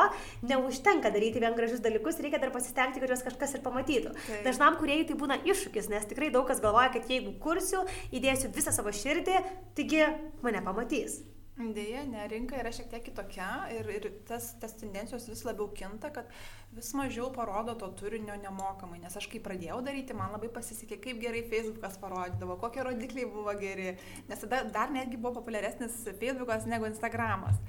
neužtenka 0.49 1.11
daryti 1.13 1.43
vien 1.43 1.55
gražius 1.57 1.83
dalykus, 1.85 2.19
reikia 2.23 2.41
dar 2.41 2.53
pasistengti, 2.55 3.01
kad 3.03 3.13
juos 3.13 3.23
kažkas 3.25 3.55
ir 3.57 3.63
pamatytų. 3.65 4.15
Tai. 4.17 4.41
Dažnam 4.47 4.79
kuriejui 4.81 5.07
tai 5.11 5.19
būna 5.21 5.39
iššūkis, 5.45 5.91
nes 5.93 6.09
tikrai 6.09 6.31
daug 6.33 6.47
kas 6.49 6.63
galvoja, 6.63 6.89
kad 6.95 7.07
jeigu 7.11 7.37
kursiu, 7.41 7.85
įdėsiu 8.15 8.51
visą 8.55 8.73
savo 8.75 8.93
širdį, 8.95 9.39
taigi 9.77 10.03
mane 10.45 10.65
pamatys. 10.65 11.21
Deja, 11.55 12.01
ne, 12.03 12.19
rinka 12.27 12.57
yra 12.59 12.67
šiek 12.75 12.89
tiek 12.91 13.03
kitokia 13.05 13.45
ir, 13.71 13.87
ir 13.87 14.05
tas, 14.27 14.49
tas 14.59 14.73
tendencijos 14.75 15.23
vis 15.31 15.43
labiau 15.47 15.69
kinta, 15.71 16.09
kad 16.11 16.27
vis 16.75 16.89
mažiau 16.99 17.29
parodo 17.31 17.77
to 17.79 17.87
turinio 18.01 18.35
nemokamai. 18.41 18.97
Nes 18.99 19.15
aš 19.15 19.29
kai 19.31 19.39
pradėjau 19.39 19.77
daryti, 19.85 20.17
man 20.19 20.35
labai 20.35 20.49
pasisekė, 20.51 20.97
kaip 21.05 21.21
gerai 21.21 21.45
Facebookas 21.47 21.95
parodydavo, 22.01 22.57
kokie 22.59 22.83
rodikliai 22.83 23.29
buvo 23.31 23.53
geri. 23.61 23.93
Nes 24.27 24.43
tada 24.43 24.65
dar 24.75 24.91
netgi 24.91 25.15
buvo 25.15 25.37
populiaresnis 25.37 25.95
Facebookas 26.09 26.67
negu 26.67 26.89
Instagramas. 26.89 27.63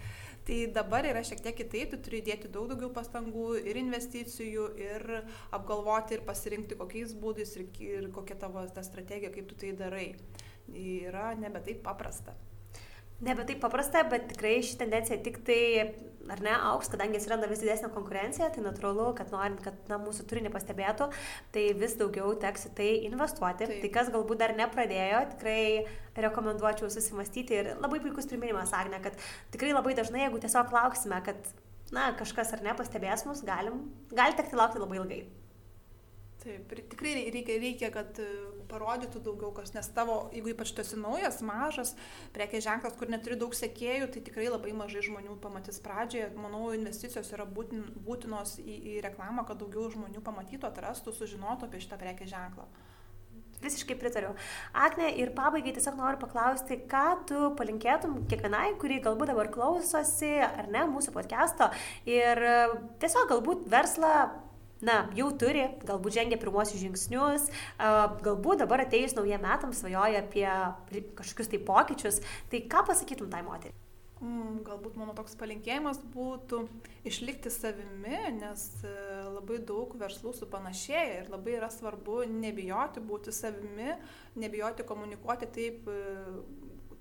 Tai 0.51 0.59
dabar 0.74 1.07
yra 1.07 1.22
šiek 1.30 1.45
tiek 1.47 1.59
kitaip, 1.61 1.95
tu 1.95 2.03
turi 2.09 2.24
dėti 2.26 2.51
daug 2.51 2.66
daugiau 2.72 2.91
pastangų 2.97 3.53
ir 3.70 3.78
investicijų, 3.84 4.66
ir 4.82 5.07
apgalvoti, 5.55 6.18
ir 6.18 6.26
pasirinkti 6.26 6.80
kokiais 6.82 7.14
būdais, 7.22 7.55
ir, 7.55 7.70
ir 7.87 8.11
kokia 8.18 8.34
tavo 8.43 8.66
ta 8.66 8.82
strategija, 8.82 9.30
kaip 9.30 9.47
tu 9.47 9.62
tai 9.62 9.72
darai. 9.78 10.09
Yra 10.74 11.30
nebe 11.39 11.62
taip 11.62 11.87
paprasta 11.87 12.34
nebe 13.25 13.47
taip 13.49 13.62
paprasta, 13.62 14.03
bet 14.11 14.29
tikrai 14.33 14.59
ši 14.64 14.77
tendencija 14.81 15.17
tik 15.25 15.39
tai, 15.47 15.61
ar 16.33 16.43
ne, 16.45 16.53
auks, 16.71 16.91
kadangi 16.93 17.19
atsiranda 17.21 17.49
vis 17.51 17.62
didesnė 17.62 17.89
konkurencija, 17.95 18.51
tai 18.53 18.64
natūralu, 18.64 19.09
kad 19.17 19.31
norint, 19.33 19.62
kad 19.64 19.79
na, 19.91 19.99
mūsų 20.03 20.27
turinį 20.29 20.53
pastebėtų, 20.53 21.09
tai 21.55 21.67
vis 21.81 21.97
daugiau 22.01 22.35
teks 22.43 22.69
į 22.71 22.73
tai 22.81 22.91
investuoti. 23.09 23.69
Taip. 23.71 23.79
Tai 23.85 23.93
kas 23.95 24.11
galbūt 24.14 24.43
dar 24.43 24.57
nepradėjo, 24.59 25.23
tikrai 25.37 25.61
rekomenduočiau 26.27 26.91
susimastyti 26.93 27.61
ir 27.61 27.73
labai 27.81 28.03
puikus 28.05 28.29
priminimas, 28.29 28.75
Agne, 28.77 29.01
kad 29.05 29.17
tikrai 29.55 29.73
labai 29.73 29.97
dažnai, 29.97 30.27
jeigu 30.27 30.43
tiesiog 30.43 30.77
lauksime, 30.77 31.23
kad 31.25 31.51
na, 31.95 32.11
kažkas 32.19 32.53
ar 32.57 32.64
nepastebės 32.67 33.25
mus, 33.29 33.45
galim, 33.47 33.87
gali 34.12 34.37
tekti 34.37 34.59
laukti 34.59 34.83
labai 34.83 35.01
ilgai. 35.01 35.25
Taip, 36.47 36.70
tikrai 36.92 37.12
reikia, 37.34 37.57
reikia, 37.59 37.88
kad 37.90 38.20
e, 38.22 38.26
parodytų 38.70 39.18
daugiau 39.24 39.49
kas, 39.57 39.72
nes 39.74 39.88
tavo, 39.97 40.28
jeigu 40.30 40.53
ypač 40.53 40.70
tu 40.76 40.84
esi 40.84 40.99
naujas, 41.01 41.40
mažas, 41.42 41.97
prekės 42.36 42.62
ženklas, 42.68 42.94
kur 43.01 43.11
neturi 43.11 43.38
daug 43.40 43.57
sekėjų, 43.57 44.07
tai 44.14 44.22
tikrai 44.28 44.47
labai 44.47 44.70
mažai 44.78 45.03
žmonių 45.09 45.40
pamatys 45.42 45.82
pradžioje. 45.82 46.28
Manau, 46.38 46.68
investicijos 46.76 47.32
yra 47.34 47.49
būtin, 47.51 47.82
būtinos 48.07 48.61
į, 48.62 48.78
į 48.92 49.01
reklamą, 49.09 49.42
kad 49.49 49.59
daugiau 49.59 49.90
žmonių 49.97 50.22
pamatytų, 50.22 50.70
atrastų, 50.70 51.16
sužinotų 51.18 51.66
apie 51.66 51.82
šitą 51.82 51.99
prekės 52.05 52.30
ženklą. 52.36 52.70
Visiškai 53.66 53.99
pritariu. 53.99 54.34
Agne, 54.76 55.09
ir 55.18 55.34
pabaigai 55.34 55.72
tiesiog 55.74 55.99
noriu 55.99 56.20
paklausti, 56.20 56.76
ką 56.90 57.07
tu 57.26 57.51
palinkėtum 57.59 58.20
kiekvienai, 58.30 58.76
kuri 58.78 59.01
galbūt 59.03 59.32
dabar 59.32 59.51
klausosi, 59.51 60.34
ar 60.44 60.68
ne, 60.70 60.84
mūsų 60.92 61.14
podcast'o 61.16 61.72
ir 62.07 62.42
e, 62.44 62.59
tiesiog 63.03 63.32
galbūt 63.32 63.64
verslą 63.72 64.12
na, 64.87 64.99
jau 65.18 65.30
turi, 65.39 65.64
galbūt 65.89 66.18
žengia 66.18 66.39
pirmosius 66.41 66.82
žingsnius, 66.82 67.49
galbūt 68.26 68.62
dabar 68.64 68.84
atėjus 68.84 69.16
naujiem 69.18 69.43
metams 69.43 69.82
svajoja 69.82 70.22
apie 70.22 70.47
kažkokius 71.18 71.53
tai 71.53 71.64
pokyčius, 71.72 72.22
tai 72.53 72.62
ką 72.70 72.87
pasakytum 72.91 73.32
tai 73.32 73.43
moteriai? 73.47 73.74
Mm, 74.16 74.62
galbūt 74.64 74.95
mano 74.97 75.12
toks 75.12 75.34
palinkėjimas 75.37 75.99
būtų 76.14 76.62
išlikti 77.05 77.51
savimi, 77.53 78.16
nes 78.39 78.62
e, 78.80 78.93
labai 79.28 79.59
daug 79.68 79.93
verslų 80.01 80.32
supanašėja 80.39 81.18
ir 81.18 81.28
labai 81.28 81.59
yra 81.59 81.68
svarbu 81.68 82.22
nebijoti 82.30 83.03
būti 83.05 83.34
savimi, 83.37 83.93
nebijoti 84.41 84.87
komunikuoti 84.89 85.51
taip 85.53 85.91
e, 85.93 85.99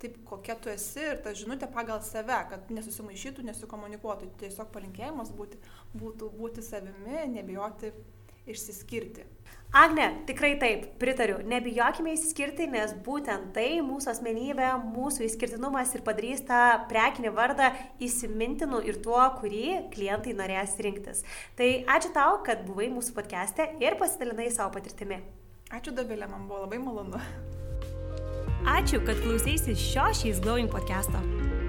taip, 0.06 0.18
kokia 0.26 0.56
tu 0.62 0.70
esi 0.70 1.04
ir 1.12 1.22
ta 1.24 1.34
žinutė 1.36 1.70
pagal 1.74 2.02
save, 2.06 2.38
kad 2.50 2.74
nesusimaišytų, 2.74 3.46
nesikomunikuotų. 3.50 4.32
Tiesiog 4.42 4.72
palinkėjimas 4.74 5.32
būti, 5.36 5.62
būtų 5.98 6.32
būti 6.38 6.66
savimi, 6.66 7.26
nebijoti 7.34 7.94
išsiskirti. 8.46 9.26
Agne, 9.76 10.06
tikrai 10.28 10.54
taip, 10.62 10.86
pritariu. 11.02 11.40
Nebijokime 11.50 12.14
įsiskirti, 12.16 12.68
nes 12.72 12.94
būtent 13.04 13.50
tai 13.58 13.82
mūsų 13.84 14.12
asmenybė, 14.14 14.70
mūsų 14.94 15.26
įskirtinumas 15.26 15.92
ir 15.98 16.06
padarys 16.06 16.46
tą 16.48 16.62
prekinį 16.92 17.34
vardą 17.36 17.72
įsimintinu 18.06 18.80
ir 18.88 19.02
tuo, 19.04 19.20
kurį 19.42 19.90
klientai 19.96 20.38
norės 20.38 20.78
rinktis. 20.80 21.26
Tai 21.60 21.70
ačiū 21.98 22.14
tau, 22.16 22.40
kad 22.46 22.64
buvai 22.70 22.88
mūsų 22.94 23.18
podcast'e 23.18 23.74
ir 23.84 24.00
pasidalinai 24.00 24.48
savo 24.54 24.78
patirtimi. 24.78 25.20
Ačiū 25.76 25.92
Davilė, 25.98 26.30
man 26.30 26.48
buvo 26.48 26.64
labai 26.64 26.80
malonu. 26.80 27.20
Ačiū, 28.66 28.98
kad 29.06 29.20
klausėsi 29.22 29.76
šio 29.78 30.10
She's 30.18 30.42
Glowing 30.42 30.66
podcast'o. 30.74 31.22